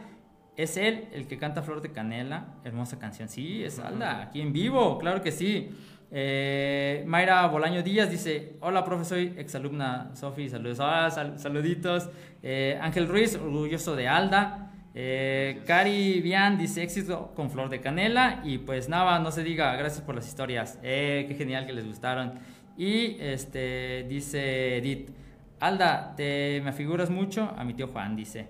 Es 0.57 0.77
él 0.77 1.09
el 1.11 1.27
que 1.27 1.37
canta 1.37 1.63
Flor 1.63 1.81
de 1.81 1.91
Canela, 1.91 2.55
hermosa 2.63 2.97
canción. 2.97 3.27
Sí, 3.27 3.61
es 3.63 3.77
Alda, 3.79 4.21
aquí 4.21 4.39
en 4.39 4.53
vivo, 4.53 4.97
claro 4.99 5.21
que 5.21 5.31
sí. 5.33 5.69
Eh, 6.18 7.03
Mayra 7.05 7.45
Bolaño 7.47 7.84
Díaz 7.84 8.09
dice, 8.09 8.53
hola 8.61 8.86
profe, 8.86 9.03
soy 9.03 9.34
exalumna 9.38 10.11
Sofi, 10.16 10.47
saludos, 10.49 10.80
ah, 10.80 11.11
saluditos. 11.36 12.09
Eh, 12.41 12.80
Ángel 12.82 13.09
Ruiz, 13.09 13.36
orgulloso 13.36 13.97
de 13.97 14.07
Alda. 14.07 14.72
Eh, 14.93 15.61
Cari 15.68 16.22
Bian 16.22 16.57
dice 16.57 16.84
éxito 16.84 17.34
con 17.36 17.51
flor 17.51 17.68
de 17.68 17.82
canela. 17.82 18.39
Y 18.45 18.59
pues 18.59 18.88
nada, 18.88 19.20
no 19.20 19.30
se 19.30 19.43
diga, 19.43 19.76
gracias 19.76 20.05
por 20.05 20.16
las 20.16 20.26
historias. 20.26 20.80
Eh, 20.84 21.26
qué 21.28 21.36
genial 21.36 21.66
que 21.66 21.74
les 21.74 21.86
gustaron. 21.86 22.36
Y 22.78 23.18
este 23.20 24.05
dice 24.07 24.78
Edith, 24.78 25.09
Alda, 25.59 26.16
te 26.16 26.61
me 26.63 26.70
afiguras 26.70 27.09
mucho 27.09 27.53
a 27.57 27.66
mi 27.66 27.74
tío 27.74 27.89
Juan, 27.89 28.16
dice. 28.16 28.47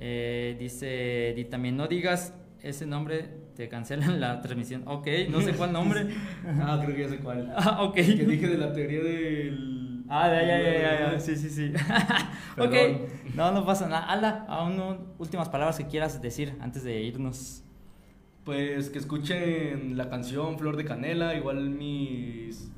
dice 0.00 1.30
Edith 1.30 1.48
también, 1.48 1.76
no 1.76 1.86
digas 1.86 2.34
ese 2.64 2.86
nombre 2.86 3.28
te 3.54 3.68
cancelan 3.68 4.20
la 4.20 4.40
transmisión. 4.40 4.82
Ok, 4.86 5.06
no 5.30 5.40
sé 5.40 5.52
cuál 5.52 5.72
nombre. 5.72 6.08
ah, 6.60 6.80
creo 6.82 6.96
que 6.96 7.02
ya 7.02 7.08
sé 7.08 7.18
cuál. 7.18 7.52
Ah, 7.56 7.82
ok. 7.82 7.94
Que 7.94 8.26
dije 8.26 8.48
de 8.48 8.58
la 8.58 8.72
teoría 8.72 9.02
del. 9.02 10.04
Ah, 10.08 10.28
ya, 10.28 10.42
ya, 10.42 10.62
ya, 10.62 11.12
ya, 11.12 11.20
sí, 11.20 11.36
sí, 11.36 11.48
sí. 11.50 11.72
ok, 12.58 12.74
no, 13.34 13.52
no 13.52 13.64
pasa 13.64 13.88
nada. 13.88 14.06
Ala, 14.06 14.44
aún 14.48 15.14
últimas 15.18 15.48
palabras 15.48 15.78
que 15.78 15.86
quieras 15.86 16.20
decir 16.20 16.56
antes 16.60 16.84
de 16.84 17.02
irnos. 17.02 17.62
Pues 18.44 18.90
que 18.90 18.98
escuchen 18.98 19.96
la 19.96 20.10
canción 20.10 20.58
Flor 20.58 20.76
de 20.76 20.84
Canela, 20.84 21.34
igual 21.34 21.70
mis, 21.70 22.70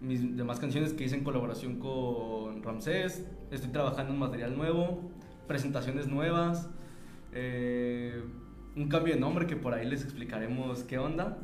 mis 0.00 0.36
demás 0.36 0.58
canciones 0.58 0.92
que 0.92 1.04
hice 1.04 1.16
en 1.16 1.22
colaboración 1.22 1.78
con 1.78 2.62
Ramsés. 2.62 3.24
Estoy 3.52 3.70
trabajando 3.70 4.12
en 4.12 4.18
material 4.18 4.56
nuevo, 4.56 5.12
presentaciones 5.46 6.08
nuevas. 6.08 6.68
Eh, 7.32 8.22
un 8.76 8.88
cambio 8.88 9.14
de 9.14 9.20
nombre 9.20 9.46
que 9.46 9.56
por 9.56 9.74
ahí 9.74 9.86
les 9.86 10.02
explicaremos 10.02 10.82
qué 10.84 10.98
onda. 10.98 11.38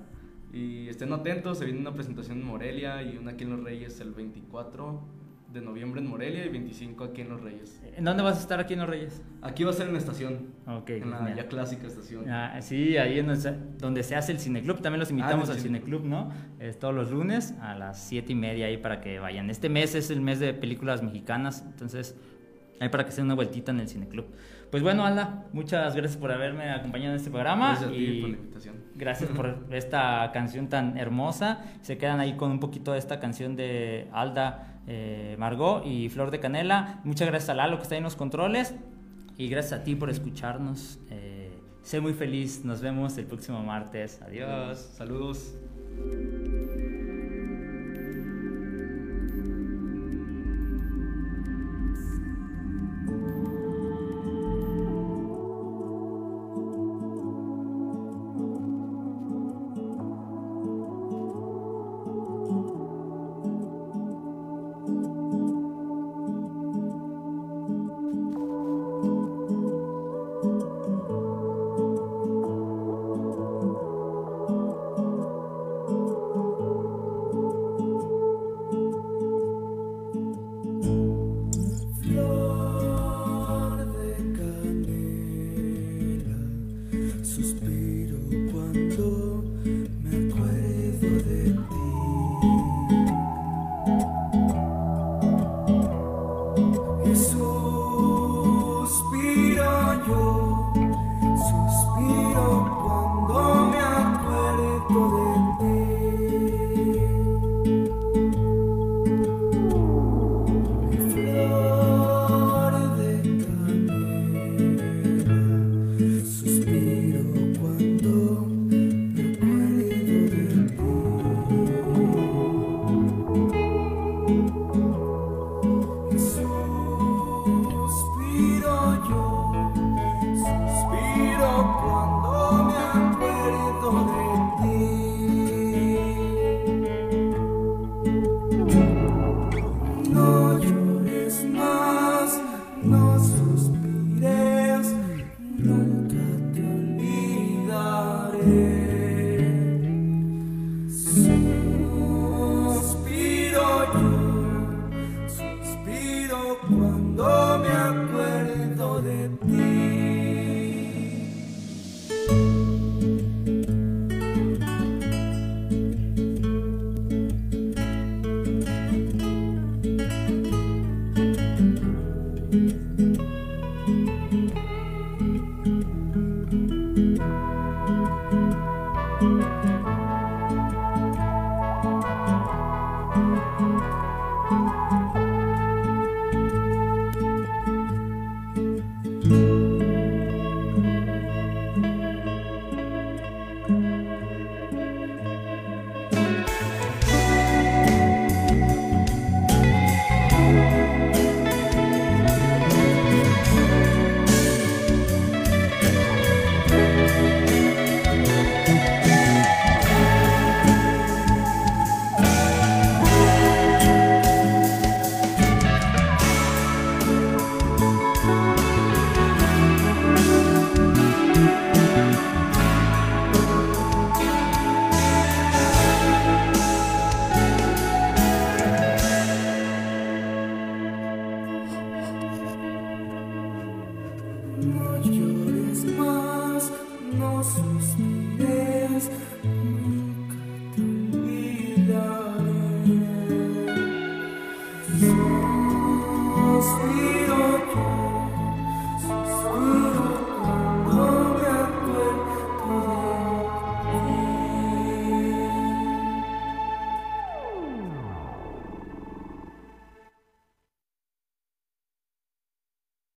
Y 0.53 0.89
estén 0.89 1.13
atentos, 1.13 1.59
se 1.59 1.65
viene 1.65 1.81
una 1.81 1.95
presentación 1.95 2.39
en 2.39 2.47
Morelia 2.47 3.03
y 3.03 3.17
una 3.17 3.33
aquí 3.33 3.45
en 3.45 3.51
Los 3.51 3.63
Reyes 3.63 4.01
el 4.01 4.13
24 4.13 5.01
de 5.53 5.61
noviembre 5.61 6.01
en 6.01 6.09
Morelia 6.09 6.45
y 6.45 6.49
25 6.49 7.05
aquí 7.05 7.23
en 7.23 7.29
Los 7.29 7.41
Reyes. 7.41 7.81
¿En 7.97 8.05
dónde 8.05 8.23
vas 8.23 8.37
a 8.37 8.41
estar 8.41 8.61
aquí 8.61 8.75
en 8.75 8.81
Los 8.81 8.89
Reyes? 8.89 9.23
Aquí 9.43 9.65
va 9.65 9.71
a 9.71 9.73
ser 9.73 9.89
en 9.89 9.93
la 9.93 9.99
estación. 9.99 10.55
Ok. 10.67 10.91
En 10.91 11.11
la 11.11 11.35
ya 11.35 11.49
clásica 11.49 11.87
estación. 11.87 12.29
Ah, 12.29 12.59
sí, 12.61 12.97
ahí 12.97 13.19
en 13.19 13.29
donde 13.79 14.03
se 14.03 14.15
hace 14.15 14.33
el 14.33 14.39
cineclub. 14.39 14.81
También 14.81 15.01
los 15.01 15.11
invitamos 15.11 15.49
ah, 15.49 15.53
al 15.53 15.61
cineclub, 15.61 16.05
¿no? 16.05 16.33
Es 16.59 16.79
todos 16.79 16.95
los 16.95 17.11
lunes 17.11 17.55
a 17.61 17.75
las 17.75 18.01
7 18.05 18.33
y 18.33 18.37
media 18.37 18.67
ahí 18.67 18.77
para 18.77 19.01
que 19.01 19.19
vayan. 19.19 19.51
Este 19.51 19.69
mes 19.69 19.95
es 19.95 20.11
el 20.11 20.21
mes 20.21 20.39
de 20.39 20.55
películas 20.55 21.03
mexicanas, 21.03 21.65
entonces 21.67 22.17
ahí 22.81 22.89
para 22.89 23.05
que 23.05 23.11
se 23.11 23.19
den 23.19 23.27
una 23.27 23.35
vueltita 23.35 23.73
en 23.73 23.81
el 23.81 23.89
cineclub. 23.89 24.27
Pues 24.71 24.85
bueno, 24.85 25.05
Alda, 25.05 25.47
muchas 25.53 25.97
gracias 25.97 26.17
por 26.17 26.31
haberme 26.31 26.71
acompañado 26.71 27.11
en 27.11 27.17
este 27.17 27.31
programa. 27.31 27.71
Gracias 27.71 27.91
y 27.93 28.21
por 28.21 28.31
la 28.31 28.37
invitación. 28.37 28.75
Gracias 28.95 29.31
por 29.31 29.67
esta 29.71 30.31
canción 30.33 30.69
tan 30.69 30.97
hermosa. 30.97 31.59
Se 31.83 31.99
quedan 31.99 32.21
ahí 32.21 32.35
con 32.37 32.53
un 32.53 32.61
poquito 32.61 32.93
de 32.93 32.99
esta 32.99 33.19
canción 33.19 33.57
de 33.57 34.09
Alda 34.13 34.81
eh, 34.87 35.35
Margot 35.39 35.85
y 35.85 36.09
Flor 36.09 36.31
de 36.31 36.39
Canela. 36.39 37.01
Muchas 37.03 37.29
gracias 37.29 37.51
a 37.51 37.55
Lalo 37.55 37.79
que 37.79 37.83
está 37.83 37.97
en 37.97 38.05
los 38.05 38.15
controles. 38.15 38.75
Y 39.37 39.49
gracias 39.49 39.81
a 39.81 39.85
ti 39.85 39.97
por 39.97 40.09
escucharnos. 40.09 41.01
Eh, 41.11 41.51
sé 41.83 42.01
muy 42.01 42.13
feliz. 42.13 42.65
Nos 42.65 42.81
vemos 42.81 43.19
el 43.19 43.27
próximo 43.27 43.63
martes. 43.65 44.21
Adiós. 44.23 44.79
Saludos. 44.97 45.55